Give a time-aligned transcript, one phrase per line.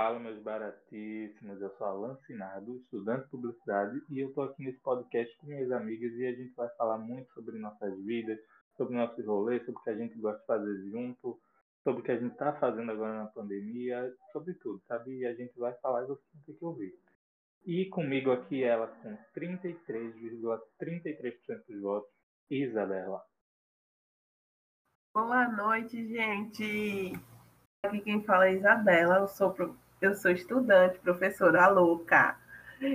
[0.00, 1.60] Fala, meus baratíssimos.
[1.60, 5.70] Eu sou Alan Sinado, estudante de publicidade, e eu estou aqui nesse podcast com minhas
[5.70, 8.38] amigas e a gente vai falar muito sobre nossas vidas,
[8.78, 11.38] sobre nossos rolês, sobre o que a gente gosta de fazer junto,
[11.84, 15.18] sobre o que a gente está fazendo agora na pandemia, sobre tudo, sabe?
[15.18, 16.98] E a gente vai falar e vocês vão ter que ouvir.
[17.66, 22.10] E comigo aqui ela com 33,33% ,33 dos votos,
[22.50, 23.22] Isabela.
[25.12, 27.12] Boa noite, gente.
[27.82, 29.18] Aqui quem fala é Isabela.
[29.18, 29.54] Eu sou,
[30.00, 32.36] eu sou estudante, professora louca.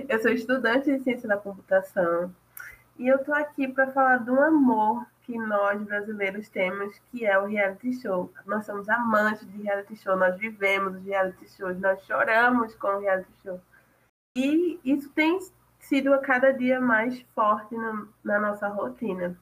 [0.08, 2.34] Eu sou estudante de ciência da computação.
[2.98, 7.46] E eu tô aqui para falar um amor que nós brasileiros temos, que é o
[7.46, 8.32] reality show.
[8.44, 13.00] Nós somos amantes de reality show, nós vivemos os reality shows, nós choramos com o
[13.00, 13.60] reality show.
[14.36, 15.38] E isso tem
[15.78, 19.36] sido a cada dia mais forte no, na nossa rotina.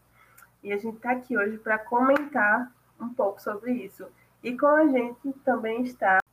[0.62, 4.06] E a gente está aqui hoje para comentar um pouco sobre isso.
[4.42, 6.23] E com a gente também está.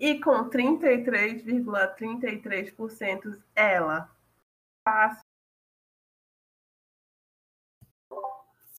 [0.00, 4.10] E com 33,33% ,33%, ela.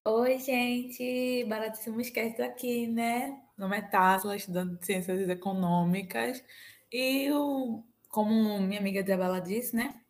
[0.03, 1.45] Oi, gente!
[1.47, 3.27] Baratíssimo esquece aqui, né?
[3.55, 6.43] Meu nome é Tásla, estudando Ciências Econômicas.
[6.91, 10.01] E o como minha amiga Isabela disse, né?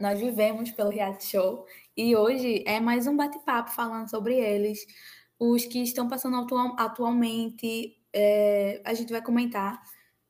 [0.00, 1.66] Nós vivemos pelo reality show
[1.96, 4.84] e hoje é mais um bate-papo falando sobre eles,
[5.38, 7.96] os que estão passando atual, atualmente.
[8.12, 9.80] É, a gente vai comentar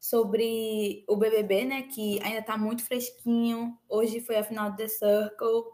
[0.08, 1.82] sobre o BBB, né?
[1.82, 3.76] Que ainda está muito fresquinho.
[3.88, 5.64] Hoje foi a final do The Circle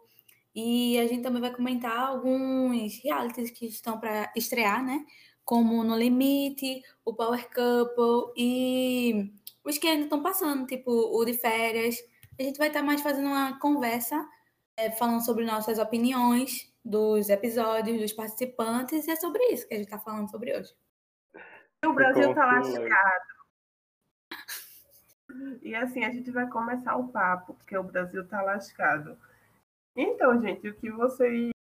[0.55, 5.05] e a gente também vai comentar alguns realities que estão para estrear, né?
[5.45, 9.31] Como No Limite, o Power Couple e
[9.63, 11.97] os que ainda estão passando, tipo o de férias.
[12.41, 14.27] A gente vai estar tá mais fazendo uma conversa,
[14.79, 19.77] é, falando sobre nossas opiniões dos episódios, dos participantes, e é sobre isso que a
[19.77, 20.73] gente está falando sobre hoje.
[21.85, 23.32] O Brasil está lascado.
[25.63, 29.19] E assim, a gente vai começar o papo, porque o Brasil está lascado.
[29.97, 31.53] Então, gente, o que vocês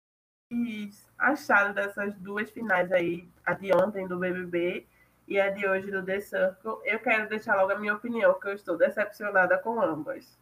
[1.18, 4.86] acharam dessas duas finais aí, a de ontem do BBB
[5.26, 8.48] e a de hoje do The Circle, eu quero deixar logo a minha opinião, que
[8.48, 10.38] eu estou decepcionada com ambas.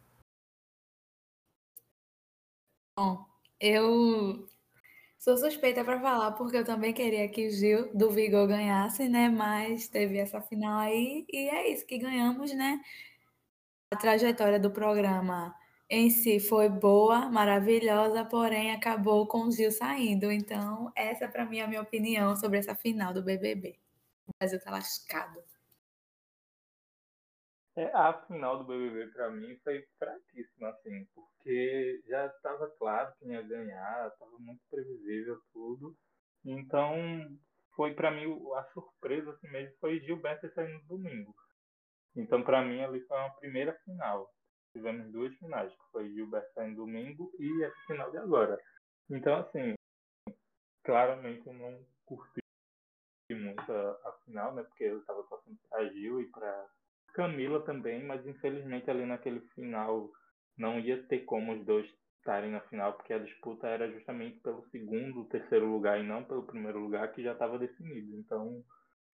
[2.98, 3.24] Bom,
[3.60, 4.46] eu
[5.18, 9.28] sou suspeita para falar, porque eu também queria que o Gil do Vigor ganhasse, né?
[9.28, 12.80] Mas teve essa final aí, e é isso que ganhamos, né?
[13.92, 15.52] A trajetória do programa
[15.88, 20.30] em si foi boa, maravilhosa, porém acabou com o Gil saindo.
[20.30, 23.76] Então, essa para mim é a minha opinião sobre essa final do BBB.
[24.28, 25.42] O Brasil tá lascado.
[27.74, 33.32] É, a final do BBB para mim foi fraquíssima, assim, porque já estava claro quem
[33.32, 35.96] ia ganhar, estava muito previsível tudo.
[36.44, 36.94] Então,
[37.74, 41.34] foi para mim a surpresa assim mesmo foi Gilberto saindo no domingo.
[42.16, 44.28] Então, para mim ali foi uma primeira final.
[44.72, 48.58] Tivemos duas finais, que foi Gilberto no domingo e essa final de agora.
[49.10, 49.74] Então, assim,
[50.84, 52.40] claramente eu não curti
[53.32, 54.62] muito a, a final, né?
[54.62, 56.68] Porque eu estava torcendo para Gil e para
[57.14, 60.10] Camila também, mas infelizmente ali naquele final
[60.56, 61.88] não ia ter como os dois
[62.18, 66.46] estarem na final, porque a disputa era justamente pelo segundo, terceiro lugar e não pelo
[66.46, 68.14] primeiro lugar que já estava definido.
[68.16, 68.62] Então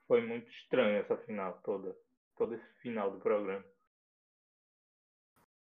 [0.09, 1.97] foi muito estranho essa final toda,
[2.37, 3.65] todo esse final do programa.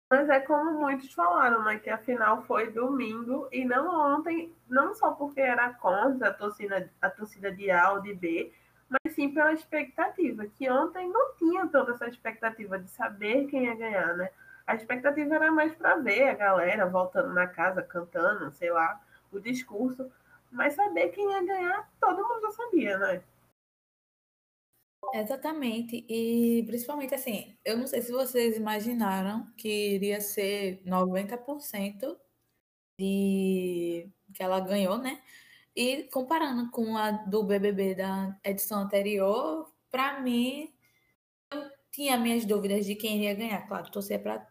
[0.09, 1.79] Mas é como muitos falaram, né?
[1.79, 6.91] Que a final foi domingo e não ontem, não só porque era contra a torcida,
[7.01, 8.51] a torcida de A ou de B,
[8.89, 13.75] mas sim pela expectativa, que ontem não tinha toda essa expectativa de saber quem ia
[13.75, 14.29] ganhar, né?
[14.67, 19.01] A expectativa era mais para ver a galera voltando na casa, cantando, sei lá,
[19.31, 20.11] o discurso,
[20.51, 23.23] mas saber quem ia ganhar, todo mundo já sabia, né?
[25.13, 32.17] Exatamente, e principalmente assim, eu não sei se vocês imaginaram que iria ser 90%
[32.99, 35.21] de que ela ganhou, né?
[35.75, 40.73] E comparando com a do BBB da edição anterior, para mim,
[41.51, 43.67] eu tinha minhas dúvidas de quem iria ganhar.
[43.67, 44.47] Claro, torcer para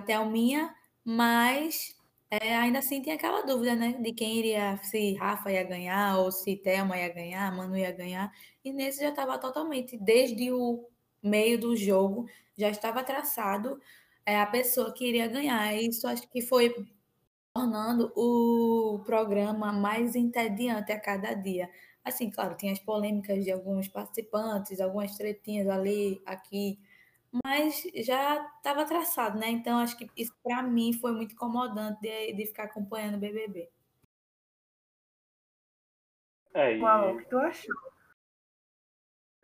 [0.00, 0.74] a Thelminha,
[1.04, 1.96] mas
[2.32, 3.92] é, ainda assim tinha aquela dúvida, né?
[4.00, 8.32] De quem iria, se Rafa ia ganhar, ou se Thelma ia ganhar, Manu ia ganhar.
[8.64, 10.88] E nesse já estava totalmente, desde o
[11.22, 12.26] meio do jogo,
[12.56, 13.78] já estava traçado
[14.24, 15.74] é, a pessoa que iria ganhar.
[15.74, 16.74] Isso acho que foi
[17.54, 21.68] tornando o programa mais entediante a cada dia.
[22.02, 26.78] Assim, claro, tinha as polêmicas de alguns participantes, algumas tretinhas ali, aqui,
[27.44, 29.48] mas já estava traçado, né?
[29.48, 33.70] Então, acho que isso para mim foi muito incomodante de, de ficar acompanhando o BBB.
[36.54, 36.80] É, e...
[36.80, 37.74] Qual que tu achou?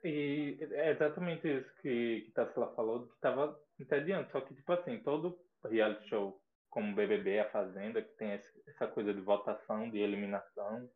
[0.05, 4.31] E é exatamente isso que, que Tassila falou, que estava entediante.
[4.31, 8.31] Só que, tipo assim, todo reality show como BBB, A Fazenda, que tem
[8.67, 10.88] essa coisa de votação, de eliminação,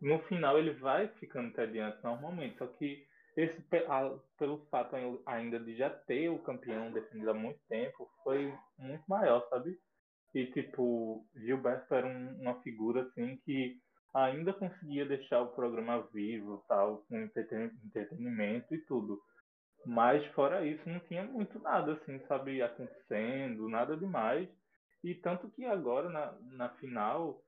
[0.00, 2.58] no final ele vai ficando entediante normalmente.
[2.58, 3.06] Só que
[3.36, 3.60] esse,
[4.38, 4.94] pelo fato
[5.26, 9.76] ainda de já ter o campeão definido há muito tempo, foi muito maior, sabe?
[10.34, 13.76] E, tipo, Gilberto era um, uma figura, assim, que
[14.14, 19.20] ainda conseguia deixar o programa vivo, tal, com entretenimento e tudo.
[19.84, 24.48] Mas fora isso, não tinha muito nada, assim, sabe, acontecendo, nada demais.
[25.02, 27.40] E tanto que agora, na, na final,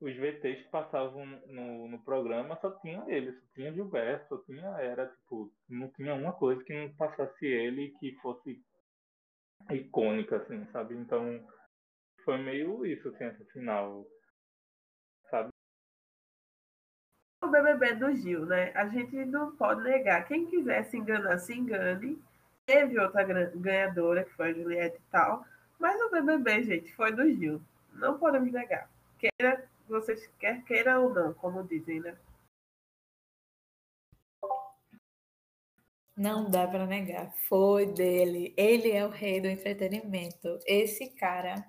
[0.00, 4.66] os VTs que passavam no, no programa só tinha ele, só tinha Gilberto, só tinha,
[4.80, 8.60] era tipo, não tinha uma coisa que não passasse ele que fosse
[9.70, 10.96] icônica, assim, sabe?
[10.96, 11.46] Então,
[12.24, 14.04] foi meio isso, assim, essa final
[17.42, 18.70] o BBB do Gil, né?
[18.74, 20.26] A gente não pode negar.
[20.26, 22.16] Quem quiser se enganar, se engane.
[22.64, 25.44] Teve outra ganhadora, que foi a Juliette e tal.
[25.78, 27.60] Mas o BBB, gente, foi do Gil.
[27.94, 28.88] Não podemos negar.
[29.18, 32.16] Queira, vocês quer queira ou não, como dizem, né?
[36.16, 37.32] Não dá para negar.
[37.48, 38.54] Foi dele.
[38.56, 40.58] Ele é o rei do entretenimento.
[40.66, 41.66] Esse cara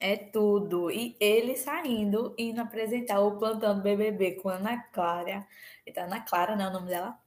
[0.00, 0.90] é tudo.
[0.90, 5.46] E ele saindo, indo apresentar o plantão do BBB com a Ana Clara.
[5.86, 7.18] Então, Ana Clara, não é o nome dela?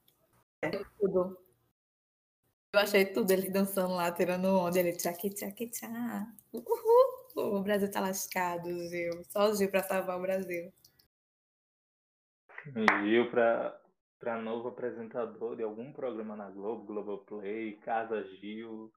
[0.61, 0.69] É.
[0.99, 1.37] Tudo.
[2.73, 4.79] Eu achei tudo ele dançando lá, tirando onda.
[4.79, 6.27] Ele tchaki, tchaki, tchá.
[6.51, 7.14] Uhul.
[7.35, 9.23] O Brasil tá lascado, Gil.
[9.25, 10.71] Só o Gil pra salvar o Brasil.
[13.03, 13.77] Gil pra,
[14.19, 18.89] pra novo apresentador de algum programa na Globo, Globoplay, Casa Gil.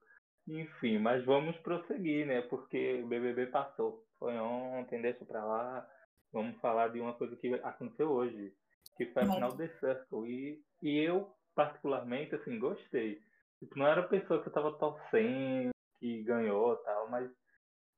[0.47, 2.41] Enfim, mas vamos prosseguir, né?
[2.43, 4.05] Porque o BBB passou.
[4.17, 5.87] Foi ontem, deixa pra lá.
[6.31, 8.53] Vamos falar de uma coisa que aconteceu hoje,
[8.95, 10.29] que foi a final The Circle.
[10.29, 13.21] E, e eu, particularmente, assim, gostei.
[13.59, 17.29] Tipo, não era a pessoa que eu tava torcendo, que ganhou tal, mas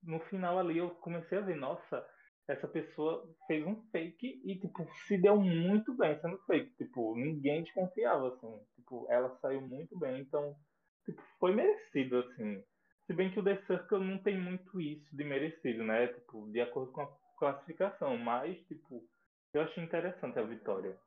[0.03, 2.05] no final ali eu comecei a ver, nossa,
[2.47, 6.75] essa pessoa fez um fake e, tipo, se deu muito bem sendo fake.
[6.77, 8.59] Tipo, ninguém desconfiava, assim.
[8.75, 10.55] Tipo, ela saiu muito bem, então
[11.05, 12.63] tipo, foi merecido, assim.
[13.05, 16.07] Se bem que o The Circle não tem muito isso de merecido, né?
[16.07, 18.17] Tipo, de acordo com a classificação.
[18.17, 19.03] Mas, tipo,
[19.53, 20.97] eu achei interessante a vitória.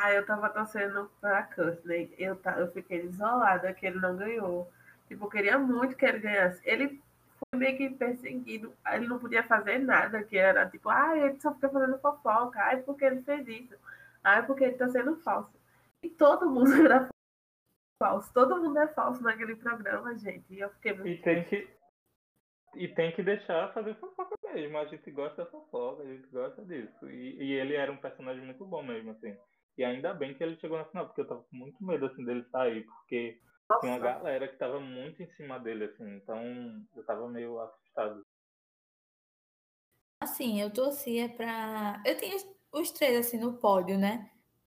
[0.00, 2.14] Ah, eu tava torcendo pra Courtney.
[2.18, 4.70] Eu, eu fiquei isolada que ele não ganhou.
[5.08, 6.60] Tipo, queria muito que ele ganhasse.
[6.64, 7.00] Ele
[7.38, 8.72] foi meio que perseguido.
[8.92, 12.60] Ele não podia fazer nada, que era tipo, ah, ele só fica fazendo fofoca.
[12.60, 13.74] Ai, porque ele fez isso.
[14.22, 15.58] Ai, porque ele tá sendo falso.
[16.02, 17.08] E todo mundo era
[18.00, 18.32] falso.
[18.32, 20.52] Todo mundo é falso naquele programa, gente.
[20.52, 21.08] E eu fiquei muito.
[21.08, 21.68] E tem que,
[22.74, 24.78] e tem que deixar fazer fofoca mesmo.
[24.78, 27.08] A gente gosta da fofoca, a gente gosta disso.
[27.10, 29.36] E, e, ele era um personagem muito bom mesmo, assim.
[29.76, 32.24] E ainda bem que ele chegou na final, porque eu tava com muito medo, assim,
[32.24, 33.38] dele sair, porque
[33.80, 36.16] Tinha uma galera que tava muito em cima dele, assim.
[36.16, 36.42] Então,
[36.96, 38.24] eu tava meio assustado.
[40.20, 42.02] Assim, eu torcia pra...
[42.04, 42.36] Eu tenho
[42.72, 44.30] os três, assim, no pódio, né?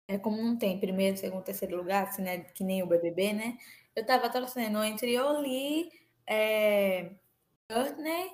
[0.07, 3.57] é, como não tem primeiro, segundo, terceiro lugar, assim, né, que nem o BBB, né?
[3.95, 5.91] Eu tava torcendo entre Oli,
[6.27, 7.11] é,
[7.69, 8.31] Courtney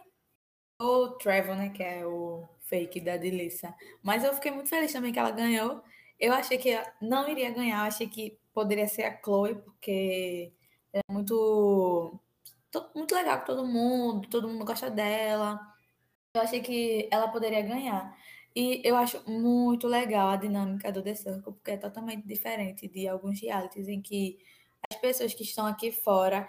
[0.79, 3.73] ou Trevor, né, que é o fake da Delissa.
[4.03, 5.83] Mas eu fiquei muito feliz também que ela ganhou.
[6.19, 10.53] Eu achei que não iria ganhar, achei que poderia ser a Chloe, porque
[10.93, 12.19] é muito
[12.95, 15.59] muito legal com todo mundo, todo mundo gosta dela.
[16.33, 18.15] Eu achei que ela poderia ganhar.
[18.55, 23.07] E eu acho muito legal a dinâmica do The Circle, porque é totalmente diferente de
[23.07, 24.39] alguns realities em que
[24.91, 26.47] as pessoas que estão aqui fora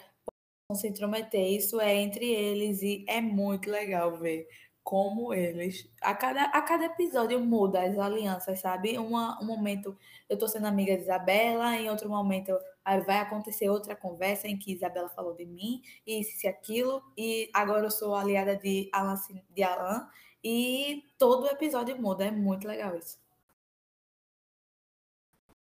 [0.69, 1.53] vão se intrometer.
[1.53, 4.47] Isso é entre eles e é muito legal ver
[4.91, 5.89] como eles.
[6.03, 8.99] A cada, a cada episódio muda as alianças, sabe?
[8.99, 9.97] Uma, um momento
[10.29, 12.59] eu tô sendo amiga de Isabela, em outro momento
[13.07, 17.49] vai acontecer outra conversa em que Isabela falou de mim, e isso e aquilo, e
[17.55, 19.15] agora eu sou aliada de Alan,
[19.49, 20.09] de Alan
[20.43, 23.17] e todo episódio muda, é muito legal isso.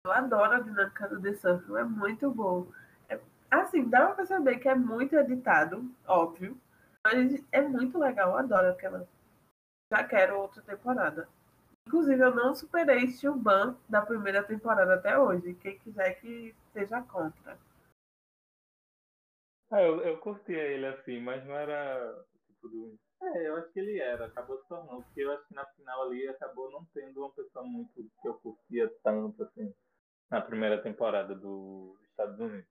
[0.04, 2.66] Eu adoro a dinâmica do The Circle, é muito bom.
[3.08, 3.20] É,
[3.52, 6.60] assim, dá pra perceber que é muito editado, óbvio,
[7.04, 9.11] mas é muito legal, eu adoro aquela.
[9.92, 11.28] Já quero outra temporada.
[11.86, 13.06] Inclusive, eu não superei
[13.36, 15.52] Ban da primeira temporada até hoje.
[15.56, 17.58] Quem quiser que seja contra.
[19.70, 23.78] Ah, eu, eu curtia ele assim, mas não era tipo do é, eu acho que
[23.78, 27.20] ele era, acabou se tornando, porque eu acho que na final ali acabou não tendo
[27.20, 29.72] uma pessoa muito que eu curtia tanto, assim,
[30.28, 32.66] na primeira temporada dos Estados Unidos.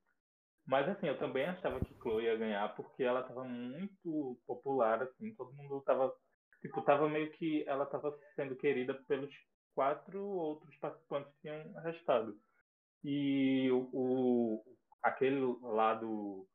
[0.65, 5.33] Mas assim, eu também achava que Chloe ia ganhar porque ela tava muito popular, assim,
[5.35, 6.13] todo mundo tava,
[6.61, 9.33] tipo, tava meio que, ela tava sendo querida pelos
[9.73, 12.37] quatro outros participantes tinham restado.
[13.03, 16.47] E o, o aquele lado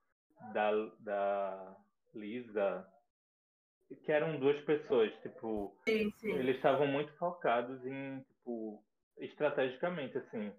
[0.53, 0.71] da,
[1.01, 1.77] da
[2.15, 2.87] Lisa,
[4.05, 6.33] que eram duas pessoas, tipo, Sim, sim.
[6.33, 8.83] eles estavam muito focados em, tipo,
[9.19, 10.53] estrategicamente, assim.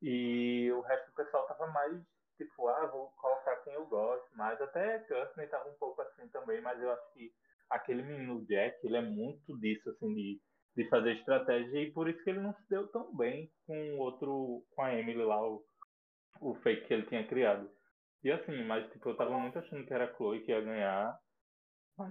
[0.00, 2.00] E o resto do pessoal tava mais,
[2.36, 4.60] tipo, ah, vou colocar quem eu gosto mais.
[4.60, 7.32] Até Courtney tava um pouco assim também, mas eu acho que
[7.72, 10.40] aquele menino Jack, ele é muito disso, assim, de,
[10.76, 13.98] de fazer estratégia, e por isso que ele não se deu tão bem com o
[13.98, 15.62] outro, com a Emily lá, o,
[16.40, 17.70] o fake que ele tinha criado.
[18.24, 21.18] E assim, mas tipo, eu tava muito achando que era a Chloe que ia ganhar.
[21.98, 22.10] Mas,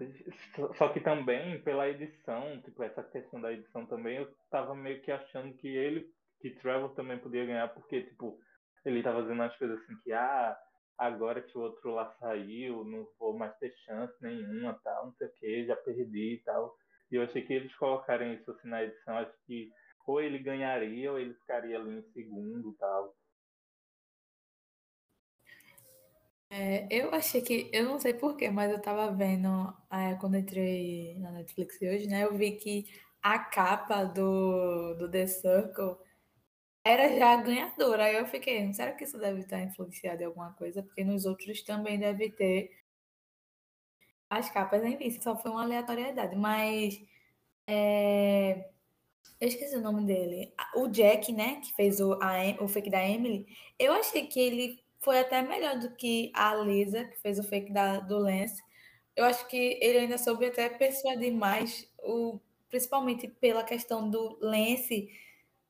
[0.78, 5.12] só que também, pela edição, tipo, essa questão da edição também, eu tava meio que
[5.12, 6.06] achando que ele,
[6.40, 8.38] que Trevor também podia ganhar, porque, tipo,
[8.86, 10.58] ele tava fazendo as coisas assim que, ah,
[11.02, 15.28] agora que o outro lá saiu, não vou mais ter chance nenhuma, tal, não sei
[15.28, 16.78] o que, já perdi e tal.
[17.12, 19.72] E eu achei que eles colocarem isso assim na edição, acho que
[20.06, 23.16] ou ele ganharia ou ele ficaria ali em segundo tal.
[26.52, 29.48] É, eu achei que, eu não sei porquê, mas eu tava vendo,
[29.90, 32.26] é, quando entrei na Netflix hoje, né?
[32.26, 32.86] Eu vi que
[33.24, 35.98] a capa do, do The Circle
[36.84, 38.06] era já ganhadora.
[38.06, 40.84] Aí eu fiquei, será que isso deve estar influenciado em alguma coisa?
[40.84, 42.72] Porque nos outros também deve ter
[44.30, 46.36] as capas, enfim, só foi uma aleatoriedade.
[46.36, 47.02] Mas
[47.68, 48.70] é,
[49.40, 50.54] eu esqueci o nome dele.
[50.76, 53.46] O Jack, né, que fez o, a, o fake da Emily,
[53.78, 57.74] eu achei que ele foi até melhor do que a Lisa, que fez o fake
[57.74, 58.62] da, do Lance.
[59.16, 65.10] Eu acho que ele ainda soube até persuadir mais, o, principalmente pela questão do Lance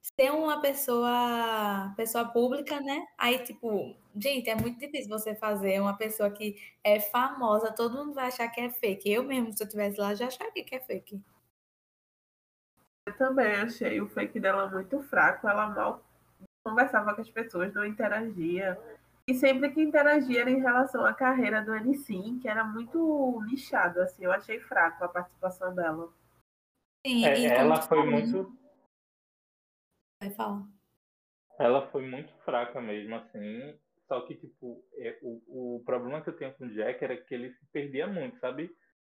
[0.01, 3.05] ser uma pessoa pessoa pública, né?
[3.17, 8.13] Aí, tipo, gente, é muito difícil você fazer uma pessoa que é famosa, todo mundo
[8.13, 9.11] vai achar que é fake.
[9.11, 11.21] Eu mesmo, se eu estivesse lá, já acharia que é fake.
[13.07, 15.47] Eu também achei o fake dela muito fraco.
[15.47, 16.03] Ela mal
[16.63, 18.79] conversava com as pessoas, não interagia.
[19.27, 24.01] E sempre que interagia era em relação à carreira do N que era muito nichado,
[24.01, 26.09] assim, eu achei fraco a participação dela.
[27.05, 28.60] Sim, É, ela foi muito.
[30.21, 30.63] Vai falar.
[31.59, 33.77] Ela foi muito fraca mesmo, assim.
[34.07, 37.33] Só que, tipo, é, o, o problema que eu tenho com o Jack era que
[37.33, 38.69] ele se perdia muito, sabe?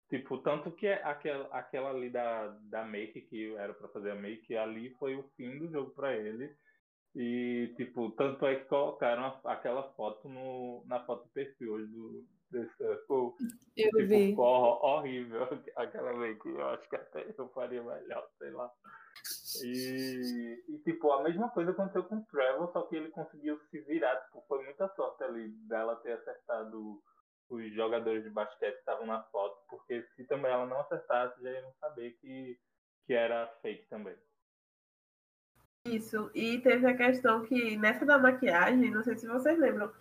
[0.09, 4.55] Tipo, tanto que aquela, aquela ali da, da make, que era pra fazer a make,
[4.57, 6.55] ali foi o fim do jogo pra ele.
[7.17, 11.87] E, tipo, tanto é que colocaram a- aquela foto no, na foto do perfil hoje
[11.93, 13.33] do The Circle.
[13.77, 14.29] Eu Tipo, vi.
[14.31, 15.43] ficou hor- horrível
[15.77, 16.47] aquela make.
[16.49, 18.71] Eu acho que até eu faria melhor, sei lá.
[19.63, 23.81] E, e, tipo, a mesma coisa aconteceu com o Trevor, só que ele conseguiu se
[23.81, 24.17] virar.
[24.23, 27.03] Tipo, foi muita sorte ali dela ter acertado
[27.49, 31.51] os jogadores de basquete que estavam na foto, porque se também ela não acertasse, já
[31.51, 32.59] iam saber que,
[33.07, 34.17] que era fake também.
[35.87, 39.93] Isso, e teve a questão que nessa da maquiagem, não sei se vocês lembram,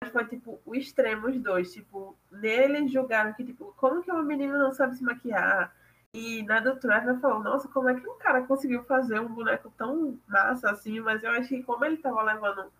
[0.00, 4.22] mas foi tipo o extremo os dois, tipo, nele julgaram que, tipo, como que uma
[4.22, 5.74] menina não sabe se maquiar?
[6.14, 9.70] E na do Trevor falou, nossa, como é que um cara conseguiu fazer um boneco
[9.76, 11.00] tão massa assim?
[11.00, 12.70] Mas eu achei que como ele tava levando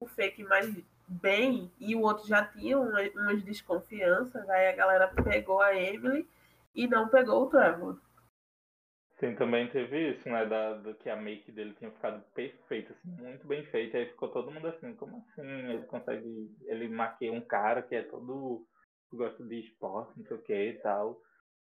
[0.00, 0.74] o fake mais
[1.08, 6.28] bem e o outro já tinha uma- umas desconfianças, aí a galera pegou a Emily
[6.74, 7.98] e não pegou o Trevor.
[9.18, 10.46] Sim, também teve isso, né?
[10.46, 13.98] Da, do que a make dele tinha ficado perfeita, assim, muito bem feita.
[13.98, 15.42] Aí ficou todo mundo assim, como assim?
[15.42, 16.56] Ele consegue.
[16.66, 18.64] Ele maquia um cara que é todo.
[19.12, 21.20] gosta de esporte, não sei o que e tal.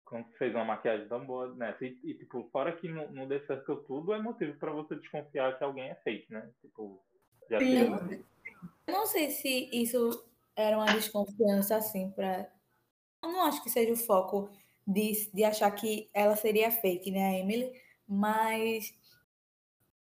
[0.06, 1.84] Como fez uma maquiagem tão boa nessa.
[1.84, 5.58] E, e, tipo, fora que no, no The Circle tudo é motivo pra você desconfiar
[5.58, 6.50] que alguém é fake, né?
[6.62, 7.04] Tipo,
[7.50, 7.72] já Sim.
[7.72, 8.26] teve.
[8.88, 10.24] Eu não sei se isso
[10.56, 12.50] era uma desconfiança assim para.
[13.24, 14.50] Eu não acho que seja o foco
[14.88, 17.72] de, de achar que ela seria fake, né, Emily,
[18.08, 18.94] mas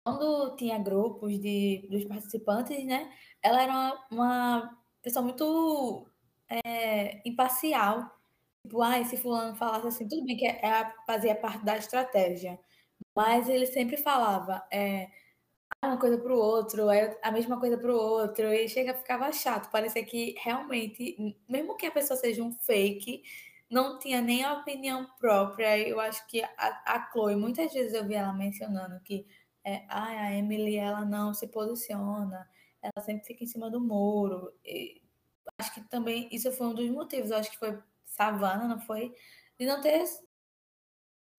[0.04, 6.08] quando tinha grupos de, dos participantes, né, ela era uma, uma pessoa muito
[6.50, 8.20] é, imparcial.
[8.64, 12.60] Tipo, ah, se fulano falasse assim, tudo bem que é, é- fazia parte da estratégia,
[13.16, 15.10] mas ele sempre falava, é,
[15.86, 19.32] uma coisa para o outro, é a mesma coisa para o outro, e chega, ficava
[19.32, 19.72] chato.
[19.72, 21.18] Parecia que realmente,
[21.50, 23.24] mesmo que a pessoa seja um fake,
[23.70, 25.78] não tinha nem a opinião própria.
[25.80, 26.50] Eu acho que a,
[26.88, 29.26] a Chloe, muitas vezes eu vi ela mencionando que
[29.66, 32.48] é, "Ai, a Emily ela não se posiciona,
[32.82, 34.52] ela sempre fica em cima do muro.
[34.66, 35.02] E
[35.60, 37.78] acho que também isso foi um dos motivos, eu acho que foi
[38.12, 39.14] Savannah, não foi?
[39.60, 40.04] De não ter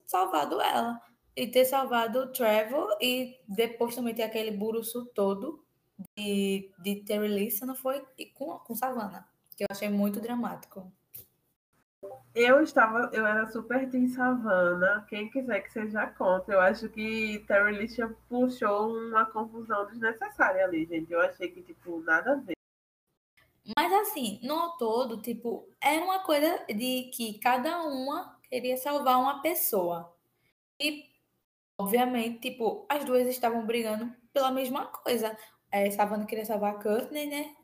[0.06, 1.00] salvado ela.
[1.34, 5.64] E ter salvado o Trevor e depois também ter aquele buruço todo
[6.16, 8.04] de, de Terry Lisa, não foi?
[8.18, 9.26] E com, com Savannah,
[9.56, 10.92] que eu achei muito dramático.
[12.34, 15.06] Eu estava, eu era super Team Savannah.
[15.08, 16.54] Quem quiser que seja contra.
[16.54, 21.12] Eu acho que Terry Lisha puxou uma confusão desnecessária ali, gente.
[21.12, 22.56] Eu achei que, tipo, nada a ver.
[23.76, 29.40] Mas assim, no todo, tipo, era uma coisa de que cada uma queria salvar uma
[29.40, 30.12] pessoa.
[30.80, 31.04] E,
[31.78, 35.36] obviamente, tipo, as duas estavam brigando pela mesma coisa.
[35.70, 37.56] É, Savannah queria salvar a Courtney, né?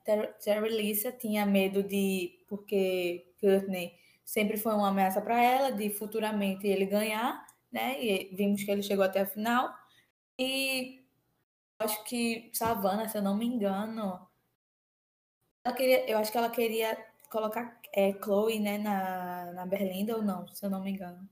[0.42, 2.44] Terry Lissa tinha medo de.
[2.48, 8.02] Porque Courtney sempre foi uma ameaça para ela, de futuramente ele ganhar, né?
[8.02, 9.74] E vimos que ele chegou até a final.
[10.38, 11.04] E
[11.80, 14.27] acho que Savannah, se eu não me engano,
[15.68, 16.96] ela queria, eu acho que ela queria
[17.30, 21.28] colocar é, Chloe, né, na, na Berlinda ou não, se eu não me engano.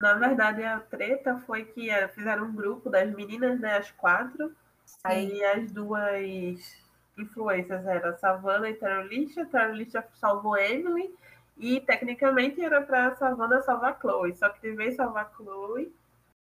[0.00, 4.54] Na verdade, a treta foi que é, fizeram um grupo das meninas, né, as quatro.
[4.84, 4.98] Sim.
[5.04, 6.76] Aí as duas
[7.16, 9.46] influências eram Savannah e Terralisha.
[9.46, 11.16] Terralisha salvou Emily.
[11.56, 14.36] E tecnicamente era para Savannah salvar Chloe.
[14.36, 15.92] Só que de vez salvar Chloe,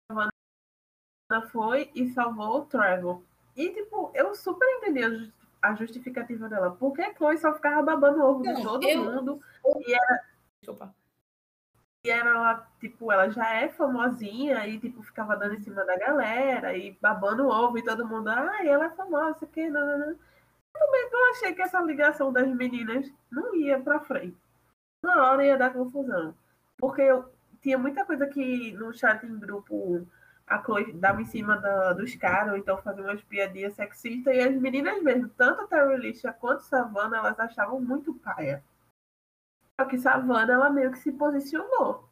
[0.10, 0.32] Savannah
[1.52, 3.22] foi e salvou o Trevor.
[3.56, 6.76] E, tipo, eu super entendi a justificativa dela.
[6.76, 9.04] Porque a Chloe só ficava babando o ovo Não, de todo eu...
[9.04, 9.42] mundo.
[9.88, 10.24] E era.
[10.62, 10.94] Desculpa.
[12.04, 16.78] E ela, tipo, ela já é famosinha e, tipo, ficava dando em cima da galera
[16.78, 20.16] e babando o ovo e todo mundo, ah, ela é famosa, que não, não, não.
[20.72, 24.38] Também eu achei que essa ligação das meninas não ia pra frente.
[25.02, 26.36] Na hora ia dar confusão.
[26.78, 30.06] Porque eu tinha muita coisa que no chat em grupo
[30.48, 31.58] a Chloe dava em cima
[31.94, 35.98] dos caras, ou então fazia umas piadinhas sexistas, e as meninas mesmo, tanto a Terry
[35.98, 38.64] Lisha quanto a Savannah, elas achavam muito paia.
[39.80, 42.08] Só que Savannah, ela meio que se posicionou.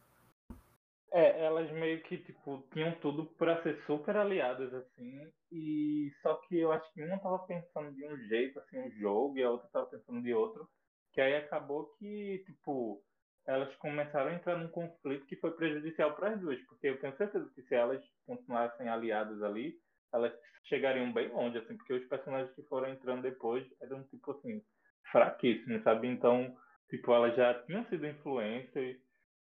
[1.12, 6.58] É, elas meio que, tipo, tinham tudo para ser super aliadas, assim, e só que
[6.58, 9.70] eu acho que uma tava pensando de um jeito, assim, um jogo, e a outra
[9.72, 10.68] tava pensando de outro,
[11.12, 13.00] que aí acabou que, tipo,
[13.45, 17.15] elas começaram a entrar num conflito que foi prejudicial para as duas, porque eu tenho
[17.17, 19.75] certeza que se elas continuassem aliadas ali,
[20.13, 20.34] elas
[20.65, 24.63] chegariam bem longe, assim, porque os personagens que foram entrando depois eram, tipo assim,
[25.12, 26.08] fraquíssimos, sabe?
[26.08, 26.56] Então,
[26.89, 28.97] tipo, elas já tinham sido influências,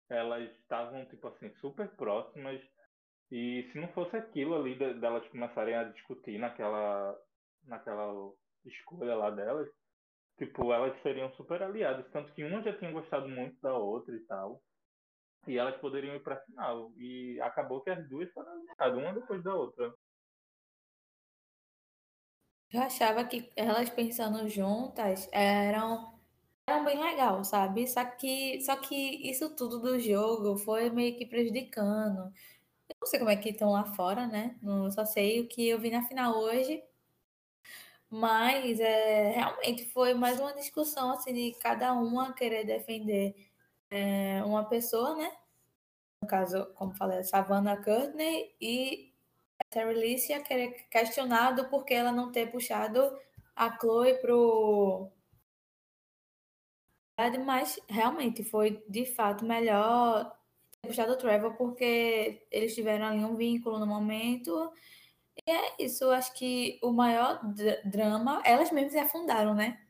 [0.09, 2.59] elas estavam, tipo assim, super próximas,
[3.31, 7.17] e se não fosse aquilo ali delas começarem a discutir naquela,
[7.65, 8.11] naquela
[8.65, 9.69] escolha lá delas,
[10.41, 12.10] Tipo, elas seriam super aliadas.
[12.12, 14.60] Tanto que uma já tinha gostado muito da outra e tal.
[15.47, 16.91] E elas poderiam ir pra final.
[16.97, 19.93] E acabou que as duas foram aliadas, uma depois da outra.
[22.73, 26.19] Eu achava que elas pensando juntas eram,
[26.65, 27.86] eram bem legal, sabe?
[27.88, 28.95] Só que, só que
[29.30, 32.34] isso tudo do jogo foi meio que prejudicando.
[32.89, 34.58] Eu não sei como é que estão lá fora, né?
[34.63, 36.84] Não, só sei o que eu vi na final hoje.
[38.12, 43.34] Mas é, realmente foi mais uma discussão assim, de cada uma querer defender
[43.89, 45.32] é, uma pessoa, né?
[46.21, 49.13] No caso, como falei, Savannah Courtney e
[49.60, 53.17] a Terry Licia querer questionado porque ela não ter puxado
[53.56, 55.10] a Chloe pro.
[57.45, 60.36] Mas realmente foi de fato melhor
[60.82, 64.69] ter puxado o Trevor porque eles tiveram ali um vínculo no momento
[65.38, 67.41] e é isso, eu acho que o maior
[67.86, 69.86] drama, elas mesmas se afundaram, né?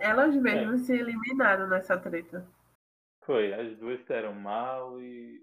[0.00, 0.84] Elas mesmas é.
[0.84, 2.46] se eliminaram nessa treta.
[3.24, 5.40] Foi, as duas deram mal e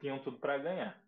[0.00, 1.00] tinham tudo para ganhar.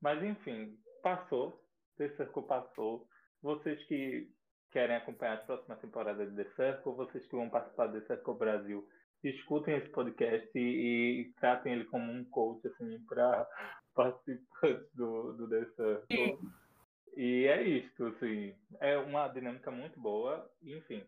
[0.00, 1.64] Mas enfim, passou,
[1.96, 3.08] The Circle passou.
[3.42, 4.32] Vocês que
[4.70, 8.34] querem acompanhar a próxima temporada de The Circle, vocês que vão participar do The Circle
[8.34, 8.88] Brasil
[9.22, 10.60] escutem esse podcast e,
[11.20, 13.46] e tratem ele como um coach assim para
[13.94, 16.04] participantes do, do dessa
[17.16, 18.54] e é isso assim.
[18.80, 21.04] É uma dinâmica muito boa enfim.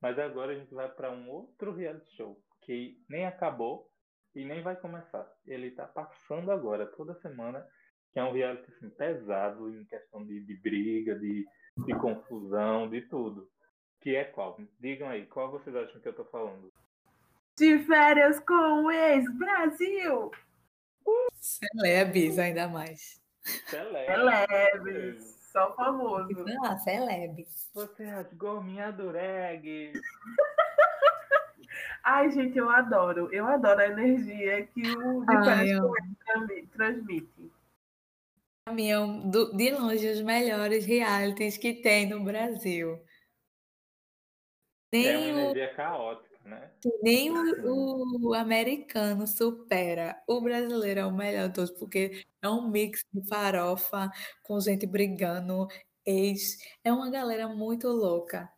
[0.00, 3.88] Mas agora a gente vai para um outro reality show que nem acabou
[4.34, 5.26] e nem vai começar.
[5.46, 7.66] Ele está passando agora toda semana
[8.12, 11.44] que é um reality assim, pesado em questão de, de briga de,
[11.86, 13.48] de confusão de tudo.
[14.02, 14.58] Que é qual?
[14.78, 16.70] Digam aí qual vocês acham que eu estou falando
[17.56, 20.30] de férias com o ex-Brasil.
[21.40, 23.20] Celebes, ainda mais.
[23.66, 25.48] Celebes.
[25.52, 26.44] Só famoso.
[26.64, 27.70] Ah, celebes.
[27.74, 29.92] Você rasgou minha dureg.
[32.02, 33.32] Ai, gente, eu adoro.
[33.32, 35.96] Eu adoro a energia que o de férias com o
[36.52, 37.52] ex transmite.
[38.64, 43.00] Pra mim, é um, de longe, os melhores realities que tem no Brasil.
[44.92, 45.76] Nem é uma energia o...
[45.76, 46.70] caótica né?
[47.02, 50.22] Nem o, o, americano supera.
[50.28, 54.10] O brasileiro é o melhor de todos, porque é um mix de farofa
[54.42, 55.66] com gente brigando.
[56.06, 56.58] ex.
[56.84, 58.50] É uma galera muito louca.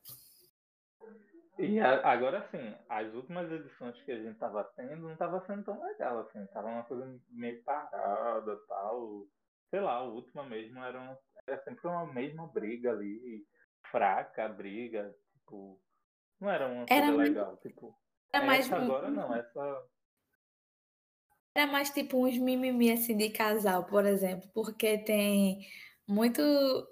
[1.58, 5.64] E a, agora sim, as últimas edições que a gente tava tendo não tava sendo
[5.64, 9.26] tão legal, assim, tava uma coisa meio parada tal.
[9.70, 13.46] Sei lá, a última mesmo era, era sempre uma mesma briga ali,
[13.90, 15.80] fraca a briga, tipo.
[16.40, 17.94] Não era uma Era coisa muito- legal, tipo.
[18.32, 19.82] Era mais, essa agora não, essa.
[21.54, 25.66] era mais tipo uns mimimi assim de casal, por exemplo, porque tem
[26.06, 26.42] muito,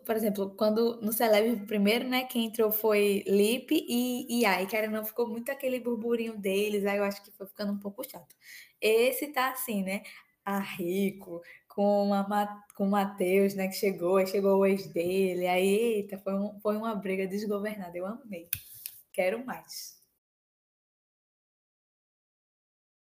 [0.06, 4.88] por exemplo, quando no Celebre primeiro, né, quem entrou foi Lipe e Iai, que era
[4.90, 8.34] não ficou muito aquele burburinho deles, aí eu acho que foi ficando um pouco chato.
[8.80, 10.02] Esse tá assim, né,
[10.44, 15.46] a Rico com, a, com o Matheus, né, que chegou, aí chegou o ex dele,
[15.46, 18.48] aí, eita, foi, um- foi uma briga desgovernada, eu amei.
[19.14, 20.02] Quero mais.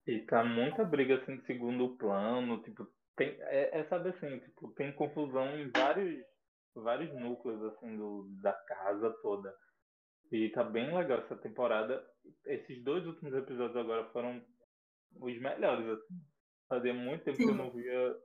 [0.08, 4.74] E tá muita briga assim de segundo plano, tipo, tem, é, é sabe assim, tipo,
[4.74, 6.26] tem confusão em vários,
[6.74, 9.56] vários núcleos assim do, da casa toda.
[10.32, 12.04] E tá bem legal essa temporada.
[12.46, 14.44] Esses dois últimos episódios agora foram
[15.16, 16.20] os melhores, assim.
[16.68, 17.58] Fazia muito tempo que eu Sim.
[17.58, 18.16] não via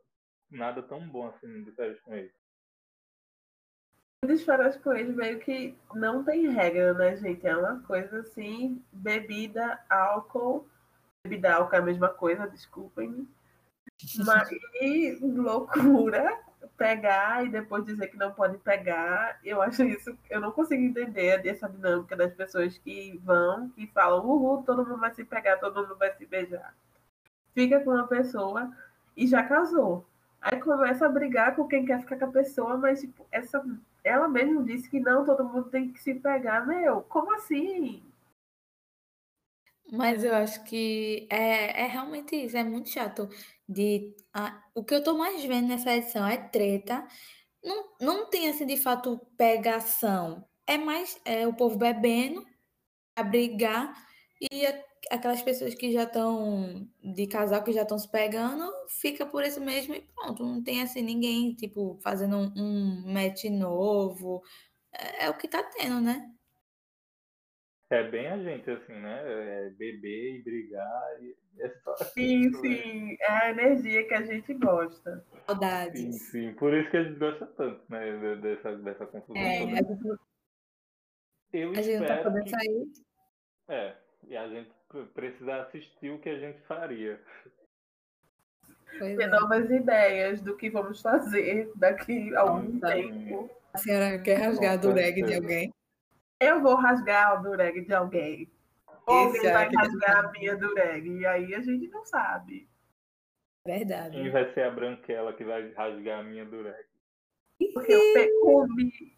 [0.50, 2.32] nada tão bom assim de séries com eles.
[4.32, 7.46] As coisas meio que não tem regra, né, gente?
[7.46, 10.66] É uma coisa assim, bebida, álcool.
[11.24, 13.28] Bebida, álcool é a mesma coisa, desculpem.
[14.24, 14.48] Mas
[14.80, 16.38] e loucura
[16.76, 19.38] pegar e depois dizer que não pode pegar.
[19.44, 24.24] Eu acho isso, eu não consigo entender essa dinâmica das pessoas que vão, que falam,
[24.24, 26.74] uhul, todo mundo vai se pegar, todo mundo vai se beijar.
[27.54, 28.72] Fica com uma pessoa
[29.16, 30.06] e já casou.
[30.40, 33.64] Aí começa a brigar com quem quer ficar com a pessoa, mas tipo, essa,
[34.04, 36.66] ela mesma disse que não, todo mundo tem que se pegar.
[36.66, 38.02] Meu, como assim?
[39.92, 43.28] Mas eu acho que é, é realmente isso, é muito chato.
[43.68, 47.06] De, a- o que eu tô mais vendo nessa edição é treta.
[47.64, 50.46] Não, não tem, assim, de fato, pegação.
[50.66, 52.46] É mais é, o povo bebendo,
[53.16, 53.94] a brigar,
[54.40, 59.26] e a- aquelas pessoas que já estão de casal, que já estão se pegando, fica
[59.26, 60.44] por isso mesmo e pronto.
[60.44, 64.42] Não tem, assim, ninguém, tipo, fazendo um, um match novo.
[64.92, 66.30] É, é o que tá tendo, né?
[67.90, 69.22] É bem a gente, assim, né?
[69.66, 71.22] É beber e brigar.
[71.22, 72.82] E é só Sim, isso, né?
[72.82, 75.24] sim, é a energia que a gente gosta.
[75.26, 76.18] Sim, Saudades.
[76.30, 76.54] sim.
[76.54, 78.18] Por isso que a gente gosta tanto, né?
[78.18, 79.74] de- Dessa, dessa confusão É, toda.
[79.74, 80.18] a gente,
[81.52, 82.84] Eu a gente não tá podendo que sair.
[83.68, 83.96] É,
[84.28, 84.70] e a gente
[85.14, 87.20] precisa assistir o que a gente faria.
[88.98, 89.26] Pois Ter é.
[89.26, 92.94] novas ideias do que vamos fazer daqui a algum Nossa.
[92.94, 93.50] tempo.
[93.72, 95.74] A senhora quer rasgar a Com dureg de alguém?
[96.40, 98.48] Eu vou rasgar o dureg de alguém.
[99.06, 101.08] Ou Esse alguém vai é rasgar a minha dureg.
[101.10, 102.68] E aí a gente não sabe.
[103.66, 104.16] Verdade.
[104.16, 106.84] Quem vai ser a branquela que vai rasgar a minha dureg?
[107.72, 109.16] Porque eu comi.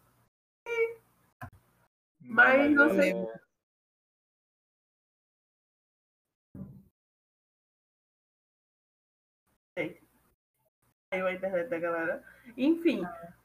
[2.21, 3.13] Mas não sei-
[11.09, 12.23] Caiu a internet da galera.
[12.57, 13.01] Enfim.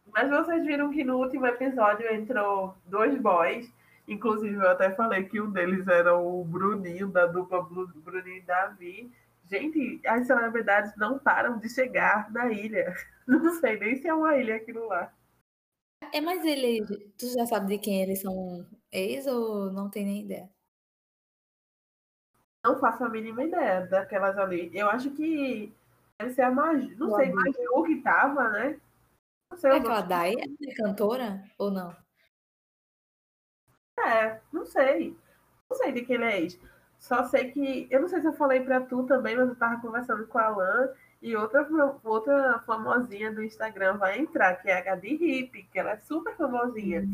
[0.06, 3.72] Mas vocês viram que no último episódio entrou dois boys.
[4.08, 8.42] Inclusive, eu até falei que um deles era o Bruninho, da dupla Bru- Bruninho e
[8.42, 9.12] Davi.
[9.48, 12.92] Gente, as celebridades não param de chegar na ilha.
[13.24, 15.12] Não sei nem se é uma ilha aquilo lá.
[16.12, 16.84] É, mas ele.
[17.16, 20.50] Tu já sabe de quem eles são ex ou não tem nem ideia?
[22.64, 24.76] Não faço a mínima ideia daquelas ali.
[24.76, 25.72] Eu acho que
[26.22, 26.96] deve ser a Maju.
[26.96, 27.40] Não O sei, amigo.
[27.40, 28.80] Maju que tava, né?
[29.50, 30.08] Não sei É aquela nome.
[30.08, 30.44] Daya?
[30.68, 31.94] É cantora ou não?
[33.98, 35.16] É, não sei.
[35.68, 36.58] Não sei de quem ele é ex.
[36.98, 37.88] Só sei que.
[37.90, 40.44] Eu não sei se eu falei pra tu também, mas eu tava conversando com a
[40.44, 40.88] Alan
[41.20, 41.66] e outra,
[42.02, 46.36] outra famosinha do Instagram vai entrar, que é a Gabi Hip, que ela é super
[46.36, 47.04] famosinha.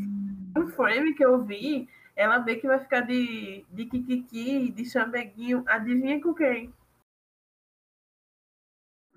[0.57, 5.63] O frame que eu vi, ela vê que vai ficar de, de Kikiki, de Chambeguinho.
[5.67, 6.73] Adivinha com quem?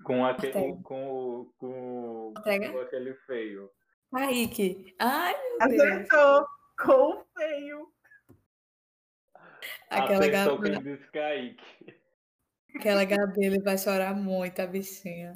[0.03, 0.83] Com, aquele, Ortega.
[0.83, 3.69] com, o- com, com aquele feio.
[4.11, 4.95] Kaique.
[4.99, 5.81] Ai, meu Deus.
[5.81, 7.87] Acertou com o feio.
[9.89, 11.95] Aquela Acertou Gabi, quem disse Kaique.
[12.75, 15.33] aquela Gabi, ele vai chorar muito, a bichinha.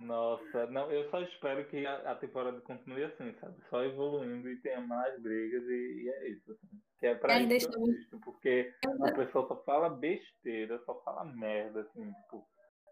[0.00, 3.56] Nossa, não, eu só espero que a, a temporada continue assim, sabe?
[3.70, 6.68] Só evoluindo e tenha mais brigas e, e é isso, assim.
[6.98, 10.78] Que é pra Ainda isso que eu estamos- assisto, porque a pessoa só fala besteira,
[10.84, 12.46] só fala merda, assim, tipo,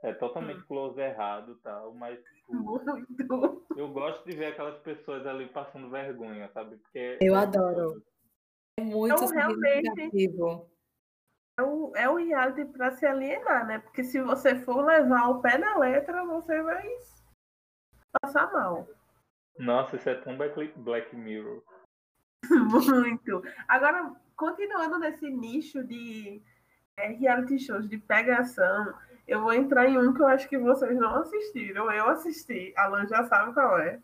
[0.04, 0.64] é totalmente Hum.
[0.68, 3.66] close errado e tal, mas tipo, Muito.
[3.76, 6.76] eu gosto de ver aquelas pessoas ali passando vergonha, sabe?
[6.76, 8.02] Porque Eu é adoro.
[8.78, 10.70] É muito Então, significativo.
[11.58, 13.78] É o, é o reality para se alienar, né?
[13.78, 16.84] Porque se você for levar o pé na letra, você vai
[18.20, 18.88] passar mal.
[19.58, 21.62] Nossa, isso é tão Black Mirror.
[22.50, 23.42] Muito.
[23.68, 26.42] Agora, continuando nesse nicho de
[26.96, 28.92] é, reality shows de pegação,
[29.26, 31.90] eu vou entrar em um que eu acho que vocês não assistiram.
[31.90, 34.00] Eu assisti, Alan já sabe qual é.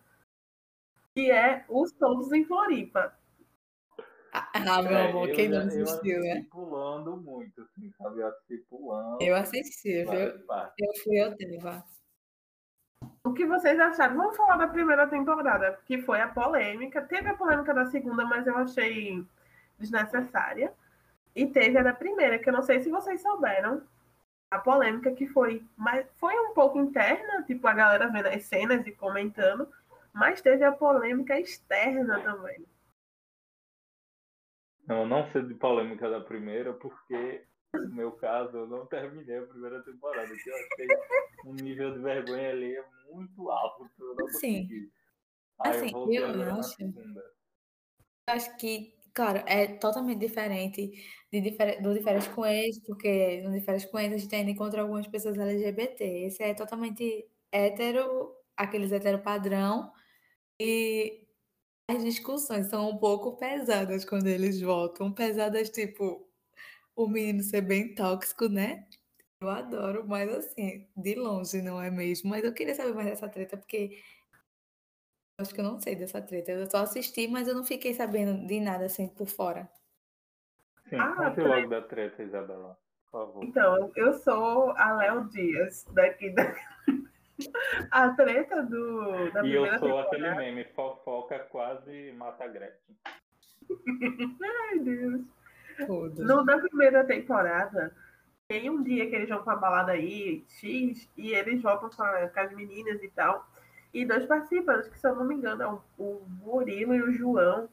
[1.15, 3.15] Que é Os Todos em Floripa.
[4.33, 6.47] Ah, meu amor, é, quem não assistiu, né?
[6.51, 8.21] pulando muito, assim, sabe?
[8.21, 9.21] Eu assisti pulando.
[9.21, 10.21] Eu assisti, viu?
[10.21, 11.85] Eu fui eu teva.
[13.25, 14.17] O que vocês acharam?
[14.17, 17.03] Vamos falar da primeira temporada, que foi a polêmica.
[17.03, 19.25] Teve a polêmica da segunda, mas eu achei
[19.79, 20.73] desnecessária.
[21.35, 23.83] E teve a da primeira, que eu não sei se vocês souberam.
[24.51, 28.85] A polêmica que foi, mas foi um pouco interna, tipo a galera vendo as cenas
[28.87, 29.69] e comentando,
[30.13, 32.65] mas teve a polêmica externa também.
[34.89, 39.47] Não, não sei de polêmica da primeira, porque no meu caso eu não terminei a
[39.47, 40.89] primeira temporada, que eu achei
[41.47, 43.89] um nível de vergonha ali muito alto.
[43.99, 44.91] Eu não Sim.
[45.61, 46.83] Aí assim, eu, eu acho.
[46.83, 47.23] Eu
[48.27, 50.93] acho que Claro, é totalmente diferente
[51.33, 54.83] de difer do Diferente com Ex, porque no Diferente com Ex a gente ainda encontra
[54.83, 56.05] algumas pessoas LGBT.
[56.27, 59.93] Esse é totalmente hétero, aqueles hétero padrão,
[60.61, 61.27] e
[61.89, 65.13] as discussões são um pouco pesadas quando eles voltam.
[65.13, 66.29] Pesadas, tipo,
[66.97, 68.87] o menino ser bem tóxico, né?
[69.41, 72.31] Eu adoro, mas assim, de longe, não é mesmo?
[72.31, 73.99] Mas eu queria saber mais dessa treta, porque
[75.41, 76.53] Acho que eu não sei dessa treta.
[76.53, 79.69] Eu só assisti, mas eu não fiquei sabendo de nada assim por fora.
[80.89, 82.77] Sim, ah, conte logo da treta, Isabela.
[83.11, 83.45] Por favor.
[83.45, 86.55] Então, eu sou a Léo Dias, daqui da.
[87.91, 90.09] a treta do, da e eu sou temporada.
[90.09, 92.97] aquele meme, fofoca quase mata Gretchen.
[94.71, 95.23] Ai, Deus.
[96.19, 97.95] No, na primeira temporada,
[98.47, 102.41] tem um dia que eles vão pra balada aí, X, e eles voltam a, com
[102.41, 103.49] as meninas e tal.
[103.93, 107.69] E dois participantes, que se eu não me engano, é o Murilo e o João,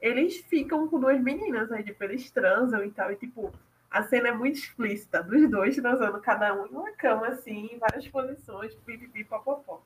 [0.00, 3.52] eles ficam com duas meninas, aí, tipo, eles transam e tal, e tipo,
[3.90, 7.78] a cena é muito explícita, dos dois transando, cada um em uma cama, assim, em
[7.78, 9.82] várias posições, pipipi, popopó.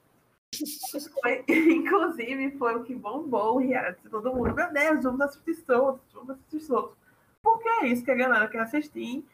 [1.48, 4.08] Inclusive, foi o que bombou o reality.
[4.08, 6.96] Todo mundo, meu Deus, vamos assistir soltos, vamos assistir soltos.
[7.42, 9.24] Porque é isso que a galera quer assistir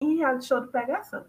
[0.00, 1.24] em reality show de pegação.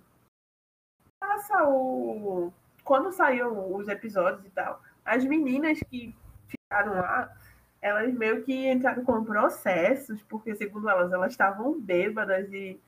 [1.20, 2.52] Passa o
[2.90, 6.16] quando saíram os episódios e tal, as meninas que
[6.48, 7.32] ficaram lá,
[7.80, 12.82] elas meio que entraram com processos, porque segundo elas, elas estavam bêbadas e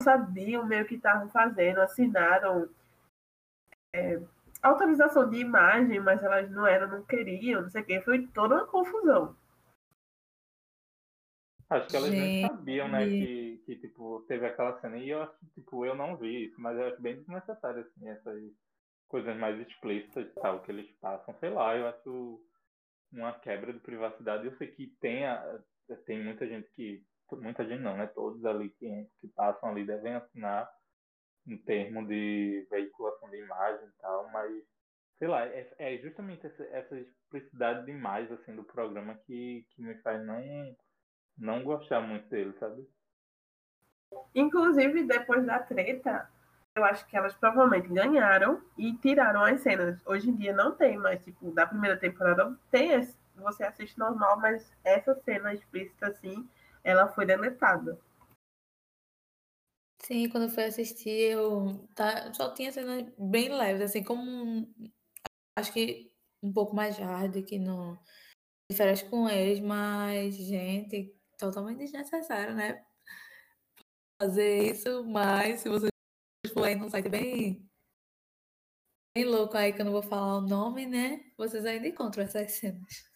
[0.00, 2.68] não sabiam meio que estavam fazendo, assinaram
[3.92, 4.22] é,
[4.62, 8.54] autorização de imagem, mas elas não eram, não queriam, não sei o que, foi toda
[8.54, 9.36] uma confusão.
[11.68, 15.34] Acho que elas nem sabiam, né, que, que, tipo, teve aquela cena, e eu acho,
[15.52, 18.62] tipo, eu não vi isso, mas eu acho bem desnecessário, assim, essas
[19.12, 22.42] coisas mais explícitas e tal que eles passam, sei lá, eu acho
[23.12, 24.46] uma quebra de privacidade.
[24.46, 25.60] Eu sei que tem, a,
[26.06, 28.06] tem muita gente que, muita gente não, né?
[28.06, 30.66] Todos ali que, que passam ali devem assinar
[31.46, 34.64] um termo de veiculação de imagem e tal, mas
[35.18, 39.94] sei lá, é, é justamente essa, essa, explicidade demais assim do programa que, que me
[40.02, 40.76] faz não
[41.36, 42.86] não gostar muito dele, sabe?
[44.34, 46.30] Inclusive depois da treta,
[46.74, 50.00] eu acho que elas provavelmente ganharam e tiraram as cenas.
[50.06, 52.90] Hoje em dia não tem mais, tipo, da primeira temporada tem,
[53.36, 56.48] você assiste normal, mas essa cena explícita, assim,
[56.82, 57.98] ela foi deletada.
[60.02, 64.66] Sim, quando eu fui assistir, eu tá, só tinha cenas bem leves, assim, como
[65.56, 66.10] acho que
[66.42, 67.98] um pouco mais hard que no
[68.68, 72.84] diferente com eles, mas, gente, totalmente desnecessário, né?
[74.20, 75.91] Fazer isso, mas se você
[76.50, 77.64] for aí num site bem,
[79.14, 81.20] bem louco aí, que eu não vou falar o nome, né?
[81.36, 83.08] Vocês ainda encontram essas cenas.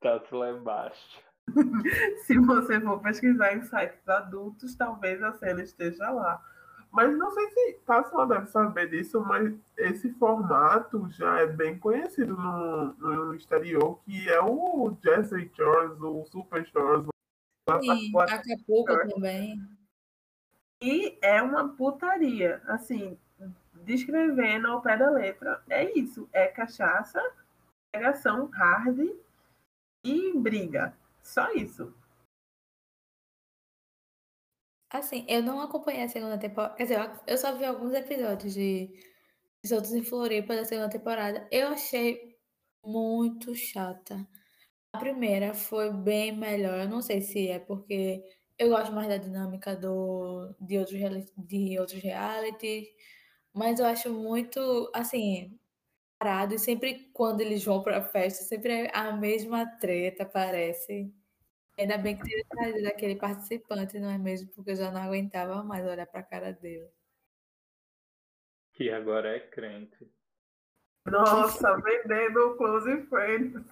[0.00, 1.22] Tá lá embaixo.
[2.24, 6.42] Se você for pesquisar em sites adultos, talvez a cena esteja lá.
[6.90, 12.36] Mas não sei se Passa deve saber disso, mas esse formato já é bem conhecido
[12.36, 17.06] no, no exterior, que é o Jesse Shores, o Super Shores.
[17.80, 19.60] Sim, Acapulco também.
[20.84, 23.18] E é uma putaria, assim,
[23.72, 25.64] descrevendo ao pé da letra.
[25.70, 27.22] É isso, é cachaça,
[27.90, 28.98] pegação hard
[30.04, 30.94] e briga.
[31.22, 31.90] Só isso.
[34.92, 36.74] Assim, eu não acompanhei a segunda temporada.
[36.74, 38.92] Quer dizer, eu só vi alguns episódios de
[39.64, 41.48] Soltos em Floripa da segunda temporada.
[41.50, 42.36] Eu achei
[42.84, 44.28] muito chata.
[44.92, 46.80] A primeira foi bem melhor.
[46.80, 48.22] Eu não sei se é porque
[48.58, 50.98] eu gosto mais da dinâmica do, de, outros,
[51.36, 52.88] de outros realities,
[53.52, 55.58] mas eu acho muito, assim,
[56.18, 61.12] parado e sempre quando eles vão para a festa, sempre é a mesma treta, parece.
[61.78, 64.48] Ainda bem que teria saído daquele participante, não é mesmo?
[64.52, 66.88] Porque eu já não aguentava mais olhar para a cara dele.
[68.72, 70.08] Que agora é crente.
[71.06, 73.64] Nossa, vendendo Close Friends.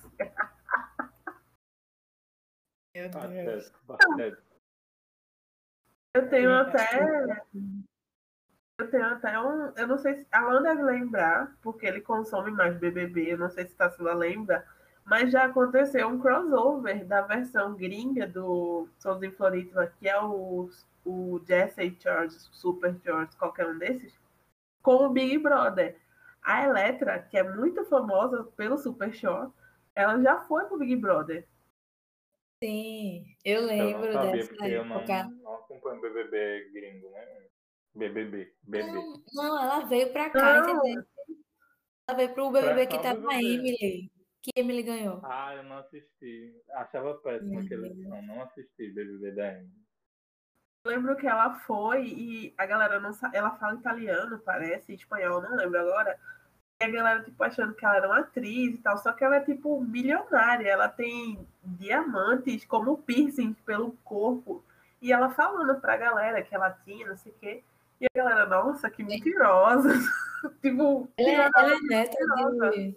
[2.95, 3.71] Meu Deus.
[3.71, 4.52] Patético, patético.
[6.15, 7.43] Eu tenho até.
[8.79, 9.73] Eu tenho até um.
[9.77, 10.27] Eu não sei se.
[10.31, 13.33] Alan deve lembrar, porque ele consome mais BBB.
[13.33, 14.67] Eu não sei se Tassila lembra.
[15.05, 20.71] Mas já aconteceu um crossover da versão gringa do Sons em Floripa, que é o,
[21.05, 24.17] o Jesse Charles, Super Charles, qualquer um desses,
[24.81, 25.97] com o Big Brother.
[26.43, 29.53] A Eletra, que é muito famosa pelo Super Show,
[29.95, 31.47] ela já foi pro Big Brother.
[32.63, 35.25] Sim, eu Eu lembro não sabia dessa porque eu não, época.
[35.43, 37.27] não acompanho BBB gringo, né?
[37.95, 38.93] BBB, BB.
[38.93, 40.77] Não, não, ela veio pra cá, Não.
[40.79, 41.05] entendeu?
[42.09, 43.45] Ela veio pro BBB que só tava a BBB.
[43.55, 44.13] Emily.
[44.43, 45.21] Que Emily ganhou.
[45.25, 46.55] Ah, eu não assisti.
[46.75, 47.65] Achava aquela Deus.
[47.71, 48.23] edição.
[48.23, 49.83] Não assisti BBB da Emily.
[50.85, 53.37] Eu lembro que ela foi e a galera não sabe.
[53.37, 56.19] Ela fala italiano, parece, espanhol, não lembro agora.
[56.81, 58.99] E a galera, tipo, achando que ela era uma atriz e tal.
[58.99, 60.69] Só que ela é, tipo, milionária.
[60.69, 64.63] Ela tem diamantes como piercing pelo corpo.
[65.01, 67.63] E ela falando pra galera que ela tinha, não sei o quê.
[68.01, 69.89] E a galera, nossa, que mentirosa.
[70.63, 72.17] tipo, Ela, é- ela é neta
[72.71, 72.97] de.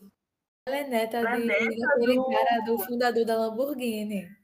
[0.68, 4.36] Ela é neta Ela é neta daquele do- cara do fundador da Lamborghini.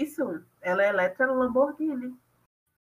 [0.00, 2.16] Isso, ela é Eletra Lamborghini.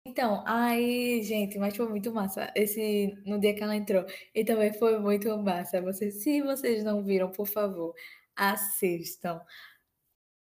[0.07, 2.51] Então, aí, gente, mas foi muito massa.
[2.55, 4.05] Esse, no dia que ela entrou.
[4.33, 5.81] E também foi muito massa.
[5.81, 7.93] Vocês, se vocês não viram, por favor,
[8.35, 9.41] assistam.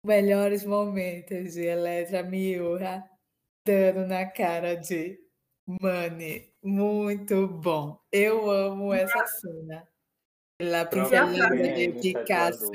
[0.04, 3.04] Melhores momentos de Eletra Miura
[3.66, 5.18] dando na cara de
[5.66, 6.54] Money.
[6.62, 8.00] Muito bom.
[8.12, 9.86] Eu amo essa cena.
[10.60, 12.70] La pincelada de Picasso.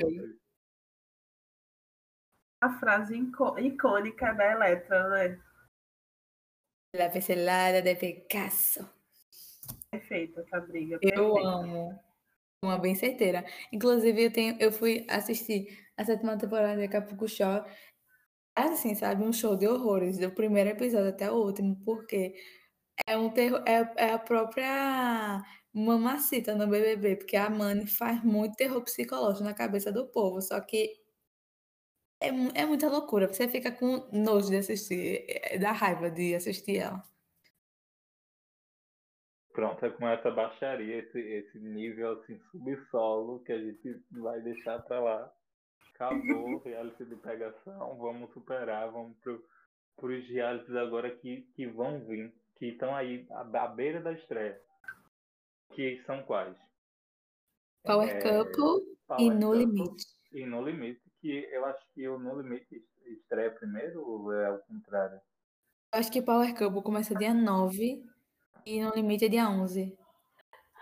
[2.62, 5.40] A frase icô- icônica da Eletra, né?
[6.94, 8.88] La pincelada de Picasso.
[9.90, 10.98] Perfeita essa briga.
[11.02, 11.48] Eu perfeita.
[11.48, 12.00] amo.
[12.64, 13.44] Uma bem certeira.
[13.72, 17.64] Inclusive, eu tenho, eu fui assistir a sétima temporada de Acapulco Shore.
[18.56, 19.24] Assim, sabe?
[19.24, 22.34] Um show de horrores, do primeiro episódio até o último, porque
[23.06, 28.56] é um terror, é, é a própria mamacita no BBB, porque a Mani faz muito
[28.56, 31.04] terror psicológico na cabeça do povo, só que
[32.20, 32.28] é,
[32.62, 33.28] é muita loucura.
[33.28, 37.02] Você fica com nojo de assistir, é, raiva de assistir ela.
[39.54, 44.82] Pronto, é com essa baixaria, esse, esse nível assim, subsolo que a gente vai deixar
[44.82, 45.32] pra lá.
[45.94, 49.40] Acabou, reality de pegação, vamos superar, vamos pro,
[49.96, 54.60] pros realities agora que, que vão vir, que estão aí à, à beira da estreia.
[55.72, 56.56] Que são quais?
[57.84, 60.06] Power É, Couple e Power No Couple Limite.
[60.32, 64.58] E No Limite, que eu acho que o No Limite estreia primeiro ou é ao
[64.58, 65.20] contrário?
[65.92, 68.02] Eu acho que Power Couple começa dia 9
[68.66, 69.96] e No Limite é dia 11.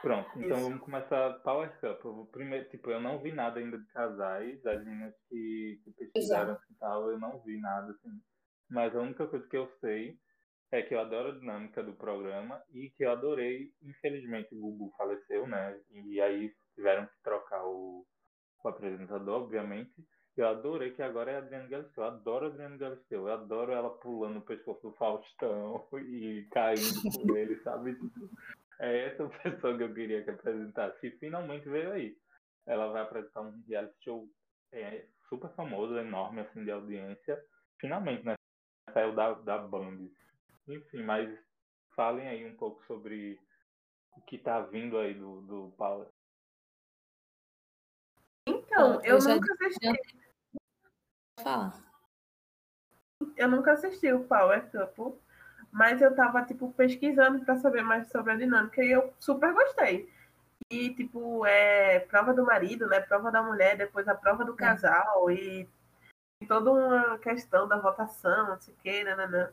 [0.01, 0.69] Pronto, então Isso.
[0.69, 2.11] vamos começar Power Couple.
[2.11, 5.93] Eu vou Primeiro, tipo, eu não vi nada ainda de casais, as meninas que, que
[5.93, 8.11] pesquisaram assim, tal, eu não vi nada assim.
[8.69, 10.19] Mas a única coisa que eu sei
[10.73, 14.93] é que eu adoro a dinâmica do programa e que eu adorei, infelizmente o Gugu
[14.97, 15.79] faleceu, né?
[15.91, 18.05] E aí tiveram que trocar o,
[18.65, 19.93] o apresentador, obviamente.
[20.37, 22.05] Eu adorei que agora é a Adriana Galisteu.
[22.05, 23.29] Eu adoro a Adriana Galisteu.
[23.29, 27.99] Eu adoro ela pulando no pescoço do Faustão e caindo com ele, sabe?
[28.81, 31.07] É essa pessoa que eu queria que apresentasse.
[31.07, 32.17] E finalmente veio aí.
[32.67, 34.29] Ela vai apresentar um reality show
[34.73, 37.45] é, super famoso, enorme, assim, de audiência.
[37.79, 38.35] Finalmente, né?
[38.93, 40.09] Saiu da, da Band.
[40.67, 41.29] Enfim, mas
[41.95, 43.39] falem aí um pouco sobre
[44.17, 46.09] o que tá vindo aí do, do Power.
[48.47, 50.22] Então, eu eu nunca assisti,
[51.41, 51.73] Fala.
[53.37, 55.19] eu nunca assisti o Power Couple,
[55.71, 60.13] mas eu tava, tipo, pesquisando para saber mais sobre a dinâmica e eu super gostei.
[60.71, 63.01] E, tipo, é prova do marido, né?
[63.01, 65.69] Prova da mulher, depois a prova do casal e,
[66.41, 69.53] e toda uma questão da votação, não sei o nananã.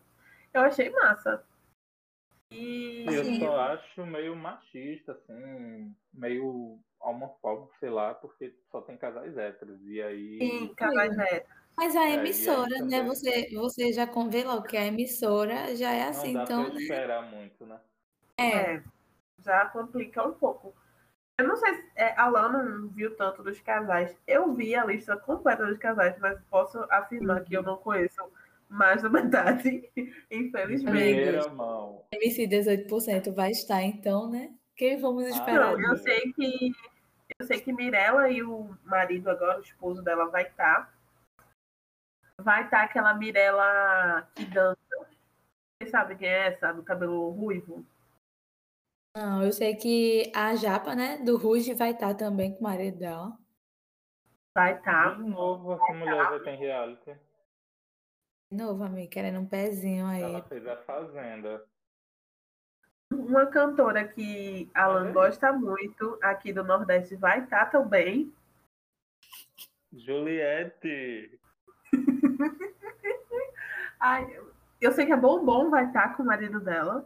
[0.53, 1.43] Eu achei massa.
[2.51, 3.39] E Eu Sim.
[3.39, 9.79] só acho meio machista, assim, meio homofóbico, sei lá, porque só tem casais héteros.
[9.85, 10.37] E aí.
[10.39, 11.59] sim, casais héteros.
[11.79, 12.77] Mas a É, aí emissora, né?
[12.79, 16.43] também- Você, você já con- vê logo que a emissora já é Não assim, dá
[16.43, 16.79] então, pra né?
[16.81, 17.79] esperar muito, né?
[18.37, 18.83] É, É,
[19.43, 20.73] já complica um pouco.
[21.37, 24.13] Eu não sei se é, a Lana não viu tanto dos casais.
[24.27, 28.21] Eu vi a lista completa dos casais, mas posso afirmar que eu não conheço
[28.67, 29.89] mais da metade,
[30.29, 30.91] infelizmente.
[30.91, 32.03] Primeira mão.
[32.11, 34.51] MC 18% vai estar, então, né?
[34.75, 35.77] Quem vamos Ah, esperar?
[35.77, 36.71] Não, eu sei que
[37.39, 40.93] Eu sei que Mirella e o marido agora, o esposo dela, vai estar.
[42.39, 42.43] Tá.
[42.43, 44.79] Vai estar tá aquela Mirella que dança.
[45.81, 47.85] Você sabe quem é essa, do cabelo ruivo?
[49.15, 52.63] Não, eu sei que a Japa, né, do Ruge vai estar tá também com o
[52.63, 53.37] marido dela.
[54.55, 55.15] Vai estar.
[55.15, 57.15] De novo, essa mulher já tem reality.
[58.51, 60.21] De novo, amigo, querendo um pezinho aí.
[60.21, 61.63] Ela fez a Fazenda.
[63.11, 65.11] Uma cantora que Alan é.
[65.11, 68.33] gosta muito aqui do Nordeste vai estar tá também.
[69.91, 71.38] Juliette.
[73.99, 74.25] Ai,
[74.79, 77.05] eu sei que a Bombom vai estar com o marido dela.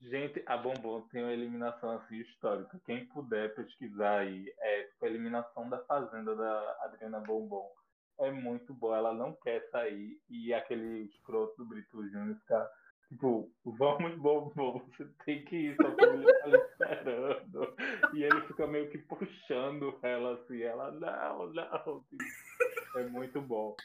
[0.00, 2.80] Gente, a Bombom tem uma eliminação assim histórica.
[2.84, 7.70] Quem puder pesquisar aí, é tipo, a eliminação da Fazenda da Adriana Bombom.
[8.18, 12.66] É muito boa, ela não quer sair e aquele escroto do Brito Júnior ficar
[13.08, 17.76] Tipo, vamos, bom, bom, você tem que ir, sua família tá esperando.
[18.14, 22.04] E ele fica meio que puxando ela assim, ela, não, não.
[22.96, 23.76] É muito bom.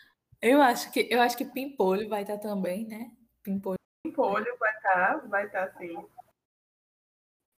[0.41, 3.11] Eu acho que, eu acho que Pimpolho vai estar tá também, né?
[3.43, 3.77] Pimpolho.
[4.03, 5.95] Pimpolho vai estar, tá, vai estar tá, sim.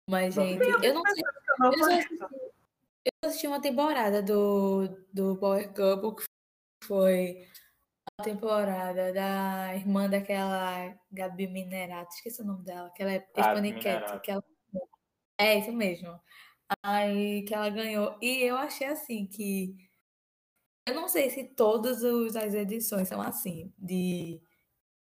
[0.09, 1.23] Mas, gente, eu não sei.
[1.59, 6.25] Eu, eu, assisti, eu assisti uma temporada do, do Power Couple que
[6.86, 7.47] foi
[8.21, 14.43] temporada da irmã daquela Gabi Minerato, esqueci o nome dela, aquela é hispaniquete, que ela...
[15.38, 16.19] É, isso mesmo.
[16.81, 18.17] Aí que ela ganhou.
[18.21, 19.75] E eu achei assim que.
[20.86, 22.03] Eu não sei se todas
[22.36, 24.41] as edições são assim, de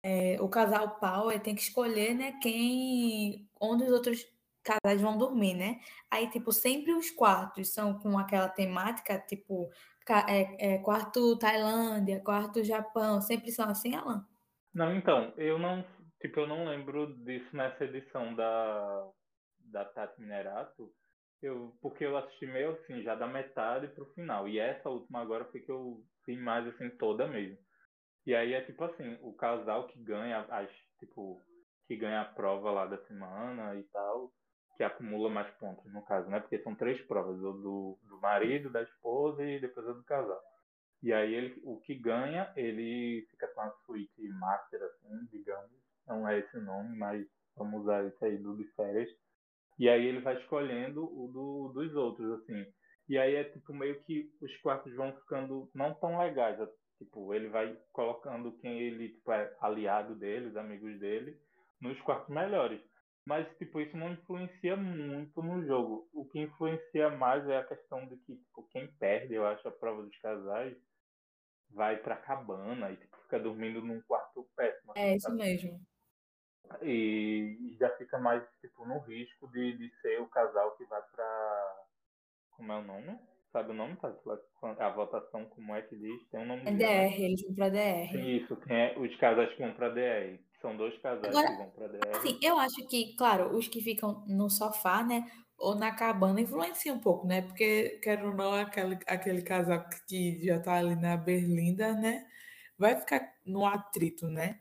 [0.04, 3.50] é, o casal Power tem que escolher, né, quem.
[3.60, 4.26] onde os outros
[4.64, 5.80] casais vão dormir, né?
[6.12, 9.70] Aí, tipo, sempre os quartos são com aquela temática, tipo,
[10.28, 14.26] é, é, quarto Tailândia, quarto Japão, sempre são assim, Alan?
[14.74, 15.84] Não, então, eu não,
[16.22, 19.08] tipo, eu não lembro disso nessa edição da,
[19.60, 20.94] da Tati Minerato,
[21.42, 25.46] eu, porque eu assisti meio assim, já da metade pro final, e essa última agora
[25.46, 27.58] foi que eu vi mais assim, toda mesmo.
[28.26, 30.70] E aí é tipo assim, o casal que ganha as,
[31.00, 31.42] tipo,
[31.88, 34.32] que ganha a prova lá da semana e tal,
[34.78, 36.40] que acumula mais pontos, no caso, né?
[36.40, 40.40] Porque são três provas, o do, do marido, da esposa e depois a do casal.
[41.02, 45.72] E aí ele, o que ganha, ele fica com a suíte master, assim, digamos.
[46.06, 47.26] Não é esse nome, mas
[47.56, 49.10] vamos usar isso aí do de férias.
[49.80, 52.66] E aí ele vai escolhendo o do, dos outros, assim.
[53.08, 56.60] E aí é tipo meio que os quartos vão ficando não tão legais.
[56.60, 56.68] É,
[57.00, 61.40] tipo, ele vai colocando quem ele tipo, é aliado dele, os amigos dele,
[61.82, 62.82] nos quartos melhores.
[63.26, 66.10] Mas, tipo, isso não influencia muito no jogo.
[66.14, 69.72] O que influencia mais é a questão de que, tipo, quem perde, eu acho, a
[69.72, 70.76] prova dos casais,
[71.72, 74.94] vai pra cabana e tipo, fica dormindo num quarto péssimo.
[74.96, 75.80] É, isso mesmo.
[76.82, 81.02] E, e, já fica mais, tipo, no risco de, de ser o casal que vai
[81.12, 81.86] pra.
[82.52, 83.18] Como é o nome?
[83.52, 84.14] Sabe o nome, tá?
[84.80, 86.30] A votação, como é que diz?
[86.30, 86.62] Tem um nome.
[86.66, 88.16] É DR, eles vão pra DR.
[88.16, 90.40] Isso, é, os casais que vão pra DR.
[90.62, 92.18] São dois casais Agora, que vão pra DR.
[92.18, 95.26] Assim, eu acho que, claro, os que ficam no sofá, né?
[95.58, 97.42] Ou na cabana influencia um pouco, né?
[97.42, 102.26] Porque, quero ou não, aquele, aquele casal que já tá ali na Berlinda, né?
[102.78, 104.60] Vai ficar no atrito, né?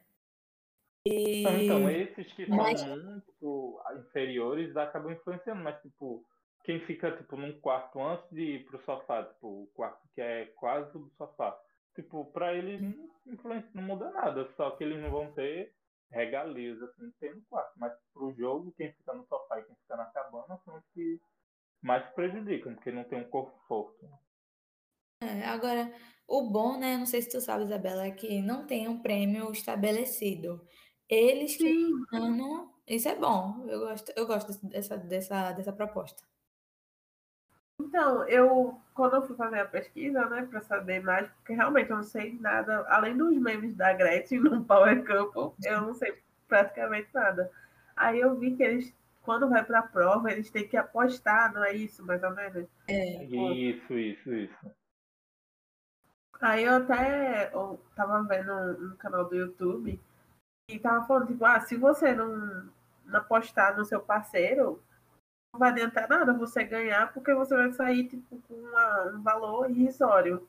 [1.08, 1.64] E...
[1.64, 2.80] Então, esses que mas...
[2.80, 6.24] são muito inferiores acabam influenciando, mas, tipo,
[6.64, 10.46] quem fica, tipo, num quarto antes de ir pro sofá, tipo, o quarto que é
[10.56, 11.58] quase do sofá,
[11.94, 15.72] tipo, pra eles não, influencia, não muda nada, só que eles não vão ter
[16.10, 17.72] regalias, assim, tem no quarto.
[17.76, 21.20] Mas pro jogo, quem fica no sofá e quem fica na cabana são os que
[21.82, 24.08] mais prejudicam, porque não tem um conforto.
[25.22, 25.92] É, agora,
[26.28, 26.96] o bom, né?
[26.96, 30.60] Não sei se tu sabe, Isabela, é que não tem um prêmio estabelecido.
[31.08, 33.64] Eles que ganham, isso é bom.
[33.66, 36.22] Eu gosto, eu gosto dessa, dessa, dessa proposta.
[37.80, 41.96] Então, eu, quando eu fui fazer a pesquisa, né, para saber mais, porque realmente eu
[41.96, 47.08] não sei nada, além dos memes da Gretchen no Power Couple, eu não sei praticamente
[47.14, 47.50] nada.
[47.96, 51.64] Aí eu vi que eles, quando vai para a prova, eles têm que apostar, não
[51.64, 52.66] é isso, mais ou menos?
[52.88, 53.24] É.
[53.24, 54.70] Isso, isso, isso.
[56.40, 60.00] Aí eu até eu tava vendo um, um canal do YouTube
[60.68, 62.70] e tava falando, tipo, ah, se você não,
[63.04, 64.82] não apostar no seu parceiro,
[65.52, 69.70] não vai adiantar nada você ganhar, porque você vai sair tipo, com uma, um valor
[69.70, 70.48] irrisório.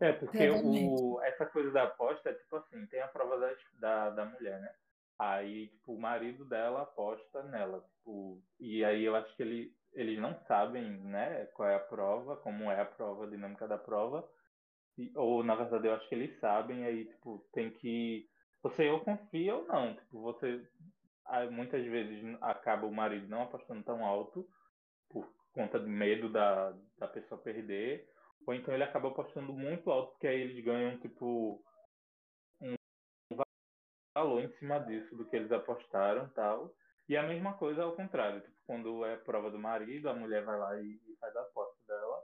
[0.00, 4.10] É, porque o, essa coisa da aposta é tipo assim, tem a prova da, da,
[4.10, 4.74] da mulher, né?
[5.16, 7.80] Aí, tipo, o marido dela aposta nela.
[7.82, 12.36] Tipo, e aí eu acho que ele, eles não sabem, né, qual é a prova,
[12.36, 14.28] como é a prova, a dinâmica da prova.
[14.98, 18.28] E, ou, na verdade, eu acho que eles sabem, aí, tipo, tem que.
[18.62, 19.96] Você ou confia ou não.
[19.96, 20.66] Tipo, você
[21.50, 24.46] muitas vezes acaba o marido não apostando tão alto
[25.08, 28.08] por conta de medo da, da pessoa perder,
[28.46, 31.62] ou então ele acaba apostando muito alto, porque aí eles ganham, tipo,
[32.60, 32.74] um
[34.14, 36.74] valor em cima disso, do que eles apostaram tal.
[37.08, 40.58] E a mesma coisa ao contrário, tipo, quando é prova do marido, a mulher vai
[40.58, 42.22] lá e, faz a aposta dela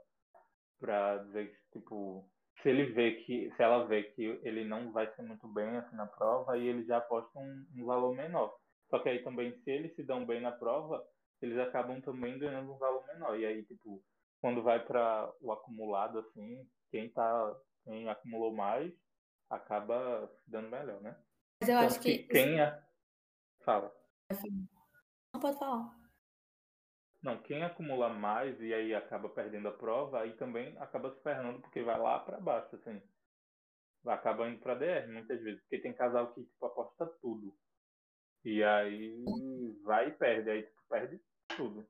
[0.79, 2.29] pra dizer que, tipo,
[2.61, 5.95] se ele vê que, se ela vê que ele não vai ser muito bem assim
[5.95, 8.55] na prova, aí ele já aposta um, um valor menor.
[8.89, 11.03] Só que aí também, se eles se dão bem na prova,
[11.41, 13.39] eles acabam também ganhando um valor menor.
[13.39, 14.03] E aí, tipo,
[14.41, 18.91] quando vai para o acumulado, assim, quem tá, quem acumulou mais
[19.49, 21.15] acaba se dando melhor, né?
[21.61, 22.19] Mas eu Então, acho que.
[22.19, 22.57] quem.
[23.63, 23.93] Fala.
[25.33, 25.98] Não pode falar.
[27.21, 31.59] Não, quem acumula mais e aí acaba perdendo a prova, aí também acaba se ferrando
[31.59, 33.01] porque vai lá para baixo, assim.
[34.05, 37.53] Acaba indo para DR muitas vezes, porque tem casal que tipo aposta tudo.
[38.45, 39.21] E aí
[39.83, 41.19] vai e perde, aí tipo, perde
[41.57, 41.85] tudo.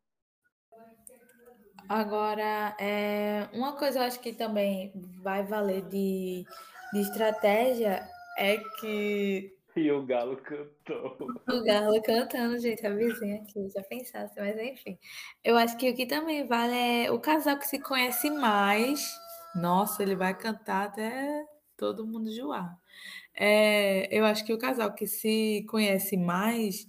[1.88, 6.44] Agora, é, uma coisa eu acho que também vai valer de,
[6.92, 8.08] de estratégia
[8.38, 11.18] é que E o Galo cantou.
[11.48, 15.00] o Galo cantando, gente, a vizinha aqui, já pensasse, mas enfim.
[15.42, 16.76] Eu acho que o que também vale
[17.06, 19.02] é o casal que se conhece mais.
[19.56, 21.46] Nossa, ele vai cantar até
[21.78, 22.78] todo mundo joar.
[23.34, 26.86] É, eu acho que o casal que se conhece mais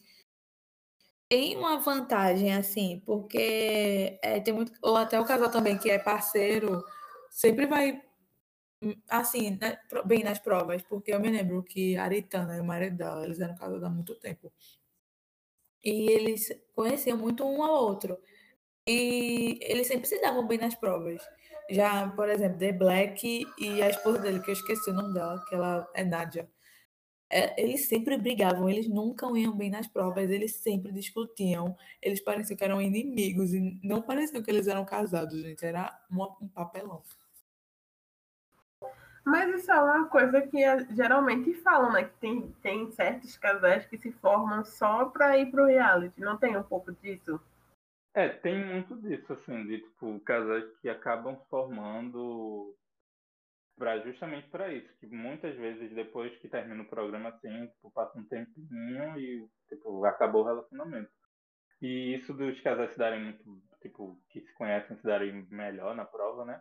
[1.29, 4.73] tem uma vantagem, assim, porque é, tem muito.
[4.83, 6.85] Ou até o casal também que é parceiro,
[7.31, 8.03] sempre vai
[9.09, 12.97] assim, né, bem nas provas, porque eu me lembro que a Aritana e o marido
[12.97, 14.53] dela, eles eram casados há muito tempo.
[15.83, 18.19] E eles conheciam muito um ao outro.
[18.87, 21.23] E eles sempre se davam bem nas provas.
[21.71, 25.45] Já, por exemplo, The Black e a esposa dele, que eu esqueci o nome dela,
[25.49, 26.51] que ela é Nádia.
[27.33, 31.77] É, eles sempre brigavam, eles nunca iam bem nas provas, eles sempre discutiam.
[32.03, 35.65] Eles pareciam que eram inimigos e não pareciam que eles eram casados, gente.
[35.65, 37.03] Era um papelão.
[39.31, 42.03] Mas isso é uma coisa que eh, geralmente falam, né?
[42.03, 46.21] Que tem, tem certos casais que se formam só pra ir pro reality.
[46.21, 47.41] Não tem um pouco disso?
[48.13, 52.75] É, tem muito disso, assim, de tipo, casais que acabam formando
[53.79, 58.19] pra, justamente para isso, que muitas vezes depois que termina o programa, assim, tipo, passa
[58.19, 61.09] um tempinho e, tipo, acabou o relacionamento.
[61.81, 66.05] E isso dos casais se darem muito, tipo, que se conhecem se darem melhor na
[66.05, 66.61] prova, né?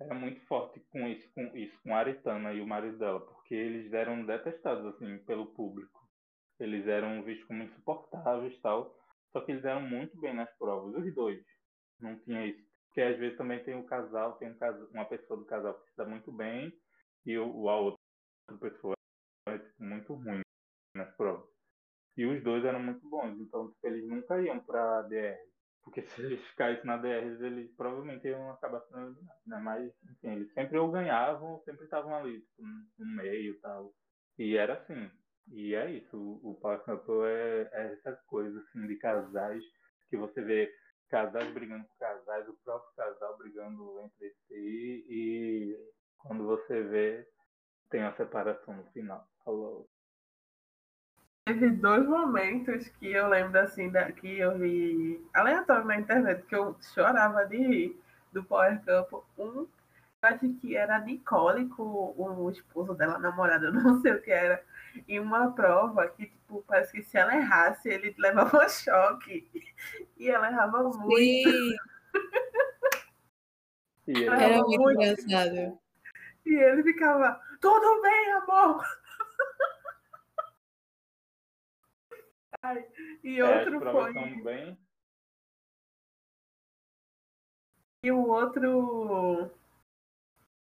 [0.00, 3.54] Era muito forte com isso, com isso, com a Aritana e o marido dela, porque
[3.54, 6.08] eles eram detestados, assim, pelo público.
[6.60, 8.96] Eles eram vistos como insuportáveis tal.
[9.32, 11.44] Só que eles eram muito bem nas provas, os dois.
[12.00, 12.68] Não tinha isso.
[12.86, 14.56] Porque às vezes também tem o casal, tem um
[14.92, 16.72] uma pessoa do casal que se dá muito bem
[17.26, 17.98] e o, a outra
[18.60, 18.94] pessoa
[19.48, 20.40] é tipo, muito ruim
[20.94, 21.48] nas provas.
[22.16, 25.38] E os dois eram muito bons, então tipo, eles nunca iam pra DR.
[25.88, 29.58] Porque se eles caíssem na DR, eles provavelmente iam acabar sendo eliminados, né?
[29.58, 32.62] Mas, enfim, eles sempre ou ganhavam sempre estavam ali, tipo,
[32.98, 33.92] no meio e tal.
[34.38, 35.10] E era assim.
[35.50, 39.64] E é isso, o, o Power Couple é, é essa coisa, assim, de casais
[40.10, 40.70] que você vê
[41.08, 45.76] casais brigando com casais, o próprio casal brigando entre si e
[46.18, 47.26] quando você vê
[47.88, 49.26] tem a separação no final.
[49.42, 49.88] Falou.
[51.48, 56.54] Teve dois momentos que eu lembro assim, da, que eu vi aleatório na internet, que
[56.54, 58.00] eu chorava de rir
[58.32, 59.20] do Power Couple.
[59.38, 59.68] Um, eu
[60.20, 64.62] acho que era Nicole com o esposo dela, namorado, eu não sei o que era,
[65.08, 69.48] em uma prova que, tipo, parece que se ela errasse, ele levava choque.
[70.18, 71.50] E ela errava muito.
[74.04, 75.78] Sim, E Era era muito- engraçado.
[76.44, 78.84] E ele ficava, tudo bem, amor.
[82.47, 82.47] Ai,
[83.22, 84.42] e é, outro provas foi.
[84.42, 84.78] bem.
[88.04, 89.50] E o outro.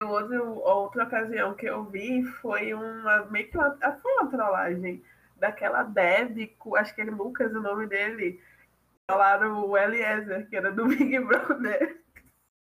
[0.02, 3.26] O outro, outra ocasião que eu vi foi uma.
[3.26, 3.78] meio que uma.
[4.02, 5.04] Foi uma trollagem
[5.38, 8.42] daquela Deb, acho que é Lucas o nome dele.
[9.10, 12.02] Falaram o Eliezer, que era do Big Brother.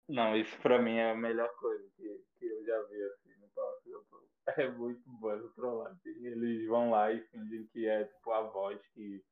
[0.08, 3.48] Não, isso pra mim é a melhor coisa que, que eu já vi assim no
[3.48, 4.28] Power Couple.
[4.48, 5.98] É muito bom essa trollagem.
[6.06, 9.24] Eles vão lá e fingem que é tipo a voz que,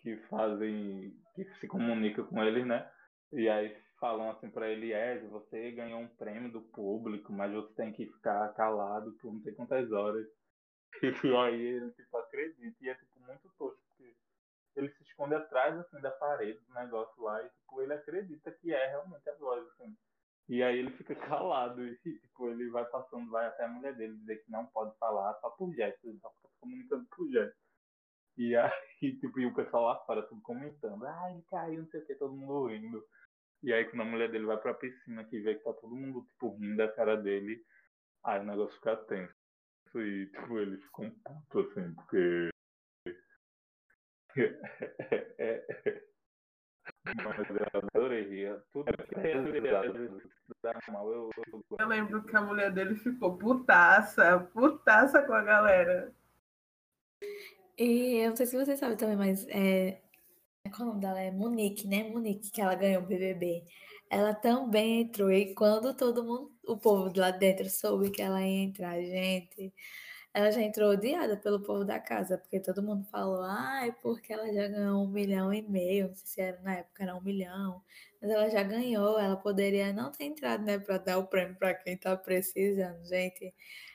[0.00, 2.90] que fazem, que se comunica com eles, né?
[3.32, 7.74] E aí falam assim pra ele, é, você ganhou um prêmio do público, mas você
[7.74, 10.26] tem que ficar calado por não sei quantas horas.
[11.24, 12.76] E aí ele tipo acredita.
[12.80, 14.16] E é tipo muito tosco, porque
[14.76, 18.72] ele se esconde atrás assim da parede do negócio lá e tipo, ele acredita que
[18.72, 19.94] é realmente a voz, assim.
[20.48, 24.16] E aí ele fica calado e tipo, ele vai passando, vai até a mulher dele
[24.18, 27.60] dizer que não pode falar só por gestos, ele só fica se comunicando por gestos.
[28.36, 28.70] E aí,
[29.20, 32.14] tipo, e o pessoal lá fora tudo comentando, ah, ele caiu, não sei o que,
[32.14, 33.04] todo mundo rindo.
[33.62, 36.24] E aí quando a mulher dele vai pra piscina que vê que tá todo mundo,
[36.26, 37.64] tipo, rindo da cara dele,
[38.24, 39.34] aí o negócio fica tenso.
[39.94, 42.50] E, tipo, ele fica um puto, assim, porque...
[47.06, 51.64] é, é, mas eu adorei Tudo é eu, eu...
[51.78, 56.12] eu lembro que a mulher dele ficou putaça, putaça com a galera.
[57.78, 60.00] E eu não sei se você sabe também, mas é,
[60.70, 61.20] qual o nome dela?
[61.20, 62.04] É Monique, né?
[62.04, 63.64] Monique, que ela ganhou o BBB.
[64.10, 65.30] Ela também entrou.
[65.30, 69.72] E quando todo mundo, o povo lá dentro soube que ela ia entrar, gente,
[70.36, 74.34] ela já entrou odiada pelo povo da casa, porque todo mundo falou, ai, ah, porque
[74.34, 77.22] ela já ganhou um milhão e meio, não sei se era na época era um
[77.22, 77.82] milhão,
[78.20, 81.72] mas ela já ganhou, ela poderia não ter entrado, né, para dar o prêmio para
[81.74, 83.54] quem tá precisando, gente.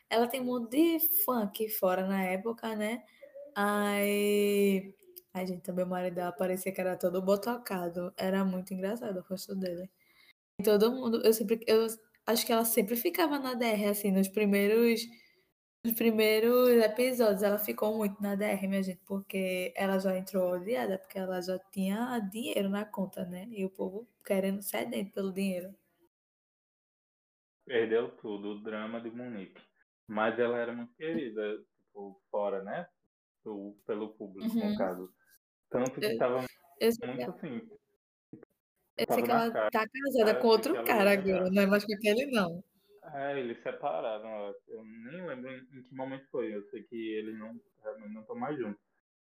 [0.10, 3.04] Ela tem um monte de fã aqui fora na época, né?
[3.56, 4.96] Aí
[5.34, 8.12] a gente também, o marido dela parecia que era todo botocado.
[8.18, 9.90] Era muito engraçado o rosto dele.
[10.64, 11.88] Todo mundo, eu sempre, eu
[12.28, 15.02] acho que ela sempre ficava na DR, assim, nos primeiros,
[15.84, 20.98] nos primeiros episódios, ela ficou muito na DR, minha gente, porque ela já entrou odiada,
[21.00, 23.48] porque ela já tinha dinheiro na conta, né?
[23.50, 25.74] E o povo querendo sedento pelo dinheiro.
[27.66, 29.62] Perdeu tudo, o drama de Monique.
[30.08, 32.88] Mas ela era muito querida, tipo, fora, né?
[33.44, 34.72] Pelo, pelo público, uhum.
[34.72, 35.12] no caso.
[35.70, 37.70] Tanto que estava muito assim.
[38.98, 41.94] Eu sei que ela cara, tá casada com outro cara agora, não é mais com
[41.94, 42.64] aquele, não.
[43.04, 44.54] É, eles separaram.
[44.68, 46.54] Eu nem lembro em que momento foi.
[46.54, 47.60] Eu sei que eles não,
[48.10, 48.82] não estão mais juntos.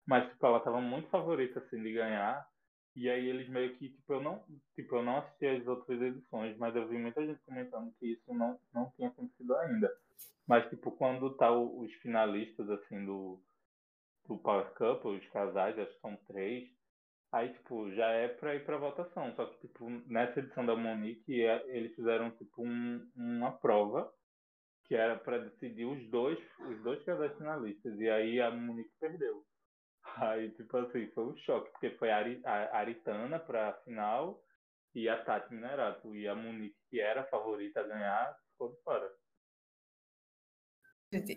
[0.05, 2.47] Mas, tipo, ela tava muito favorita, assim, de ganhar.
[2.95, 4.43] E aí eles meio que, tipo, eu não,
[4.75, 8.33] tipo, eu não assisti as outras edições, mas eu vi muita gente comentando que isso
[8.33, 9.91] não, não tinha acontecido ainda.
[10.45, 13.41] Mas, tipo, quando tá os finalistas, assim, do,
[14.27, 16.69] do Power Couple, os casais, acho que são três,
[17.33, 19.35] aí, tipo, já é pra ir pra votação.
[19.35, 24.13] Só que, tipo, nessa edição da Monique, é, eles fizeram, tipo, um, uma prova
[24.85, 27.99] que era para decidir os dois, os dois casais finalistas.
[27.99, 29.43] E aí a Monique perdeu.
[30.17, 34.43] Aí, tipo assim, foi um choque, porque foi a, Ari, a Aritana pra final
[34.93, 36.15] e a Tati Minerato.
[36.15, 39.09] E a Monique, que era a favorita a ganhar, ficou de fora.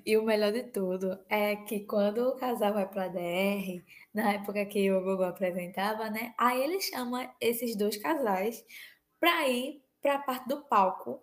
[0.04, 4.64] E o melhor de tudo é que quando o casal vai pra DR, na época
[4.66, 6.34] que o Google apresentava, né?
[6.38, 8.64] Aí ele chama esses dois casais
[9.20, 11.20] pra ir pra parte do palco.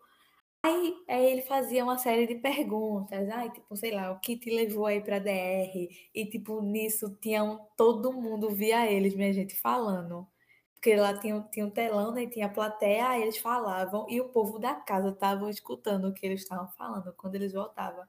[0.63, 4.49] Aí, aí ele fazia uma série de perguntas, ai, tipo, sei lá, o que te
[4.49, 5.89] levou aí pra DR?
[6.15, 10.27] E, tipo, nisso tinham todo mundo via eles, minha gente, falando.
[10.75, 12.27] Porque lá tinha, tinha um telão, né?
[12.27, 16.25] Tinha a plateia, aí eles falavam, e o povo da casa estavam escutando o que
[16.25, 18.03] eles estavam falando quando eles voltavam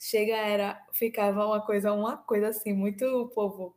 [0.00, 3.76] chega era ficava uma coisa uma coisa assim muito povo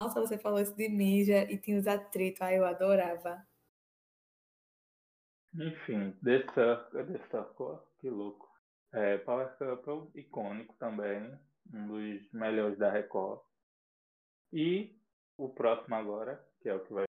[0.00, 3.46] nossa você falou isso de já, e tinha os atritos aí eu adorava.
[5.54, 8.48] Enfim The Circle, The Circle que louco.
[8.92, 11.38] É, Power Couple icônico também
[11.72, 13.40] um dos melhores da Record.
[14.52, 14.96] E
[15.36, 17.04] o próximo agora que é o que vai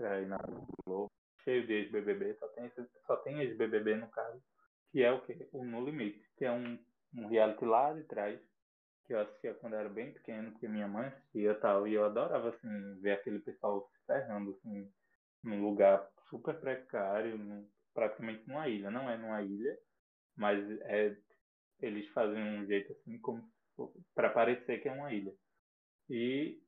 [0.00, 0.38] aí na
[0.86, 1.10] Globo
[1.44, 2.72] cheio de ex-BBB só tem
[3.06, 4.40] só tem ex-BBB no caso
[4.90, 6.78] que é o que o No Limite que é um
[7.14, 8.40] um reality lá de trás,
[9.06, 12.50] que eu assistia quando era bem pequeno, porque minha mãe assistia tal, e eu adorava,
[12.50, 14.92] assim, ver aquele pessoal se ferrando, assim,
[15.42, 18.90] num lugar super precário, num, praticamente numa ilha.
[18.90, 19.78] Não é numa ilha,
[20.36, 21.16] mas é,
[21.80, 23.48] eles fazem um jeito, assim, como
[24.14, 25.32] para parecer que é uma ilha.
[26.10, 26.60] E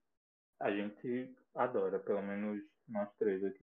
[0.61, 3.61] a gente adora, pelo menos nós três aqui.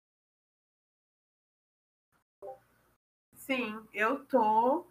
[3.34, 4.89] Sim, eu tô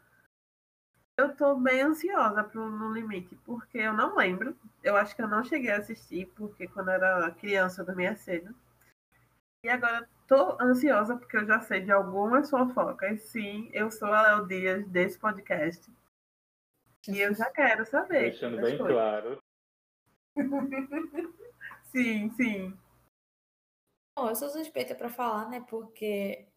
[1.20, 4.56] eu tô bem ansiosa pro No Limite, porque eu não lembro.
[4.82, 8.16] Eu acho que eu não cheguei a assistir, porque quando eu era criança eu dormia
[8.16, 8.56] cedo.
[9.64, 13.22] E agora tô ansiosa porque eu já sei de algumas fofocas.
[13.24, 15.92] Sim, eu sou a Léo Dias desse podcast.
[17.08, 18.22] E eu já quero saber.
[18.22, 18.96] Deixando bem coisas.
[18.96, 19.44] claro.
[21.92, 22.78] sim, sim.
[24.18, 25.66] Bom, eu sou suspeita para falar, né?
[25.70, 26.49] Porque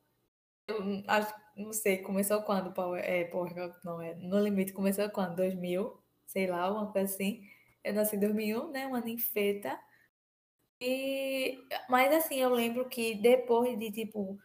[0.72, 3.52] eu acho, não sei, começou quando, Power, é, Power
[3.84, 5.36] não é, No Limite começou quando?
[5.36, 7.42] 2000, sei lá, uma coisa assim.
[7.84, 9.78] Eu nasci em 2001, né, uma ninfeta.
[10.80, 11.58] E,
[11.88, 14.38] mas assim, eu lembro que depois de, tipo,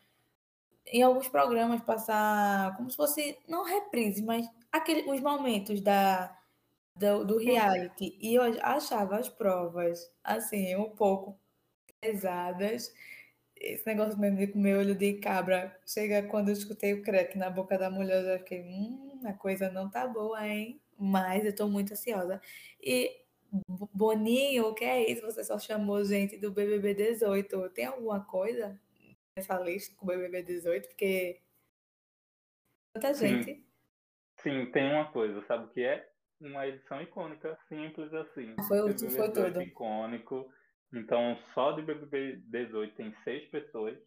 [0.87, 6.35] em alguns programas passar como se fosse, não reprise, mas aquele, os momentos da,
[6.95, 8.17] do, do reality.
[8.21, 11.39] E eu achava as provas, assim, um pouco
[12.01, 12.91] pesadas
[13.61, 17.49] esse negócio mesmo de comer olho de cabra, chega quando eu escutei o crack na
[17.49, 20.81] boca da mulher, eu já fiquei, hum, a coisa não tá boa, hein?
[20.97, 22.41] Mas eu tô muito ansiosa.
[22.81, 23.21] E
[23.93, 25.21] Boninho, o que é isso?
[25.25, 27.69] Você só chamou gente do BBB 18.
[27.69, 28.79] Tem alguma coisa?
[29.35, 31.39] essa lista com o BBB 18, porque
[32.93, 33.27] tanta Sim.
[33.43, 33.63] gente.
[34.41, 36.09] Sim, tem uma coisa, sabe o que é?
[36.41, 38.55] Uma edição icônica, simples assim.
[38.67, 39.61] Foi o- foi 18 tudo.
[39.61, 40.51] icônico.
[40.93, 43.97] Então, só de BBB 18 tem seis pessoas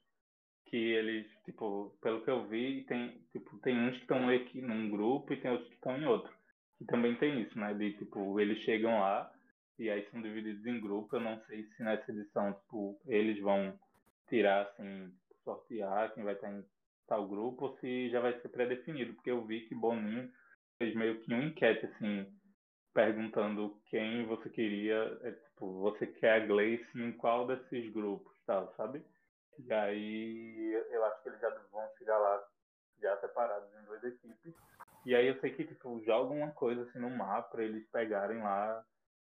[0.66, 4.88] que eles, tipo, pelo que eu vi, tem, tipo, tem uns que estão aqui num
[4.88, 6.32] grupo e tem outros que estão em outro.
[6.80, 7.74] E também tem isso, né?
[7.74, 9.30] De, tipo, eles chegam lá
[9.78, 11.16] e aí são divididos em grupo.
[11.16, 13.78] Eu não sei se nessa edição, tipo, eles vão
[14.28, 15.12] tirar, assim,
[15.44, 16.64] sortear quem vai estar em
[17.06, 19.12] tal grupo ou se já vai ser pré-definido.
[19.14, 20.30] Porque eu vi que Boninho
[20.78, 22.26] fez meio que uma enquete, assim,
[22.92, 28.72] perguntando quem você queria, é, tipo, você quer a Gleice em qual desses grupos, tal,
[28.76, 29.04] sabe?
[29.58, 32.42] E aí eu acho que eles já vão chegar lá
[33.00, 34.54] já separados em duas equipes.
[35.06, 38.42] E aí eu sei que, tipo, jogam uma coisa assim no mapa pra eles pegarem
[38.42, 38.84] lá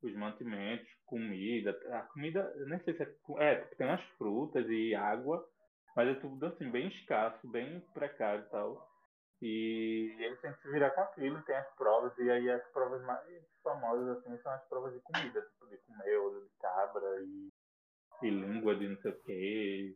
[0.02, 1.78] os mantimentos, comida.
[1.92, 3.16] A comida, eu nem sei se é.
[3.38, 5.48] É, tipo, tem umas frutas e água,
[5.96, 8.91] mas é tudo assim, bem escasso, bem precário e tal.
[9.42, 13.02] E têm que se virar com aquilo, e tem as provas, e aí as provas
[13.04, 13.22] mais
[13.64, 17.50] famosas assim são as provas de comida, tipo de comer olho de cabra e,
[18.24, 19.96] e língua de não sei o quê.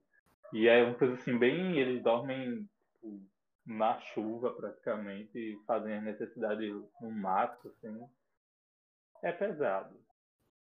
[0.53, 1.77] E é uma coisa assim, bem.
[1.79, 3.21] Eles dormem tipo,
[3.65, 8.07] na chuva praticamente e fazem as necessidades no mato, assim.
[9.23, 9.99] É pesado.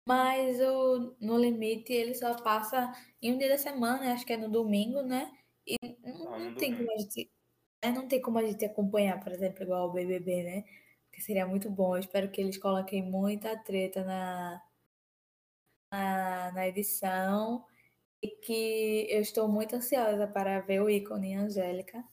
[0.07, 4.37] Mas o No Limite ele só passa em um dia da semana, acho que é
[4.37, 5.31] no domingo, né?
[5.65, 7.31] E não, não tem como a gente,
[7.91, 10.65] não tem como a gente acompanhar, por exemplo, igual o BBB, né?
[11.07, 11.97] Porque seria muito bom.
[11.97, 14.63] Eu espero que eles coloquem muita treta na,
[15.91, 17.65] na, na edição
[18.23, 22.05] e que eu estou muito ansiosa para ver o ícone Angélica.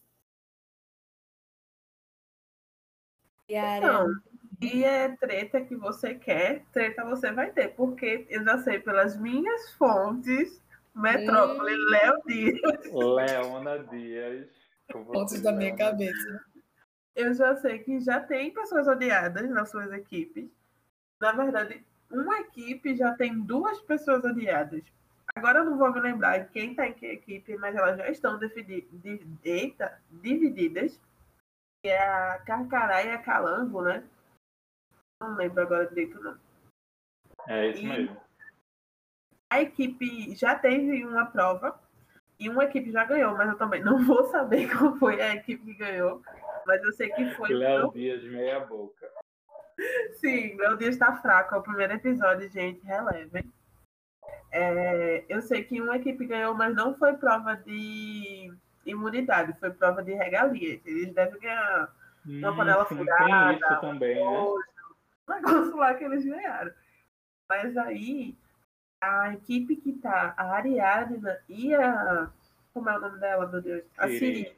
[3.48, 3.64] E a.
[3.74, 4.22] Ariana
[4.62, 9.18] E é treta que você quer, treta você vai ter, porque eu já sei pelas
[9.18, 10.62] minhas fontes,
[10.94, 11.90] Metrópole, Hum.
[11.90, 14.69] Léo Dias, Leona Dias.
[14.94, 16.46] Pontos da minha Leona cabeça.
[17.16, 20.50] eu já sei que já tem pessoas odiadas nas suas equipes.
[21.22, 24.84] Na verdade, uma equipe já tem duas pessoas odiadas.
[25.36, 28.40] Agora eu não vou me lembrar quem tá em que equipe, mas elas já estão
[29.44, 31.00] eita, divididas.
[31.84, 34.04] Que é a Carcará e a Calango, né?
[35.22, 36.38] Não lembro agora direito, não.
[37.48, 38.22] É isso E- mesmo.
[39.52, 41.80] A equipe já teve uma prova
[42.40, 45.66] e uma equipe já ganhou, mas eu também não vou saber qual foi a equipe
[45.66, 46.22] que ganhou.
[46.66, 47.54] Mas eu sei que foi.
[47.54, 49.10] Léo Dias, meia boca.
[50.16, 51.56] Sim, meu dia está fraco.
[51.56, 52.86] É o primeiro episódio, gente.
[52.86, 53.44] Relevem.
[54.52, 58.52] É, eu sei que uma equipe ganhou, mas não foi prova de
[58.86, 60.82] imunidade, foi prova de regalias.
[60.86, 61.94] Eles devem ganhar
[62.26, 64.22] Uma panela furada, isso também, né?
[64.22, 66.72] um negócio lá que eles ganharam.
[67.48, 68.36] Mas aí,
[69.02, 72.32] a equipe que tá, a Ariadna e a.
[72.74, 73.84] Como é o nome dela, meu Deus?
[73.98, 74.56] A Siri.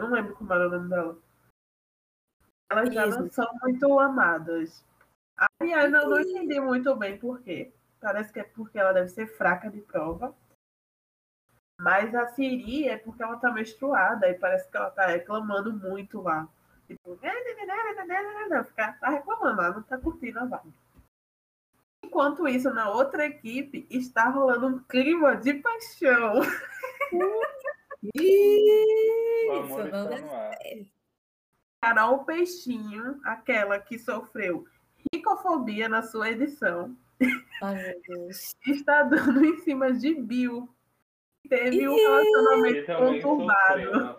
[0.00, 1.18] Não lembro como era o nome dela.
[2.70, 4.84] Elas já não são muito amadas.
[5.36, 7.72] A Ariadna eu não entendi muito bem por quê.
[8.00, 10.34] Parece que é porque ela deve ser fraca de prova.
[11.78, 16.20] Mas a Siri é porque ela tá menstruada e parece que ela tá reclamando muito
[16.20, 16.48] lá.
[16.86, 17.16] Tipo,
[18.64, 20.74] ficar tá reclamando lá, não tá curtindo a vibe.
[22.12, 26.42] Enquanto isso, na outra equipe, está rolando um clima de paixão.
[28.14, 30.10] Isso, não.
[31.80, 34.66] Carol Peixinho, aquela que sofreu
[35.10, 36.94] ricofobia na sua edição,
[37.62, 38.54] Ai, meu Deus.
[38.66, 40.68] está dando em cima de Bill.
[41.42, 42.00] que Teve um Ih!
[42.02, 44.18] relacionamento também sofreu conturbado.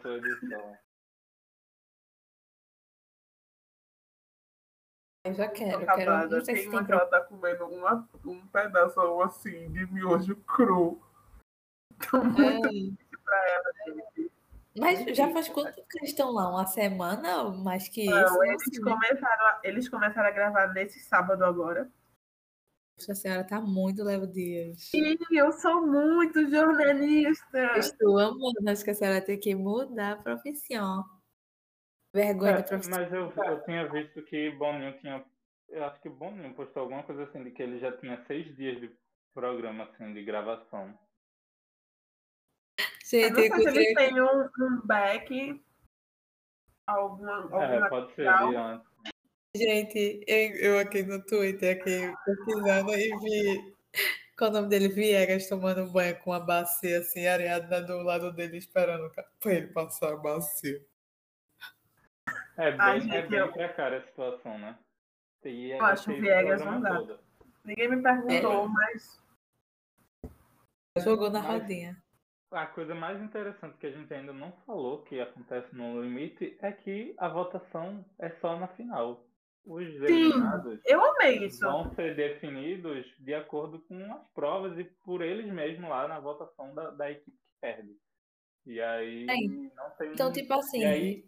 [5.32, 5.92] Já quero, eu quero.
[6.02, 6.38] Acabada.
[6.38, 10.36] Não sei se Tem uma que ela tá comendo uma, um pedaço assim de miojo
[10.36, 11.02] cru.
[12.10, 14.34] Tô muito É.
[14.78, 16.50] Mas já faz quanto tempo que eles estão lá?
[16.50, 18.12] Uma semana ou mais que isso?
[18.12, 18.82] Não, Não eles sei.
[18.82, 21.90] começaram, a, eles começaram a gravar nesse sábado agora.
[22.98, 24.92] Nossa senhora, tá muito Léo Dias.
[24.94, 27.78] E eu sou muito jornalista.
[27.78, 31.04] Estou amando, acho que a senhora tem que mudar a profissão.
[32.14, 33.00] Vergonha É, da profissão.
[33.00, 35.26] mas eu, eu tinha visto que Boninho tinha.
[35.70, 38.80] Eu acho que Boninho postou alguma coisa assim de que ele já tinha seis dias
[38.80, 38.92] de
[39.34, 40.98] programa assim de gravação.
[43.22, 45.64] Eu Gente, não sei eu se eles encontrei têm um, um back,
[46.88, 48.94] alguma, alguma É, pode ser de antes.
[49.56, 53.76] Gente, eu, eu aqui no Twitter, aqui pesquisando e vi
[54.38, 58.58] com o nome dele, Viegas, tomando banho com uma bacia assim, areada do lado dele,
[58.58, 60.84] esperando pra ele passar a bacia.
[62.58, 64.78] É bem, Ai, é bem eu- precária a situação, né?
[65.44, 66.96] E Eu acho o Viegas não dá.
[66.98, 67.20] todo.
[67.66, 68.68] Ninguém me perguntou, É.
[68.68, 69.22] mas
[70.98, 71.98] Jogou na Mas- rodinha.
[72.52, 76.72] a coisa mais interessante que a gente ainda não falou que acontece no limite é
[76.72, 79.26] que a votação é só na final.
[79.66, 81.62] Os eliminados eu amei isso.
[81.62, 86.76] vão ser definidos de acordo com as provas e por eles mesmos lá na votação
[86.76, 87.96] da, da equipe que perde.
[88.66, 89.74] E aí É.
[89.76, 90.12] não tem.
[90.12, 91.26] Então, tipo assim, E aí,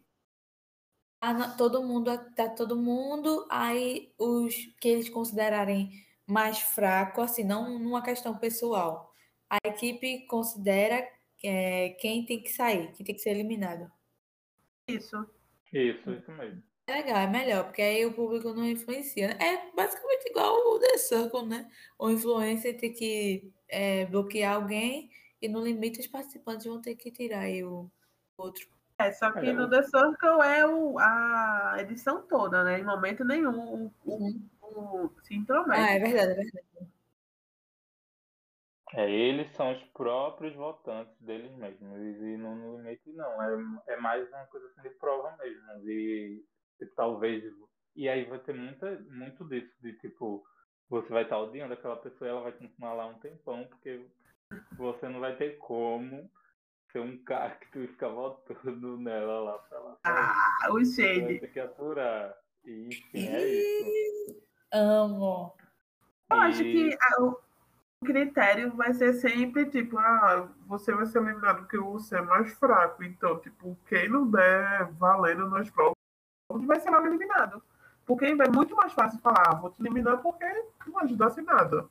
[1.34, 5.92] não, todo mundo, tá todo mundo, aí os que eles considerarem
[6.28, 9.14] mais fraco, assim, não numa questão pessoal.
[9.50, 11.08] A equipe considera
[11.44, 13.92] é, quem tem que sair, quem tem que ser eliminado.
[14.88, 15.26] Isso.
[15.72, 16.64] isso, isso mesmo.
[16.88, 19.30] É legal, é melhor, porque aí o público não influencia.
[19.30, 19.38] né?
[19.40, 21.70] É basicamente igual o The Circle, né?
[21.98, 25.10] O influencer tem que é, bloquear alguém
[25.42, 27.90] e no limite os participantes vão ter que tirar aí o
[28.38, 28.68] outro.
[28.98, 32.80] É, só que É, no The Circle é o, a edição toda, né?
[32.80, 35.82] Em momento nenhum o, o, o se intromete.
[35.82, 36.66] Ah, é verdade, é verdade.
[38.94, 41.98] É, eles são os próprios votantes deles mesmos.
[42.00, 43.44] E no, no limite não.
[43.44, 45.82] É, é mais uma coisa assim de prova mesmo.
[45.84, 46.46] De,
[46.80, 47.44] de talvez.
[47.96, 50.46] E aí vai ter muita, muito disso, de tipo,
[50.90, 54.06] você vai estar odiando aquela pessoa e ela vai continuar lá um tempão, porque
[54.78, 56.30] você não vai ter como
[56.96, 59.98] ser um cacto e ficar votando nela lá pra lá.
[60.06, 61.40] Ah, o vai shade.
[61.42, 62.34] ter que aturar.
[62.64, 64.42] E enfim, é isso.
[64.72, 65.54] Amo.
[66.32, 67.38] Eu acho E- que ah, o
[68.06, 73.04] critério vai ser sempre tipo, ah, você vai ser eliminado porque você é mais fraco.
[73.04, 75.96] Então, tipo, quem não der valendo nas provas
[76.50, 77.62] vai ser logo eliminado.
[78.06, 80.46] Porque é muito mais fácil falar, ah, vou te eliminar porque
[80.88, 81.90] não ajudasse em nada.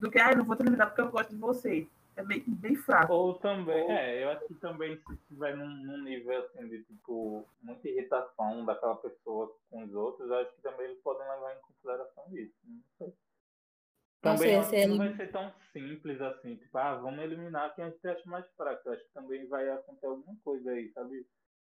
[0.00, 1.88] Do que, ah, não vou te eliminar porque eu gosto de você.
[2.18, 3.12] É bem, bem fraco.
[3.12, 7.46] Ou também, é, eu acho que também se estiver num, num nível assim de tipo
[7.62, 11.60] muita irritação daquela pessoa com os outros, eu acho que também eles podem levar em
[11.60, 12.54] consideração isso.
[12.66, 13.06] Não sei.
[13.08, 16.76] Não Também sei eu acho se que não ele- vai ser tão simples assim, tipo,
[16.76, 18.88] ah, vamos eliminar quem a gente acha mais fraco.
[18.88, 21.24] Eu acho que também vai acontecer alguma coisa aí, sabe?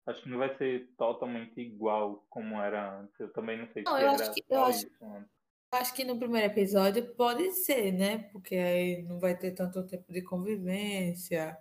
[0.07, 3.21] Acho que não vai ser totalmente igual como era antes.
[3.21, 5.40] Eu também não sei Não, se eu era acho que- eu acho- isso antes.
[5.73, 8.29] Acho que no primeiro episódio pode ser, né?
[8.33, 11.57] Porque aí não vai ter tanto tempo de convivência.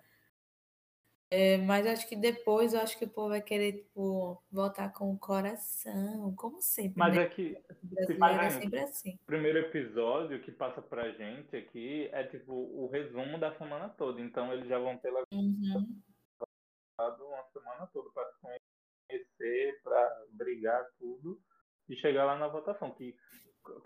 [1.32, 5.12] É, mas acho que depois eu acho que o povo vai querer, tipo, voltar com
[5.12, 7.22] o coração, como sempre, Mas né?
[7.22, 9.18] é que brasileiro é mas- sempre assim.
[9.26, 14.20] primeiro episódio que passa pra gente aqui é tipo o resumo da semana toda.
[14.20, 16.00] Então eles já vão ter Uhum.
[16.98, 21.40] levado uma semana toda para se conhecer, para brigar tudo
[21.88, 22.90] e chegar lá na votação.
[22.90, 23.14] Que,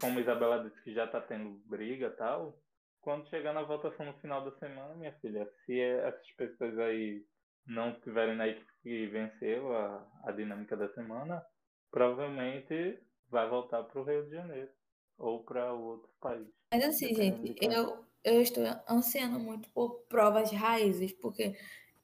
[0.00, 2.58] como a Isabela disse que já tá tendo briga e tal,
[3.00, 7.22] quando chegar na votação no final da semana, minha filha, se essas pessoas aí
[7.66, 11.42] não estiverem na equipe que venceu a, a dinâmica da semana,
[11.90, 12.98] provavelmente
[13.28, 14.70] vai voltar para o Rio de Janeiro
[15.18, 16.46] ou para outro país.
[16.72, 21.54] Mas assim, gente, de eu, eu estou ansiando muito por provas raízes, porque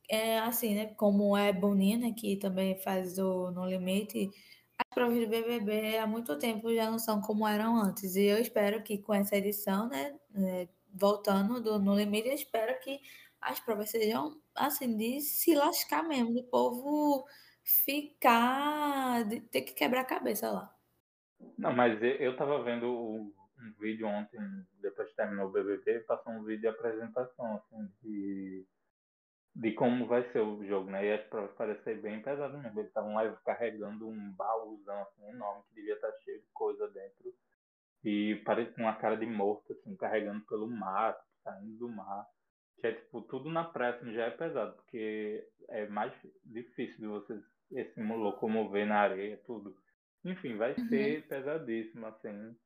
[0.08, 0.94] é assim, né?
[0.94, 4.30] Como é Boninha, né, que também faz o No Limite,
[4.80, 8.16] as provas do BBB há muito tempo já não são como eram antes.
[8.16, 12.78] E eu espero que com essa edição, né, é, voltando do No Limite, eu espero
[12.80, 13.00] que
[13.40, 17.26] as provas sejam assim, de se lascar mesmo, do povo
[17.62, 20.74] ficar, de ter que quebrar a cabeça lá.
[21.58, 23.32] Não, mas eu, tava vendo um
[23.78, 24.38] vídeo ontem,
[24.80, 28.66] depois que terminou o BBB, passou um vídeo de apresentação, assim, de,
[29.60, 31.04] de como vai ser o jogo, né?
[31.06, 32.78] E as provas parecem bem pesadas mesmo.
[32.80, 37.34] Eles estavam lá carregando um baúzão, assim, enorme, que devia estar cheio de coisa dentro.
[38.02, 42.26] E parece com uma cara de morto, assim, carregando pelo mato, saindo do mar.
[42.78, 46.14] Que é, tipo, tudo na praia, assim, já é pesado, porque é mais
[46.46, 47.42] difícil de você
[47.94, 49.76] se locomover na areia, tudo.
[50.24, 50.88] Enfim, vai Uhum.
[50.88, 52.56] ser pesadíssimo, assim.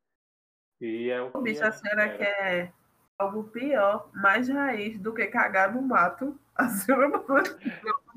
[0.80, 2.72] E é o que Bicho, a senhora quer
[3.18, 6.38] algo pior, mais raiz do que cagar no mato.
[6.56, 7.42] A senhora não tá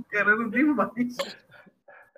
[0.10, 1.18] querendo demais.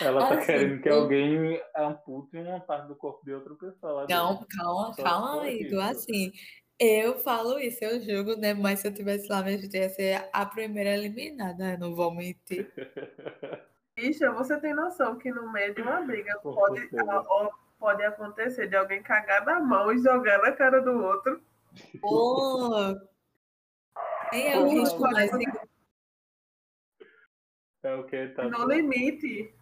[0.01, 4.45] Ela tá Assim, querendo que alguém ampute uma parte do corpo de outra pessoa Não,
[4.57, 5.65] calma, Só calma, foi amigo.
[5.65, 5.79] isso.
[5.81, 6.31] Assim,
[6.79, 8.53] eu falo isso, eu julgo, né?
[8.53, 12.13] Mas se eu tivesse lá, minha gente ia ser a primeira eliminada, eu não vou
[12.13, 12.71] mentir.
[13.95, 18.67] Bicha, você tem noção que no meio de uma briga pode, a- ó, pode acontecer
[18.67, 21.41] de alguém cagar na mão e jogar na cara do outro.
[21.99, 22.95] Pô,
[24.31, 25.29] nem é o risco mais.
[27.83, 28.43] É o que tá.
[28.49, 29.53] No limite.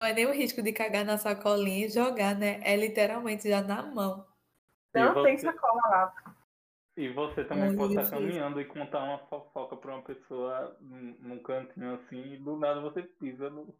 [0.00, 2.60] Não é nem o risco de cagar na sacolinha e jogar, né?
[2.62, 4.26] É literalmente já na mão.
[4.94, 6.36] E Não tem você, sacola lá.
[6.96, 11.16] e você também Muito pode estar caminhando e contar uma fofoca pra uma pessoa num
[11.20, 13.74] num cantinho assim e do nada você pisa no,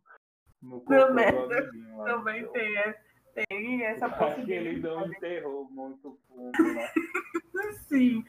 [0.63, 1.59] no corpo do merda.
[1.59, 2.05] amiguinho lá.
[2.05, 3.01] Também Então, tem, é-
[3.35, 5.21] tem essa Acho que eles dão um possibilidade.
[5.21, 6.89] terror muito fundo, né?
[7.89, 8.25] Sim.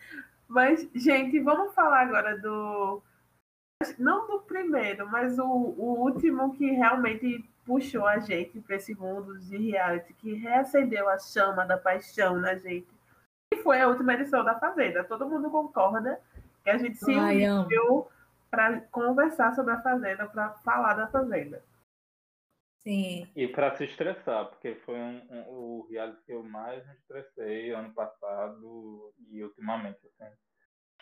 [0.47, 3.01] Mas, gente, vamos falar agora do.
[3.99, 9.37] Não do primeiro, mas o, o último que realmente puxou a gente para esse mundo
[9.39, 12.87] de reality, que reacendeu a chama da paixão na gente.
[13.53, 15.03] E foi a última edição da Fazenda.
[15.03, 16.21] Todo mundo concorda
[16.63, 18.07] que a gente se uniu
[18.49, 21.61] para conversar sobre a Fazenda, para falar da Fazenda.
[22.79, 23.27] Sim.
[23.35, 27.71] E para se estressar, porque foi um, um, o reality que eu mais me estressei
[27.71, 30.31] ano passado e ultimamente, assim.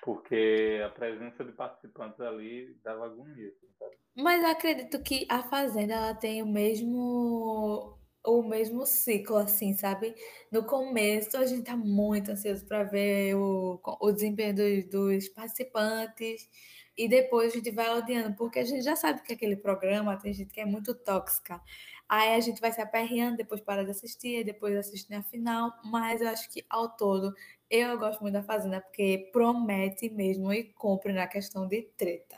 [0.04, 3.96] Porque a presença de participantes ali dava agonia, assim, sabe?
[4.16, 10.16] Mas acredito que a Fazenda ela tem o mesmo o mesmo ciclo, assim, sabe?
[10.52, 16.50] No começo a gente tá muito ansioso para ver o, o desempenho dos, dos participantes
[16.98, 20.34] e depois a gente vai odiando, porque a gente já sabe que aquele programa tem
[20.34, 21.62] gente que é muito tóxica.
[22.16, 26.22] Aí a gente vai se aperreando, depois para de assistir, depois assiste na final, mas
[26.22, 27.34] eu acho que ao todo
[27.68, 32.38] eu gosto muito da Fazenda porque promete mesmo e cumpre na questão de treta.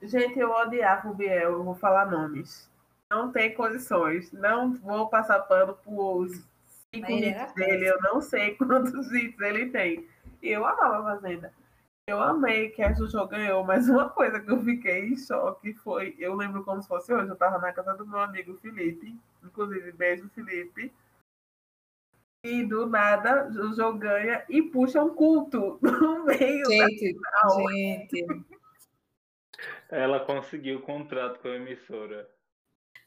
[0.00, 2.70] Gente, eu odiava o Biel, eu vou falar nomes.
[3.10, 4.30] Não tem condições.
[4.30, 6.28] Não vou passar pano por
[6.92, 10.08] cinco hits dele, eu não sei quantos hits ele tem.
[10.40, 11.52] E eu amava a Fazenda.
[12.06, 16.14] Eu amei que a Juju ganhou, mas uma coisa que eu fiquei em choque foi,
[16.18, 19.90] eu lembro como se fosse hoje, eu tava na casa do meu amigo Felipe, inclusive
[19.92, 20.92] beijo Felipe,
[22.44, 27.68] e do nada Juju ganha e puxa um culto no meio gente, da final.
[27.70, 28.44] Gente.
[29.88, 32.28] Ela conseguiu o contrato com a emissora.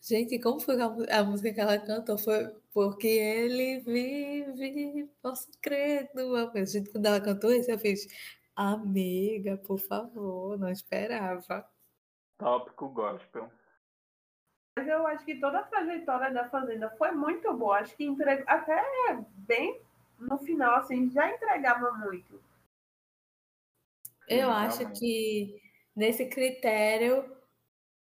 [0.02, 2.18] Gente, como foi a, a, música que ela cantou?
[2.18, 6.66] Foi porque ele vive, posso crer no amor.
[6.66, 8.08] Gente, quando ela cantou isso, eu fiz,
[8.58, 11.70] amiga, por favor, não esperava.
[12.40, 13.52] Tópico gospel.
[14.78, 17.80] Mas eu acho que toda a trajetória da Fazenda foi muito boa.
[17.80, 18.84] Acho que entregou, até
[19.34, 19.82] bem
[20.20, 22.42] no final, assim, já entregava muito.
[24.28, 25.62] Eu acho que
[25.96, 27.37] nesse critério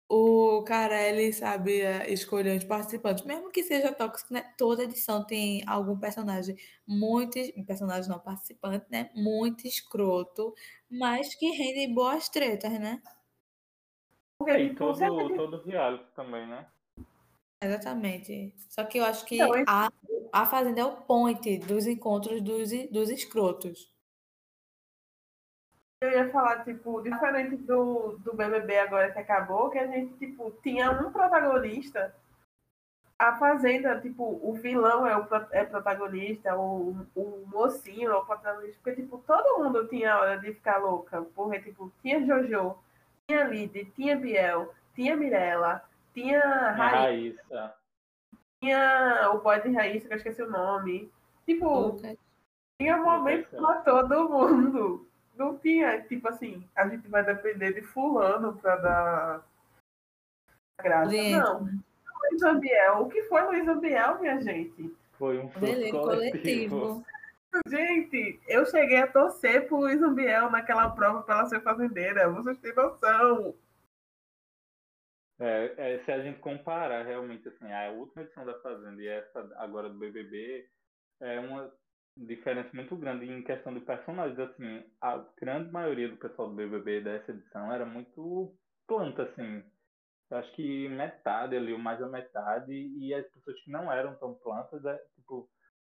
[0.08, 4.54] o cara ele sabia escolher os participantes, mesmo que seja tóxico, né?
[4.58, 6.56] Toda edição tem algum personagem
[6.88, 9.10] muito, personagem não participante, né?
[9.16, 10.54] Muito escroto,
[10.90, 13.02] mas que rende boas tretas, né?
[14.46, 15.00] É, e todo,
[15.36, 16.68] todo reality também, né?
[17.62, 18.54] Exatamente.
[18.70, 19.92] Só que eu acho que então, a,
[20.32, 23.95] a Fazenda é o point dos encontros dos, dos escrotos.
[26.02, 30.52] Eu ia falar, tipo, diferente do, do BBB agora que acabou, que a gente, tipo,
[30.62, 32.14] tinha um protagonista.
[33.18, 38.78] A Fazenda, tipo, o vilão é o é protagonista, o, o mocinho é o protagonista,
[38.84, 42.76] porque, tipo, todo mundo tinha hora de ficar louca, porque, tipo, tinha Jojo,
[43.26, 45.82] tinha Lid, tinha Biel, tinha Mirella,
[46.14, 46.42] tinha
[46.72, 47.42] Raíssa.
[47.50, 47.76] Raíssa.
[48.62, 51.10] Tinha o boy de Raíssa, que eu esqueci o nome.
[51.46, 51.96] Tipo,
[52.78, 55.08] tinha momento pra todo mundo
[55.38, 59.46] não tinha, tipo assim, a gente vai depender de fulano para dar
[60.82, 61.12] graça.
[61.12, 61.70] Não.
[62.30, 63.02] Luiz Ambiel.
[63.02, 64.96] O que foi Luiz Ambiel, minha gente?
[65.14, 66.00] Foi um coletivo.
[66.00, 67.06] coletivo.
[67.70, 72.30] Gente, eu cheguei a torcer pro Luiz Ambiel naquela prova para ela ser fazendeira.
[72.30, 73.56] Vocês têm noção.
[75.40, 79.40] É, é, se a gente comparar realmente assim, a última edição da Fazenda e essa
[79.56, 80.68] agora do BBB,
[81.22, 81.74] é uma
[82.18, 84.40] diferença muito grande em questão de personagens.
[84.40, 88.56] Assim, a grande maioria do pessoal do BBB dessa edição era muito
[88.88, 89.64] planta, assim.
[90.30, 94.16] Eu acho que metade ali, ou mais da metade, e as pessoas que não eram
[94.16, 95.50] tão plantas, é, tipo,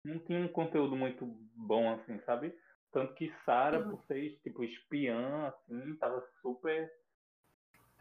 [0.06, 2.56] não tinham um conteúdo muito bom, assim, sabe?
[2.92, 3.92] Tanto que Sara, uhum.
[3.92, 6.92] por ser, tipo, espiã, assim, tava super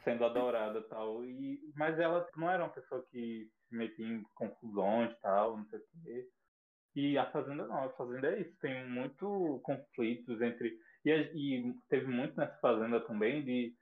[0.05, 1.25] sendo adorada tal.
[1.25, 5.79] E, mas ela não era uma pessoa que se metia em confusões tal, não sei
[5.79, 6.29] o quê.
[6.95, 10.77] E a Fazenda não, a Fazenda é isso, tem muito conflitos entre.
[11.05, 13.75] E, e teve muito nessa Fazenda também de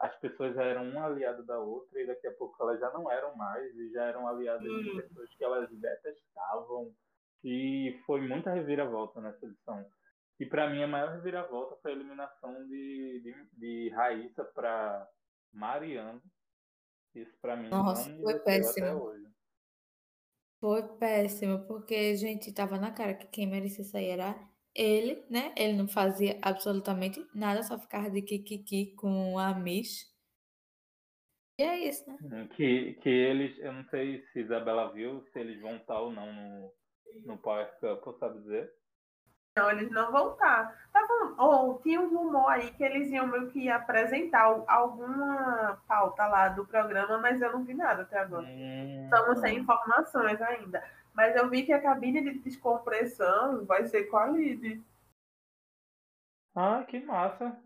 [0.00, 3.34] as pessoas eram uma aliada da outra e daqui a pouco elas já não eram
[3.36, 4.82] mais e já eram aliadas hum.
[4.82, 6.92] de pessoas que elas detestavam.
[7.42, 9.84] E foi muita reviravolta nessa edição.
[10.40, 15.08] E para mim a maior reviravolta foi a eliminação de, de, de Raíssa para
[15.52, 16.20] Mariano.
[17.14, 18.86] Isso para mim Nossa, não me foi péssimo.
[18.86, 19.24] até hoje.
[20.64, 24.34] Foi péssimo, porque gente tava na cara que quem merecia sair era
[24.74, 25.52] ele, né?
[25.58, 30.10] Ele não fazia absolutamente nada, só ficava de kikiki com a Miss.
[31.58, 32.16] E é isso, né?
[32.22, 36.10] Hum, que, que eles, eu não sei se Isabela viu, se eles vão estar ou
[36.10, 36.72] não no,
[37.26, 38.72] no Power Cup, sabe dizer?
[39.56, 40.76] Não, eles não vão estar.
[40.92, 46.48] Tava, ou tinha um rumor aí que eles iam meio que apresentar alguma pauta lá
[46.48, 48.46] do programa, mas eu não vi nada até agora.
[48.46, 49.04] Hum.
[49.04, 50.82] Estamos sem informações ainda.
[51.12, 54.82] Mas eu vi que a cabine de descompressão vai ser com a Lid.
[56.56, 57.56] Ah, que massa.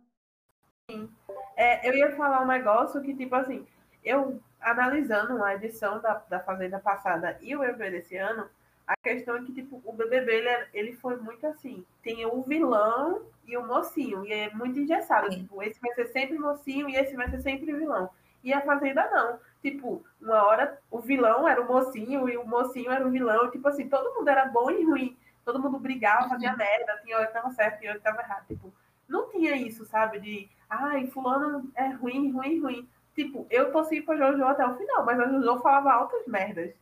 [0.91, 1.11] Sim.
[1.57, 3.66] É, eu ia falar um negócio que, tipo assim,
[4.05, 8.51] eu analisando a edição da, da Fazenda passada e o BBB desse ano,
[8.89, 12.43] a questão é que, tipo, o BBB, ele, é, ele foi muito assim, tem o
[12.43, 15.43] vilão e o mocinho, e é muito engessado, Sim.
[15.43, 18.09] tipo, esse vai ser sempre mocinho e esse vai ser sempre vilão.
[18.43, 22.91] E a Fazenda não, tipo, uma hora o vilão era o mocinho e o mocinho
[22.91, 26.57] era o vilão, tipo assim, todo mundo era bom e ruim, todo mundo brigava, fazia
[26.57, 28.72] merda, tinha hora que tava certo, tinha hora que tava errado, tipo,
[29.07, 32.89] não tinha isso, sabe, de, ai, fulano é ruim, ruim, ruim.
[33.14, 36.72] Tipo, eu torci pra Jojo até o final, mas a Jojo falava altas merdas,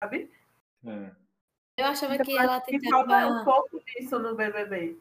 [0.00, 0.30] sabe?
[0.82, 1.10] Sim.
[1.78, 3.44] Eu achava Então, que ela acho que falta um tentava.
[3.44, 4.98] pouco disso no BBB.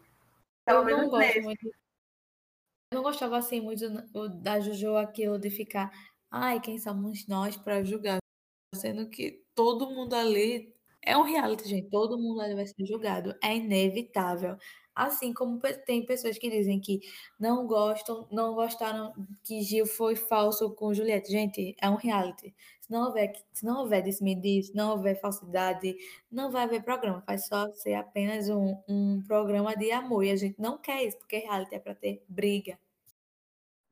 [0.65, 1.41] Pelo Eu não menos gosto nesse.
[1.41, 1.67] muito.
[1.67, 3.85] Eu não gostava assim muito
[4.41, 5.91] da Jojo aquilo de ficar,
[6.31, 8.19] ai, quem somos nós para julgar?
[8.75, 11.89] Sendo que todo mundo ali é um reality, gente.
[11.89, 13.35] Todo mundo ali vai ser julgado.
[13.43, 14.57] É inevitável.
[14.97, 17.01] Assim como tem pessoas que dizem que
[17.39, 21.31] não gostam, não gostaram que Gil foi falso com Juliette.
[21.31, 22.55] Gente, é um reality.
[22.81, 25.95] Se não houver, se não houver desmedir, se não houver falsidade,
[26.31, 27.23] não vai haver programa.
[27.27, 30.23] Vai só ser apenas um, um programa de amor.
[30.23, 32.79] E a gente não quer isso, porque reality é para ter briga.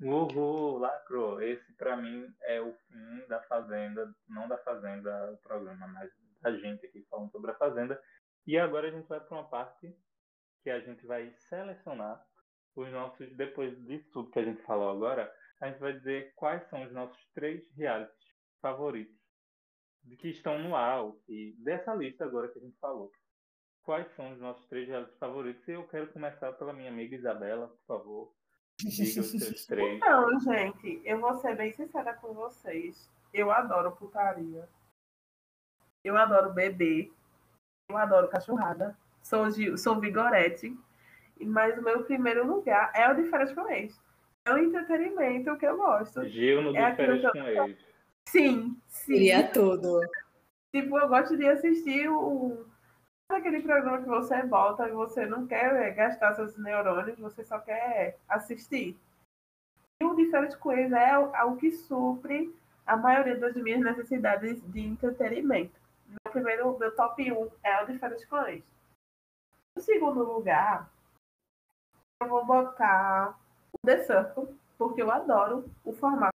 [0.01, 1.39] Uhul, lacrou.
[1.39, 6.09] Esse pra mim é o fim da Fazenda, não da Fazenda, o programa, mas
[6.41, 8.01] da gente aqui falando sobre a Fazenda.
[8.47, 9.95] E agora a gente vai para uma parte
[10.65, 12.25] que a gente vai selecionar
[12.75, 16.67] os nossos, depois disso tudo que a gente falou agora, a gente vai dizer quais
[16.69, 19.15] são os nossos três realities favoritos
[20.17, 23.11] que estão no ar, e dessa lista agora que a gente falou.
[23.83, 25.67] Quais são os nossos três realities favoritos?
[25.67, 28.33] E eu quero começar pela minha amiga Isabela, por favor.
[28.79, 29.97] Diga os seus três.
[29.97, 33.07] Então, gente, eu vou ser bem sincera com vocês.
[33.31, 34.67] Eu adoro putaria.
[36.03, 37.13] Eu adoro beber.
[37.87, 38.97] Eu adoro cachorrada.
[39.25, 39.45] Sou,
[39.77, 40.77] sou vigorete.
[41.41, 43.99] Mas o meu primeiro lugar é o de férias com ex.
[44.47, 46.25] É o entretenimento que eu gosto.
[46.29, 47.77] Gil no É aquilo com ex.
[48.29, 49.13] Sim, sim.
[49.13, 49.99] Queria tudo.
[50.73, 52.65] Tipo, eu gosto de assistir o.
[53.27, 58.17] Aquele programa que você bota e você não quer gastar seus neurônios, você só quer
[58.29, 58.95] assistir.
[59.99, 62.53] E o de férias com eles é o, é o que supre
[62.85, 65.73] a maioria das minhas necessidades de entretenimento.
[66.07, 68.74] Meu primeiro, meu top 1 é o de férias com eles.
[69.75, 70.89] No segundo lugar,
[72.21, 73.37] eu vou botar
[73.73, 76.31] o The Circle, porque eu adoro o formato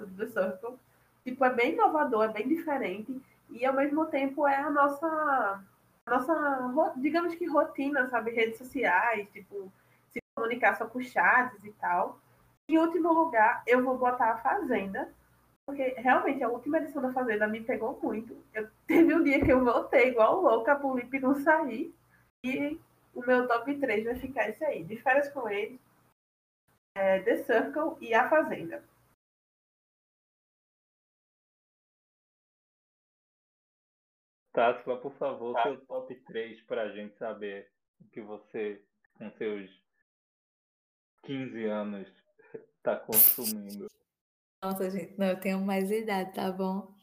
[0.00, 0.78] do The Circle
[1.24, 3.20] tipo, é bem inovador, é bem diferente
[3.50, 5.64] e ao mesmo tempo é a nossa,
[6.06, 9.72] a nossa digamos que rotina, sabe, redes sociais, tipo,
[10.10, 12.18] se comunicar só com chats e tal.
[12.68, 15.12] Em último lugar, eu vou botar a Fazenda,
[15.66, 18.36] porque realmente a última edição da Fazenda me pegou muito.
[18.52, 21.94] Eu teve um dia que eu voltei igual louca pro Lip não sair
[22.44, 22.80] e
[23.14, 25.80] o meu top 3 vai ficar esse aí, de férias com ele,
[26.96, 28.82] é, The Circle e a Fazenda.
[34.52, 38.84] Tássila, por favor, seu top 3 para a gente saber o que você,
[39.16, 39.70] com seus
[41.24, 42.12] 15 anos,
[42.76, 43.86] está consumindo.
[44.62, 46.94] Nossa, gente, não, eu tenho mais idade, tá bom?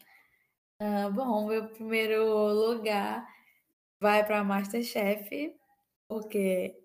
[0.79, 3.27] Ah, bom, meu primeiro lugar
[3.99, 5.55] vai para Masterchef,
[6.07, 6.75] porque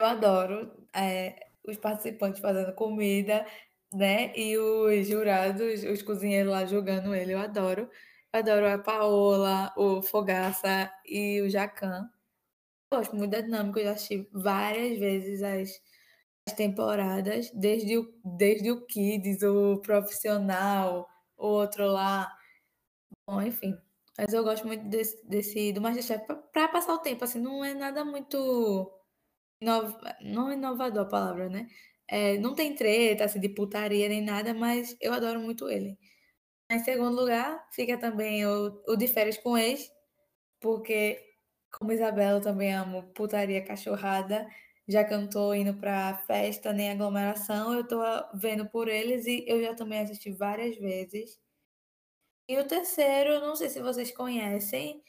[0.00, 3.46] eu adoro é, os participantes fazendo comida,
[3.92, 4.32] né?
[4.36, 7.90] E os jurados, os cozinheiros lá jogando ele, eu adoro.
[8.32, 12.10] Eu adoro a Paola, o Fogaça e o Jacan.
[12.92, 15.70] Gosto muito da dinâmica, eu já assisti várias vezes as
[16.54, 22.32] temporadas, desde o, desde o Kids, o profissional, o outro lá.
[23.28, 23.76] Bom, enfim.
[24.18, 27.74] Mas eu gosto muito desse, desse do Masterchef para passar o tempo, assim, não é
[27.74, 28.90] nada muito
[29.60, 29.94] inov...
[30.22, 31.68] não inovador a palavra, né?
[32.08, 35.98] É, não tem treta, assim, de putaria nem nada, mas eu adoro muito ele.
[36.70, 39.90] Em segundo lugar, fica também o, o de férias com ex,
[40.60, 41.20] porque,
[41.72, 44.48] como Isabela, eu também amo putaria cachorrada.
[44.88, 48.00] Já que eu não indo pra festa nem aglomeração, eu tô
[48.34, 51.40] vendo por eles e eu já também assisti várias vezes.
[52.48, 55.02] E o terceiro, eu não sei se vocês conhecem,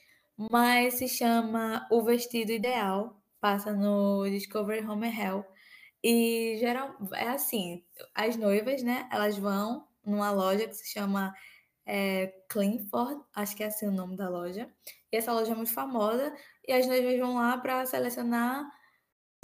[0.52, 3.22] mas se chama O Vestido Ideal.
[3.40, 5.46] Passa no Discovery Home Hell.
[6.04, 7.84] E geral, é assim,
[8.16, 9.08] as noivas, né?
[9.12, 11.34] Elas vão numa loja que se chama
[11.86, 14.70] é, Cleanford, acho que é assim o nome da loja.
[15.12, 16.36] E essa loja é muito famosa
[16.68, 18.70] e as noivas vão lá para selecionar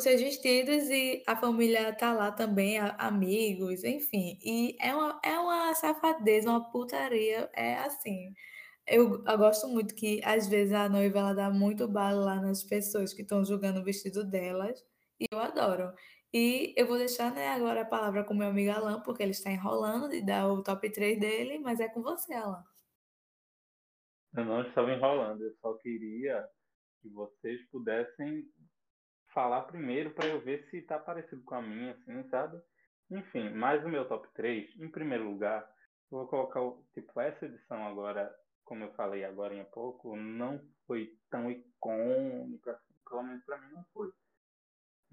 [0.01, 4.39] seus vestidos e a família tá lá também, amigos, enfim.
[4.43, 8.33] E é uma, é uma safadeza, uma putaria, é assim.
[8.87, 12.63] Eu, eu gosto muito que, às vezes, a noiva ela dá muito bala lá nas
[12.63, 14.83] pessoas que estão julgando o vestido delas,
[15.19, 15.93] e eu adoro.
[16.33, 19.51] E eu vou deixar né, agora a palavra com meu amigo Alan, porque ele está
[19.51, 22.63] enrolando de dar o top 3 dele, mas é com você, Alan.
[24.35, 26.43] Eu não estava enrolando, eu só queria
[27.01, 28.43] que vocês pudessem
[29.33, 32.61] falar primeiro para eu ver se está parecido com a minha, assim, sabe?
[33.11, 35.61] Enfim, mais o meu top 3, em primeiro lugar,
[36.11, 36.59] eu vou colocar,
[36.93, 38.33] tipo, essa edição agora,
[38.63, 43.73] como eu falei agora em pouco, não foi tão icônica, assim, pelo menos para mim
[43.73, 44.11] não foi.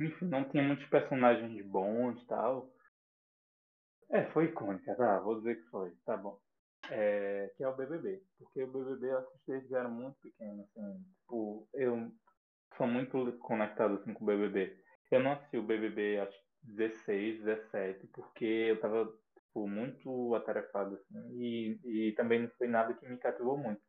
[0.00, 2.72] Enfim, não tinha muitos personagens bons e tal.
[4.10, 5.20] É, foi icônica, tá?
[5.20, 6.38] Vou dizer que foi, tá bom.
[6.90, 8.22] É, que é o BBB.
[8.38, 11.04] Porque o BBB eu assisti desde era muito pequeno, assim.
[11.20, 12.10] Tipo, eu
[12.80, 14.74] sou muito conectado assim, com o BBB.
[15.10, 19.04] Eu não assisti o BBB, acho 16, 17, porque eu tava
[19.34, 21.38] tipo, muito atarefado, assim.
[21.38, 23.82] E, e também não foi nada que me cativou muito.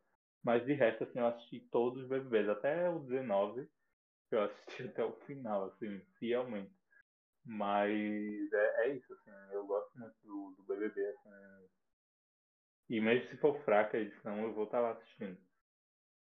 [0.44, 3.66] Mas de resto, assim, eu assisti todos os BBBs, até o 19
[4.30, 6.72] eu assisti até o final, assim, fielmente.
[7.46, 7.90] Mas
[8.52, 11.30] é, é isso, assim, eu gosto muito do, do BBB, assim.
[12.90, 15.38] E mesmo se for fraca a edição, eu vou estar lá assistindo.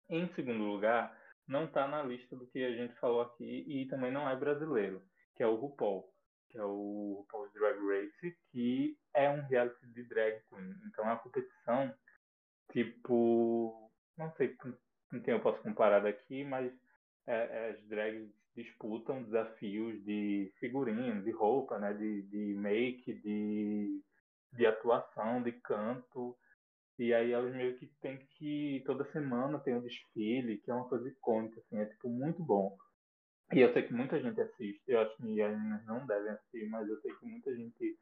[0.09, 1.20] Em segundo lugar,
[1.51, 5.03] não está na lista do que a gente falou aqui e também não é brasileiro,
[5.35, 6.09] que é o RuPaul,
[6.49, 10.73] que é o RuPaul's Drag Race, que é um reality de drag queen.
[10.87, 11.93] Então é uma competição,
[12.71, 14.73] tipo, não sei com,
[15.19, 16.71] quem eu posso comparar daqui, mas
[17.27, 24.01] é, é, as drags disputam desafios de figurino, de roupa, né, de, de make, de,
[24.53, 26.37] de atuação, de canto.
[27.01, 30.87] E aí elas meio que tem que toda semana tem um desfile, que é uma
[30.87, 32.77] coisa icônica, assim, é tipo muito bom.
[33.53, 36.69] E eu sei que muita gente assiste, eu acho que as meninas não devem assistir,
[36.69, 37.97] mas eu sei que muita gente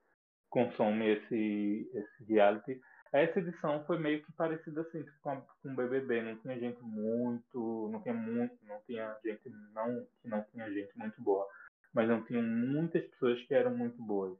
[0.49, 2.79] consome esse, esse reality
[3.11, 7.89] essa edição foi meio que parecida assim com, com o BBB, não tinha gente muito,
[7.91, 11.47] não tinha muito, não tinha gente não que não tinha gente muito boa,
[11.93, 14.37] mas não tinha muitas pessoas que eram muito boas.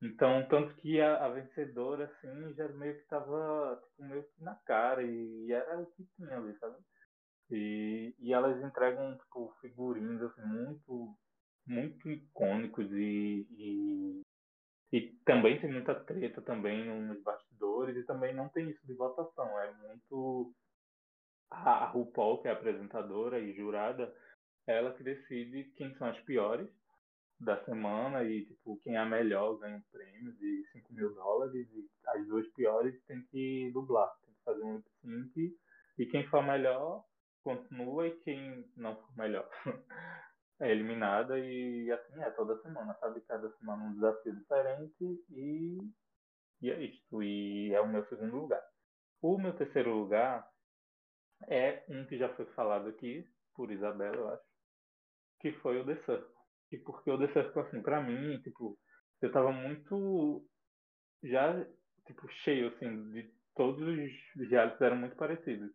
[0.00, 4.54] Então, tanto que a, a vencedora assim já meio que estava tipo, meio que na
[4.64, 6.76] cara e, e, era o que tinha ali, sabe?
[7.50, 11.16] E, e elas entregam tipo figurinos assim, muito
[11.66, 14.22] muito icônicos e, e
[14.90, 19.58] e também tem muita treta também nos bastidores e também não tem isso de votação.
[19.60, 20.54] É muito
[21.50, 24.14] a RuPaul, que é apresentadora e jurada,
[24.66, 26.70] ela que decide quem são as piores
[27.40, 31.88] da semana e tipo quem é melhor ganha um prêmio de 5 mil dólares e
[32.06, 35.56] as duas piores tem que dublar, tem que fazer um lip sync
[35.98, 37.04] e quem for melhor
[37.42, 39.48] continua e quem não for melhor
[40.60, 43.20] é eliminada e assim é toda semana, sabe?
[43.22, 45.78] Cada semana um desafio diferente e,
[46.60, 47.22] e é isto.
[47.22, 48.62] E é o meu segundo lugar.
[49.22, 50.48] O meu terceiro lugar
[51.48, 54.44] é um que já foi falado aqui por Isabela, eu acho,
[55.40, 56.37] que foi o The Circle.
[56.70, 58.78] E porque o The Circle, assim, pra mim, tipo,
[59.22, 60.44] eu tava muito
[61.22, 61.64] já,
[62.06, 65.72] tipo, cheio, assim, de todos os realities eram muito parecidos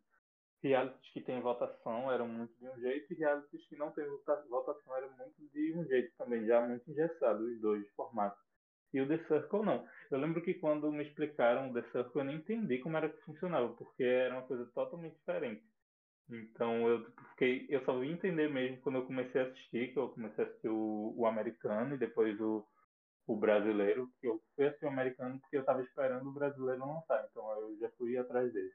[0.63, 4.05] realities que tem votação eram muito de um jeito e realities que não tem
[4.49, 8.41] votação eram muito de um jeito também, já muito engessado os dois formatos.
[8.93, 9.85] E o The Circle não.
[10.09, 13.21] Eu lembro que quando me explicaram o The Circle eu nem entendi como era que
[13.23, 15.63] funcionava, porque era uma coisa totalmente diferente.
[16.29, 19.99] Então eu tipo, fiquei, eu só vim entender mesmo quando eu comecei a assistir, que
[19.99, 22.65] eu comecei a assistir o, o americano e depois o,
[23.27, 27.25] o brasileiro, que eu fui assistir o americano porque eu estava esperando o brasileiro lançar,
[27.29, 28.71] então eu já fui atrás dele.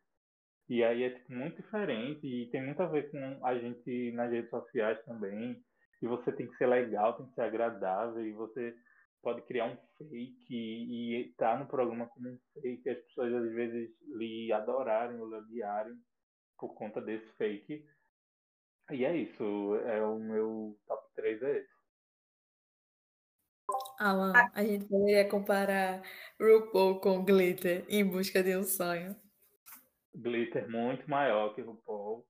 [0.69, 4.31] E aí é tipo, muito diferente e tem muito a ver com a gente nas
[4.31, 5.63] redes sociais também.
[6.03, 8.75] E você tem que ser legal, tem que ser agradável e você
[9.23, 12.89] pode criar um fake e estar tá no programa como um fake.
[12.89, 15.99] As pessoas às vezes lhe adorarem ou lhe odiarem
[16.59, 17.87] por conta desse fake.
[18.91, 21.79] E é isso, é o meu top 3 é esse.
[23.99, 26.03] Alan, a gente poderia comparar
[26.41, 29.15] RuPaul com Glitter em busca de um sonho.
[30.15, 32.27] Glitter muito maior que RuPaul.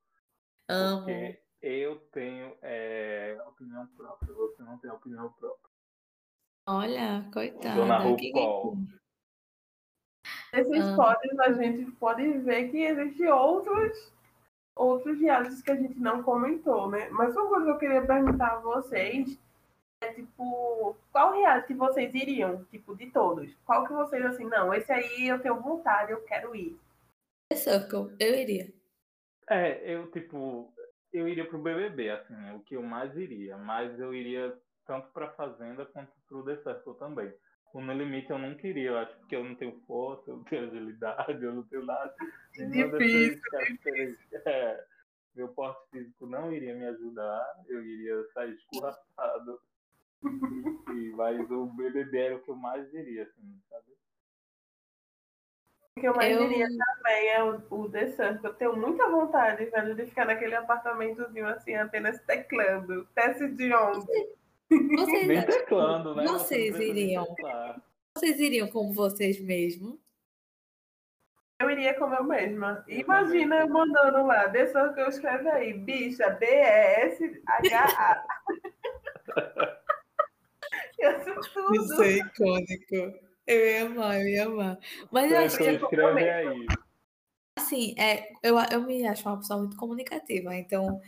[0.69, 1.05] Amo.
[1.05, 5.71] Porque eu tenho é, opinião própria, você não tem opinião própria.
[6.67, 7.77] Olha, coitada.
[7.77, 8.77] Dona RuPaul.
[10.53, 14.13] Nesses pódios a gente pode ver que existem outros
[14.79, 17.09] outros realities que a gente não comentou, né?
[17.11, 19.39] Mas uma coisa que eu queria perguntar a vocês
[20.01, 23.53] é tipo, qual reality vocês iriam, tipo, de todos?
[23.67, 26.79] Qual que vocês assim, não, esse aí eu tenho vontade, eu quero ir.
[27.51, 28.73] The Circle, eu iria.
[29.51, 30.73] É, eu, tipo,
[31.13, 33.57] eu iria pro BBB, assim, o que eu mais iria.
[33.57, 34.57] Mas eu iria
[34.87, 37.33] tanto pra Fazenda quanto pro The Circle também.
[37.73, 40.45] O No Limite eu não queria, eu acho, porque eu não tenho força, eu não
[40.45, 42.15] tenho agilidade, eu não tenho nada.
[42.55, 43.41] Difícil.
[44.47, 44.85] É,
[45.35, 49.61] meu porte físico não iria me ajudar, eu iria sair escorraçado.
[50.25, 53.85] e, mas o BBB era o que eu mais diria, assim, sabe?
[55.97, 56.49] O que eu mais eu...
[56.49, 60.57] diria também é o, o The Sun, eu tenho muita vontade, velho, de ficar naquele
[60.57, 63.05] apartamentozinho assim, apenas teclando.
[63.15, 64.38] Teste de onde?
[64.71, 66.25] Vocês, Nem teclando, né?
[66.25, 67.27] Vocês iriam.
[68.17, 69.99] Vocês iriam como vocês mesmos?
[71.61, 72.85] Eu iria como eu mesma.
[72.87, 78.25] Imagina eu mandando lá, deixa que eu escrevo aí, bicha, B-E-S-H-A.
[81.73, 83.19] Isso é icônico.
[83.47, 84.79] Eu ia amar, eu ia amar.
[85.11, 85.65] Mas eu acho que.
[85.65, 86.67] Escreve aí.
[87.59, 91.01] Assim, é, eu, eu me acho uma pessoa muito comunicativa, então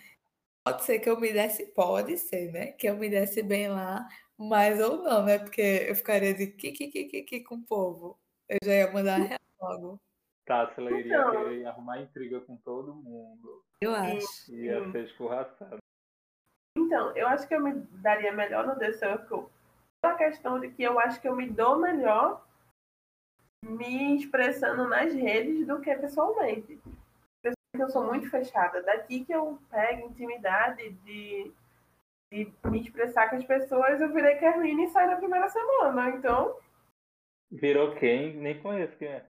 [0.65, 2.73] pode ser que eu me desse, pode ser, né?
[2.73, 4.07] Que eu me desse bem lá,
[4.39, 5.39] mas ou não, né?
[5.39, 8.19] Porque eu ficaria de que, que, que, que, com o povo.
[8.49, 9.19] Eu já ia mandar
[9.61, 10.01] logo.
[10.47, 13.65] Tá, se ela iria então, querer arrumar intriga com todo mundo.
[13.81, 14.53] Eu acho.
[14.53, 15.79] Ia ser escorraçada.
[16.77, 19.47] Então, eu acho que eu me daria melhor no The Circle
[20.03, 22.45] pela questão de que eu acho que eu me dou melhor
[23.65, 26.81] me expressando nas redes do que pessoalmente.
[27.81, 28.83] Eu sou muito fechada.
[28.83, 31.51] Daqui que eu pego intimidade de,
[32.31, 36.11] de me expressar com as pessoas, eu virei Carline e saí na primeira semana.
[36.11, 36.57] Então.
[37.51, 38.37] Virou quem?
[38.37, 39.25] Nem conheço quem é.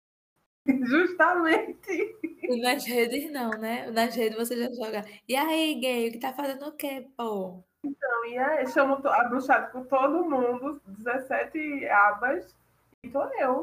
[0.86, 2.16] Justamente.
[2.62, 3.92] nas redes não, né?
[3.92, 5.06] Nas redes você já joga.
[5.28, 7.64] E aí, gay, o que tá fazendo o quê, pô?
[7.84, 12.56] Então, e aí, chamo a bruxada com todo mundo, 17 abas,
[13.04, 13.62] e tô eu,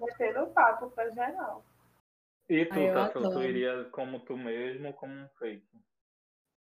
[0.00, 1.64] metendo papo pra geral.
[2.50, 5.64] E tu, Ai, tu iria como tu mesmo como um fake?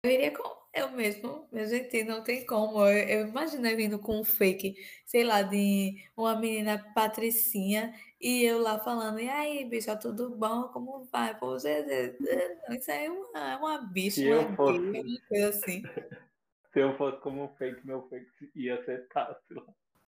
[0.03, 2.85] Eu iria com eu mesmo, meu gente, não tem como.
[2.85, 4.76] Eu, eu imaginei vindo com um fake,
[5.06, 10.68] sei lá, de uma menina patricinha e eu lá falando, e aí, bicha, tudo bom?
[10.68, 11.34] Como vai?
[11.39, 12.18] Pô, você,
[12.69, 14.80] isso aí é uma, é uma bicha, uma, fosse...
[14.80, 15.84] uma coisa assim.
[16.73, 19.65] Se eu fosse como um fake, meu fake ia ser fácil.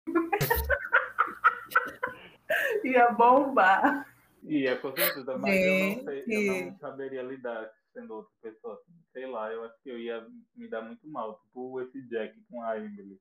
[2.83, 4.10] ia bombar.
[4.43, 8.93] Ia, com certeza, mas eu não, sei, eu não saberia lidar sendo outra pessoa, assim,
[9.11, 12.61] sei lá, eu acho que eu ia me dar muito mal, tipo esse Jack com
[12.63, 13.19] a Emily.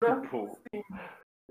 [0.22, 0.58] Tipo,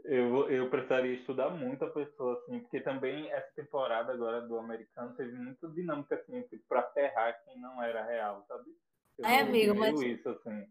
[0.03, 5.15] eu, eu precisaria estudar muito a pessoa, assim, porque também essa temporada agora do americano
[5.15, 8.69] teve muita dinâmica, assim, tipo, pra ferrar quem não era real, sabe?
[9.17, 9.99] Eu é, amigo, mas.
[10.01, 10.67] Isso, assim.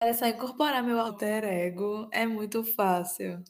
[0.00, 3.42] É só incorporar meu alter ego, é muito fácil.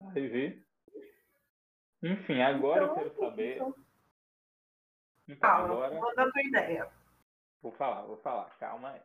[0.00, 0.69] Aí, vi.
[2.02, 3.56] Enfim, agora então, eu quero saber.
[3.56, 3.74] Então,
[5.28, 6.00] então, agora...
[6.00, 6.90] manda a tua ideia.
[7.62, 9.02] Vou falar, vou falar, calma aí.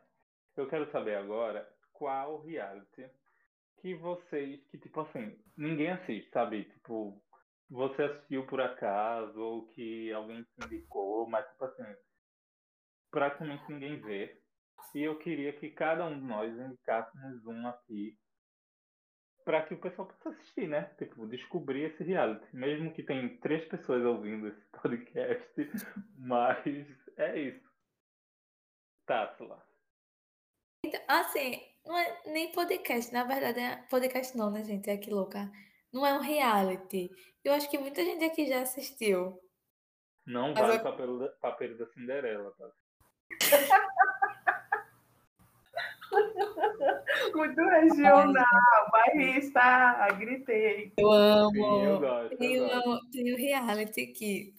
[0.56, 3.08] Eu quero saber agora qual reality
[3.80, 6.64] que vocês, que tipo assim, ninguém assiste, sabe?
[6.64, 7.22] Tipo,
[7.68, 11.96] você assistiu por acaso, ou que alguém te indicou, mas tipo assim,
[13.10, 14.40] praticamente ninguém vê.
[14.94, 18.16] E eu queria que cada um de nós indicássemos um aqui
[19.46, 20.90] para que o pessoal possa assistir, né?
[20.98, 22.44] Tipo, descobrir esse reality.
[22.52, 25.70] Mesmo que tem três pessoas ouvindo esse podcast,
[26.18, 26.86] mas
[27.16, 27.70] é isso.
[29.06, 29.64] Tássila.
[30.84, 34.90] Então, assim, não é nem podcast, na verdade, é podcast não, né, gente?
[34.90, 35.48] É que louca.
[35.92, 37.08] Não é um reality.
[37.44, 39.40] Eu acho que muita gente aqui já assistiu.
[40.26, 40.82] Não mas vale eu...
[40.82, 42.68] papel, da, papel da Cinderela, tá?
[47.34, 50.92] Muito regional, bairrista, gritei.
[50.98, 51.84] Eu amo.
[51.84, 53.10] Eu gosto, tem, eu gosto.
[53.10, 54.54] tem o reality que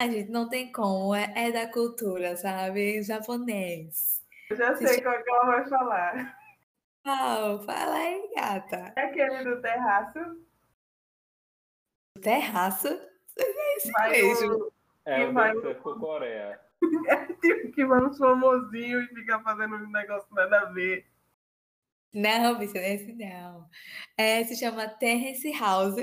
[0.00, 3.02] a gente não tem como, é, é da cultura, sabe?
[3.02, 4.20] Japonês.
[4.50, 6.38] Eu já sei qual que ela vai falar.
[7.04, 8.92] Oh, fala aí, gata.
[8.96, 10.18] É aquele do terraço?
[12.20, 12.88] Terraço?
[13.36, 14.54] É esse vai mesmo.
[14.54, 14.72] O...
[15.04, 15.54] É, o vai...
[15.82, 16.60] Coreia.
[17.08, 21.06] É tipo que vamos famosinho e fica fazendo um negócio nada a ver.
[22.14, 23.68] Não, bicho, esse não.
[24.18, 25.96] É, se chama Terrace House.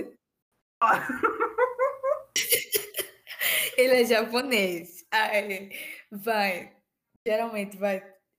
[3.77, 5.05] Ele é japonês.
[5.11, 5.71] Aí,
[6.11, 6.75] vai.
[7.25, 7.97] Geralmente vai.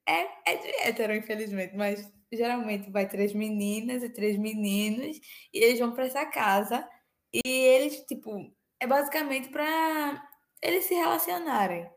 [0.09, 5.18] É, é de hétero, infelizmente, mas geralmente vai três meninas e três meninos.
[5.52, 6.88] E eles vão para essa casa.
[7.32, 10.28] E eles, tipo, é basicamente para
[10.62, 11.88] eles se relacionarem.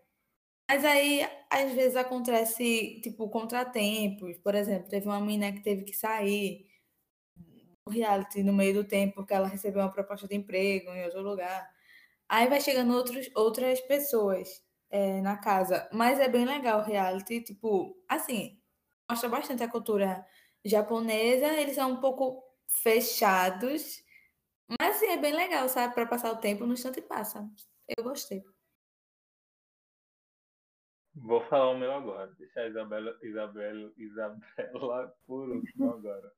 [0.73, 1.21] Mas aí,
[1.51, 4.39] às vezes, acontece, tipo, contratempos.
[4.39, 6.67] Por exemplo, teve uma menina que teve que sair
[7.85, 11.21] do reality no meio do tempo porque ela recebeu uma proposta de emprego em outro
[11.21, 11.69] lugar.
[12.27, 15.87] Aí vai chegando outros, outras pessoas é, na casa.
[15.93, 18.59] Mas é bem legal o reality, tipo, assim,
[19.09, 20.25] mostra bastante a cultura
[20.65, 24.03] japonesa, eles são um pouco fechados,
[24.79, 25.93] mas assim, é bem legal, sabe?
[25.93, 27.47] Para passar o tempo no instante passa.
[27.97, 28.52] Eu gostei.
[31.15, 32.31] Vou falar o meu agora.
[32.39, 36.31] Deixar a Isabela, Isabela, Isabela por último agora.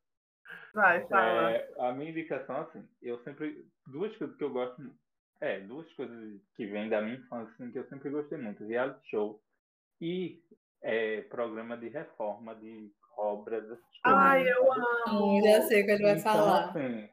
[0.73, 1.51] Vai, fala.
[1.51, 3.65] É, a minha indicação, assim, eu sempre.
[3.87, 4.81] Duas coisas que eu gosto.
[5.41, 9.09] É, duas coisas que vêm da minha infância, assim, que eu sempre gostei muito: reality
[9.09, 9.41] show
[10.01, 10.41] e
[10.81, 13.65] é, programa de reforma de obras.
[14.03, 14.71] Ai, eu
[15.07, 15.41] amo.
[15.41, 16.69] Já sei o que ele vai Então, falar.
[16.69, 17.09] assim,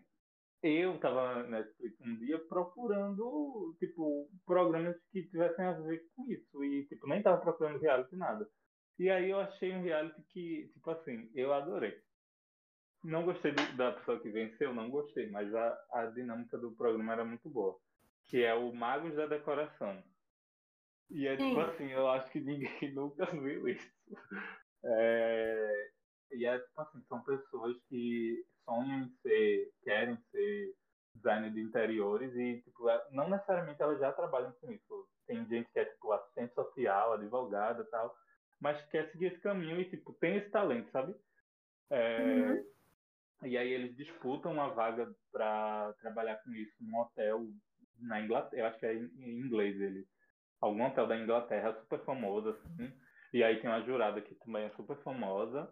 [0.62, 6.64] eu tava na Netflix um dia procurando, tipo, programas que tivessem a ver com isso.
[6.64, 8.48] E, tipo, nem tava procurando reality nada.
[8.98, 11.94] E aí eu achei um reality que, tipo assim, eu adorei.
[13.04, 17.12] Não gostei do- da pessoa que venceu, não gostei, mas a, a dinâmica do programa
[17.12, 17.76] era muito boa.
[18.24, 20.02] Que é o Magos da Decoração.
[21.10, 21.60] E é tipo Sim.
[21.60, 23.90] assim, eu acho que ninguém nunca viu isso.
[24.84, 25.90] É,
[26.32, 30.74] e é tipo assim, são pessoas que sonham em ser, querem ser
[31.14, 35.08] designer de interiores e tipo, é- não necessariamente elas já trabalham com isso.
[35.26, 38.14] Tem gente que é tipo assistente social, advogada e tal,
[38.60, 41.14] mas quer seguir esse caminho e tipo, tem esse talento, sabe?
[41.90, 42.72] É, Uhum.
[43.44, 47.44] E aí eles disputam uma vaga para trabalhar com isso num hotel
[47.98, 50.06] na Inglaterra, eu acho que é em inglês ele.
[50.60, 52.92] Algum hotel da Inglaterra super famoso, assim.
[53.32, 55.68] E aí tem uma jurada que também é super famosa,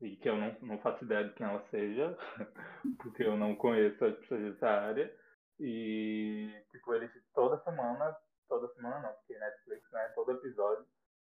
[0.00, 2.16] e que eu não, não faço ideia de quem ela seja,
[3.02, 5.14] porque eu não conheço as pessoas dessa área.
[5.60, 8.16] E, tipo, eles toda semana,
[8.48, 10.86] toda semana não, porque Netflix, né, todo episódio,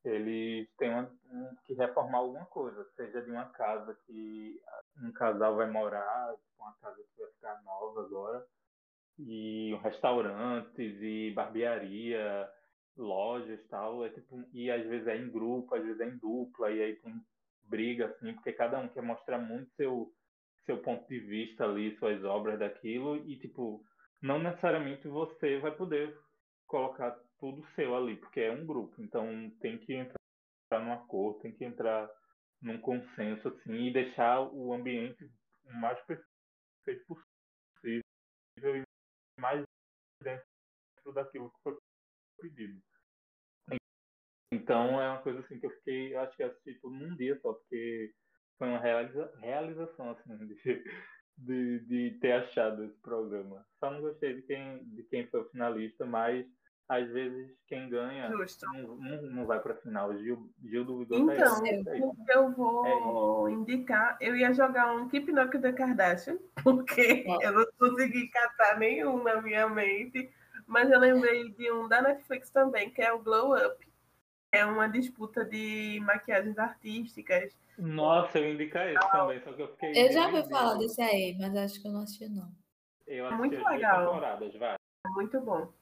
[0.03, 4.59] eles têm uma- um- que reformar alguma coisa, seja de uma casa que
[5.03, 8.45] um casal vai morar, tipo, uma casa que vai ficar nova agora,
[9.19, 12.49] e restaurantes e barbearia,
[12.97, 16.71] lojas tal, é tipo, e às vezes é em grupo, às vezes é em dupla,
[16.71, 17.13] e aí tem
[17.67, 20.11] briga assim, porque cada um quer mostrar muito seu
[20.65, 23.85] seu ponto de vista ali, suas obras daquilo, e tipo,
[24.19, 26.17] não necessariamente você vai poder
[26.65, 31.51] colocar tudo seu ali, porque é um grupo, então tem que entrar num acordo, tem
[31.51, 32.09] que entrar
[32.61, 35.29] num consenso assim e deixar o ambiente
[35.65, 38.01] o mais perfeito possível
[38.75, 38.83] e
[39.39, 39.63] mais
[40.23, 41.77] dentro daquilo que foi
[42.41, 42.81] pedido.
[44.55, 47.15] Então é uma coisa assim que eu fiquei, eu acho que eu assisti tudo num
[47.15, 48.11] dia só, porque
[48.57, 50.83] foi uma realiza, realização assim de,
[51.37, 53.65] de, de ter achado esse programa.
[53.79, 56.45] Só não gostei de quem, de quem foi o finalista, mas
[56.87, 60.15] às vezes quem ganha não, não, não vai pra final.
[60.17, 61.69] Gil, Gil duvidou Então, tá aí.
[61.69, 62.07] É isso.
[62.07, 67.41] o que eu vou indicar, eu ia jogar um Keep Up the Kardashian, porque Ó.
[67.41, 70.29] eu não consegui catar nenhum na minha mente,
[70.67, 73.94] mas eu lembrei de um da Netflix também, que é o Glow Up.
[74.55, 77.53] É uma disputa de maquiagens artísticas.
[77.77, 80.05] Nossa, eu indicar esse também, só que eu fiquei.
[80.07, 82.49] Eu já ouvi falar desse aí, mas acho que eu não assisti, não.
[83.05, 84.05] Eu assisti Muito legal.
[84.07, 84.75] temporadas, vai.
[84.75, 85.73] É muito bom.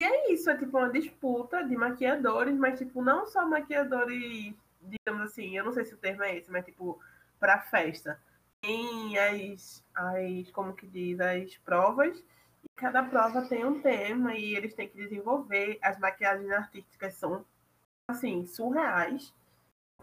[0.00, 5.30] E é isso, é tipo uma disputa de maquiadores, mas tipo, não só maquiadores, digamos
[5.30, 6.98] assim, eu não sei se o termo é esse, mas tipo,
[7.38, 8.18] pra festa.
[8.62, 12.24] Tem as, as, como que diz, as provas,
[12.76, 15.78] cada prova tem um tema e eles têm que desenvolver.
[15.82, 17.44] As maquiagens artísticas são,
[18.08, 19.34] assim, surreais.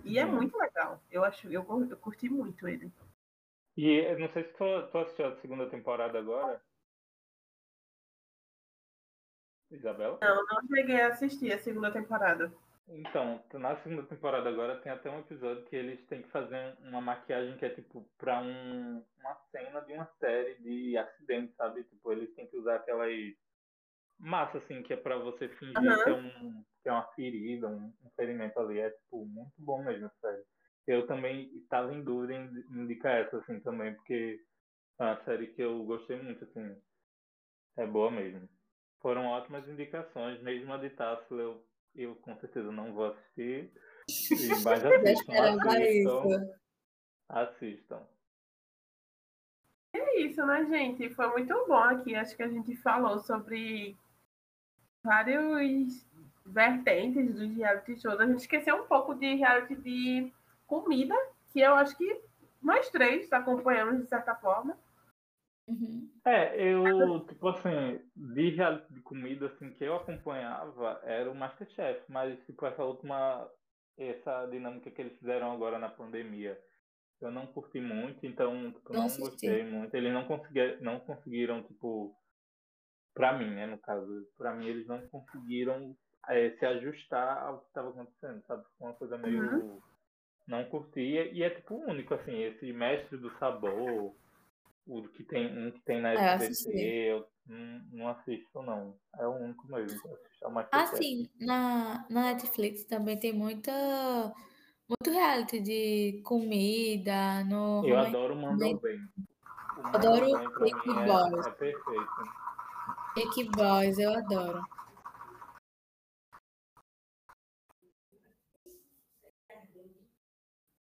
[0.03, 0.34] E é Uhum.
[0.34, 1.02] muito legal.
[1.11, 2.91] Eu acho, eu, eu curti muito ele.
[3.77, 6.61] E eu não sei se tu, tu assistiu a segunda temporada agora.
[9.69, 10.19] Isabela?
[10.22, 12.52] Não, não cheguei a assistir a segunda temporada.
[12.94, 17.00] Então, na segunda temporada agora tem até um episódio que eles têm que fazer uma
[17.00, 21.86] maquiagem que é tipo pra um, uma cena de uma série de acidentes, sabe?
[21.86, 23.14] Tipo, eles têm que usar aquelas
[24.20, 26.04] massa assim que é pra você fingir Aham.
[26.04, 29.84] que é um que é uma ferida, um, um ferimento ali, é tipo muito bom
[29.84, 30.44] mesmo, sério.
[30.88, 34.44] Eu também estava em dúvida em indicar essa assim também, porque
[35.00, 36.76] é uma série que eu gostei muito, assim.
[37.78, 38.50] É boa mesmo.
[39.00, 41.66] Foram ótimas indicações, mesmo a de Tassel eu,
[41.96, 43.72] eu com certeza não vou assistir.
[44.64, 46.58] Mas assistam, assistam,
[47.30, 48.08] assistam.
[49.94, 51.10] É isso, né, gente?
[51.10, 52.16] Foi muito bom aqui.
[52.16, 53.98] Acho que a gente falou sobre
[55.04, 56.06] vários
[56.46, 58.20] vertentes dos reality shows.
[58.20, 60.32] A gente esqueceu um pouco de reality de
[60.66, 61.16] comida,
[61.52, 62.22] que eu acho que
[62.62, 64.78] nós três acompanhamos de certa forma.
[65.72, 66.10] Uhum.
[66.26, 68.52] É, eu, tipo assim, de
[68.91, 73.49] de comida, assim, que eu acompanhava era o Masterchef, mas, tipo, essa última,
[73.98, 76.60] essa dinâmica que eles fizeram agora na pandemia,
[77.22, 79.95] eu não curti muito, então, tipo, Não não gostei muito.
[79.95, 82.15] Eles não conseguiram, não conseguiram, tipo,
[83.14, 85.95] pra mim, né, no caso, pra mim eles não conseguiram
[86.30, 88.64] é, se ajustar ao que estava acontecendo, sabe?
[88.80, 89.84] Uma coisa meio
[90.48, 94.18] não curtia, e é tipo único, assim, esse mestre do sabor,
[94.88, 98.98] o que tem, um que tem na É, eu SBT, não, não assisto não.
[99.18, 100.45] É o único mesmo que assisto.
[100.45, 103.72] É Ah, sim, na, na Netflix também tem muita,
[104.90, 108.98] muito reality de comida, no Eu Home- adoro o Mandou Bem.
[109.78, 110.26] O Adoro
[110.60, 111.45] Cake mim, Boys.
[111.45, 112.12] é, é perfeito.
[113.16, 114.62] Cake Boys, eu adoro.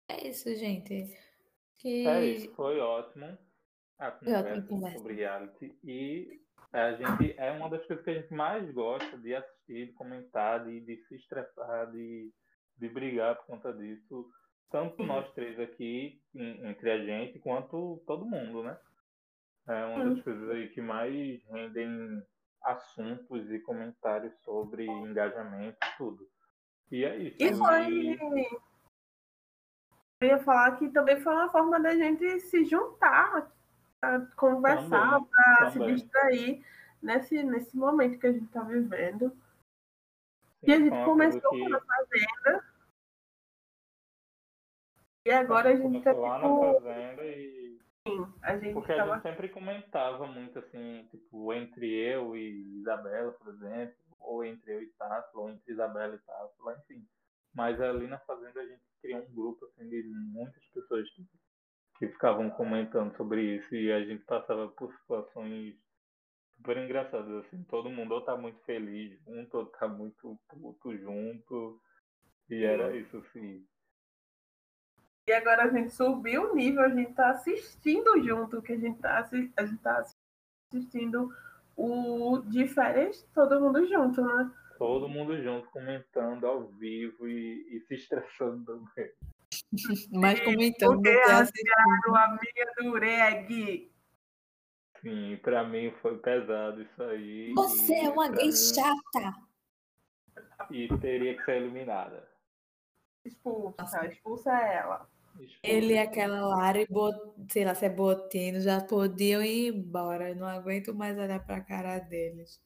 [0.10, 1.18] É isso, gente.
[1.78, 3.38] Que É isso, foi ótimo
[4.06, 4.98] a ótima conversa conversa.
[4.98, 5.78] sobre reality.
[5.84, 9.94] E a gente é uma das coisas que a gente mais gosta de assistir, de
[9.94, 12.32] comentar, de, de se estressar, de,
[12.78, 14.30] de brigar por conta disso.
[14.72, 18.78] Tanto nós três aqui, em- entre a gente, quanto todo mundo, né?
[19.68, 22.22] É uma das coisas aí que mais rendem
[22.64, 26.28] assuntos e comentários sobre engajamento e tudo.
[26.92, 27.38] E é isso.
[27.40, 28.18] E foi.
[30.22, 33.52] Eu ia falar que também foi uma forma da gente se juntar,
[34.36, 36.66] conversar, para se distrair
[37.02, 39.30] nesse, nesse momento que a gente está vivendo.
[39.30, 42.66] Sim, E a gente começou que- na fazenda.
[45.26, 46.66] E agora a gente tá começou lá tipo.
[46.66, 47.80] na fazenda e
[48.42, 49.14] A gente Porque a tava.
[49.14, 54.82] gente sempre comentava muito assim, tipo, entre eu e Isabela, por exemplo, ou entre eu
[54.84, 57.08] e Tássila, ou entre Isabela e Tássila, enfim.
[57.56, 61.23] Mas ali na fazenda a gente criou um grupo assim de muitas pessoas que
[62.24, 65.76] ficavam comentando sobre isso e a gente passava por situações
[66.56, 71.82] super engraçadas assim, todo mundo ou tá muito feliz junto, ou tá muito puto junto.
[72.50, 73.66] E era isso, assim.
[75.28, 79.00] E agora a gente subiu o nível, a gente tá assistindo junto, que a gente
[79.00, 80.06] tá, assi- a gente tá
[80.72, 81.30] assistindo
[81.76, 82.42] o
[82.74, 84.50] férias, todo mundo junto, né?
[84.78, 89.12] Todo mundo junto, comentando ao vivo e, e se estressando também.
[90.12, 92.16] mais comentando do Porque que a assistindo.
[92.16, 93.92] a amiga do Reg.
[95.02, 97.52] Sim, pra mim foi pesado isso aí.
[97.54, 99.36] Você e é uma gay mim- chata.
[100.72, 102.28] E teria que ser eliminada.
[103.26, 105.10] Expulsa, expulsa ela.
[105.40, 105.60] Expulsa.
[105.64, 110.30] Ele e aquela Lara, e Bo- sei lá se é Botino, já podiam ir embora.
[110.30, 112.62] Eu não aguento mais olhar pra cara deles.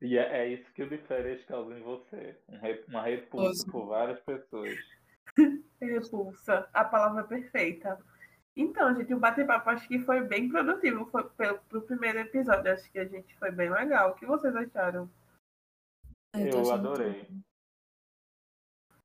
[0.00, 2.38] E é, é isso que o férias causa em você.
[2.48, 4.74] Um uma repulsa por várias pessoas.
[5.80, 7.98] Repulsa, a palavra perfeita.
[8.56, 11.04] Então, gente, o bate-papo acho que foi bem produtivo.
[11.06, 14.10] Foi pelo, pro primeiro episódio, acho que a gente foi bem legal.
[14.10, 15.10] O que vocês acharam?
[16.34, 17.28] Eu tô Eu achando adorei.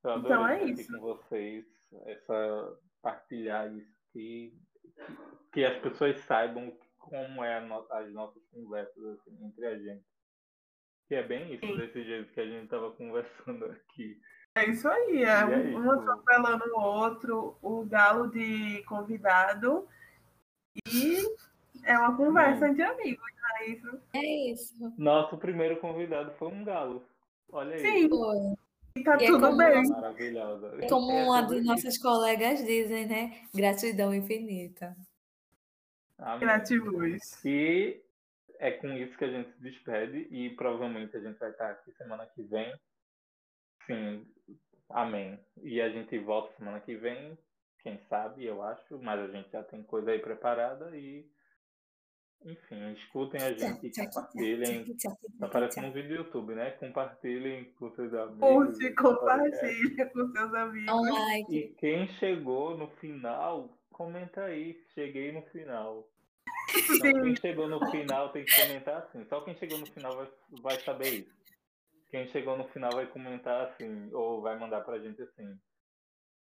[0.04, 0.92] Eu adorei Então é isso.
[0.94, 1.66] com vocês,
[2.06, 4.58] essa partilhar isso, que,
[5.52, 10.06] que as pessoas saibam como é a no- as nossas conversas assim, entre a gente.
[11.08, 11.76] Que é bem isso, Sim.
[11.78, 14.18] desse jeito que a gente estava conversando aqui.
[14.56, 19.88] É isso aí, é, é um, atropelando o outro, o galo de convidado.
[20.94, 21.18] E
[21.84, 24.02] é uma conversa entre amigos, não é isso?
[24.14, 24.94] É isso.
[24.98, 27.02] Nosso primeiro convidado foi um galo.
[27.52, 27.82] Olha aí.
[27.82, 28.38] Sim, Foi.
[28.96, 29.88] e tá E é tudo como bem.
[29.88, 30.78] Maravilhosa.
[30.90, 31.66] Como É uma de isso.
[31.66, 33.42] nossas colegas dizem, né?
[33.54, 34.96] Gratidão infinita.
[36.18, 36.40] Amém.
[36.40, 37.46] Criativos.
[37.46, 38.02] E
[38.60, 41.92] é com isso que a gente se despede e provavelmente a gente vai estar aqui
[41.94, 42.74] semana que vem.
[43.86, 44.26] Sim,
[44.90, 45.40] amém.
[45.62, 47.38] E a gente volta semana que vem,
[47.82, 51.30] quem sabe, eu acho, mas a gente já tem coisa aí preparada e
[52.44, 54.86] enfim, escutem a gente e compartilhem.
[55.40, 56.72] Tá parecendo um vídeo do YouTube, né?
[56.72, 58.40] Compartilhem com seus amigos.
[58.40, 60.92] Curte, compartilha com seus amigos.
[60.92, 61.56] Um like.
[61.56, 64.82] E quem chegou no final, comenta aí.
[64.96, 66.08] Cheguei no final.
[66.72, 67.22] Sim.
[67.22, 69.24] quem chegou no final tem que comentar assim.
[69.26, 70.28] Só quem chegou no final vai,
[70.64, 71.41] vai saber isso.
[72.12, 75.58] Quem chegou no final vai comentar assim, ou vai mandar pra gente assim.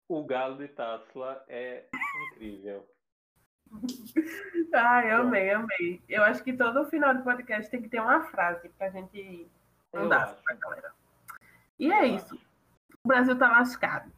[0.09, 1.85] O galo de Tássila é
[2.33, 2.85] incrível.
[4.73, 6.01] Ai, amei, amei.
[6.09, 9.47] Eu acho que todo final do podcast tem que ter uma frase pra gente
[9.93, 10.43] mandar acho.
[10.43, 10.93] pra galera.
[11.79, 12.35] E é Eu isso.
[13.03, 14.11] O Brasil tá lascado.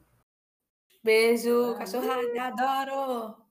[1.04, 3.43] Beijo, cachorrada, adoro!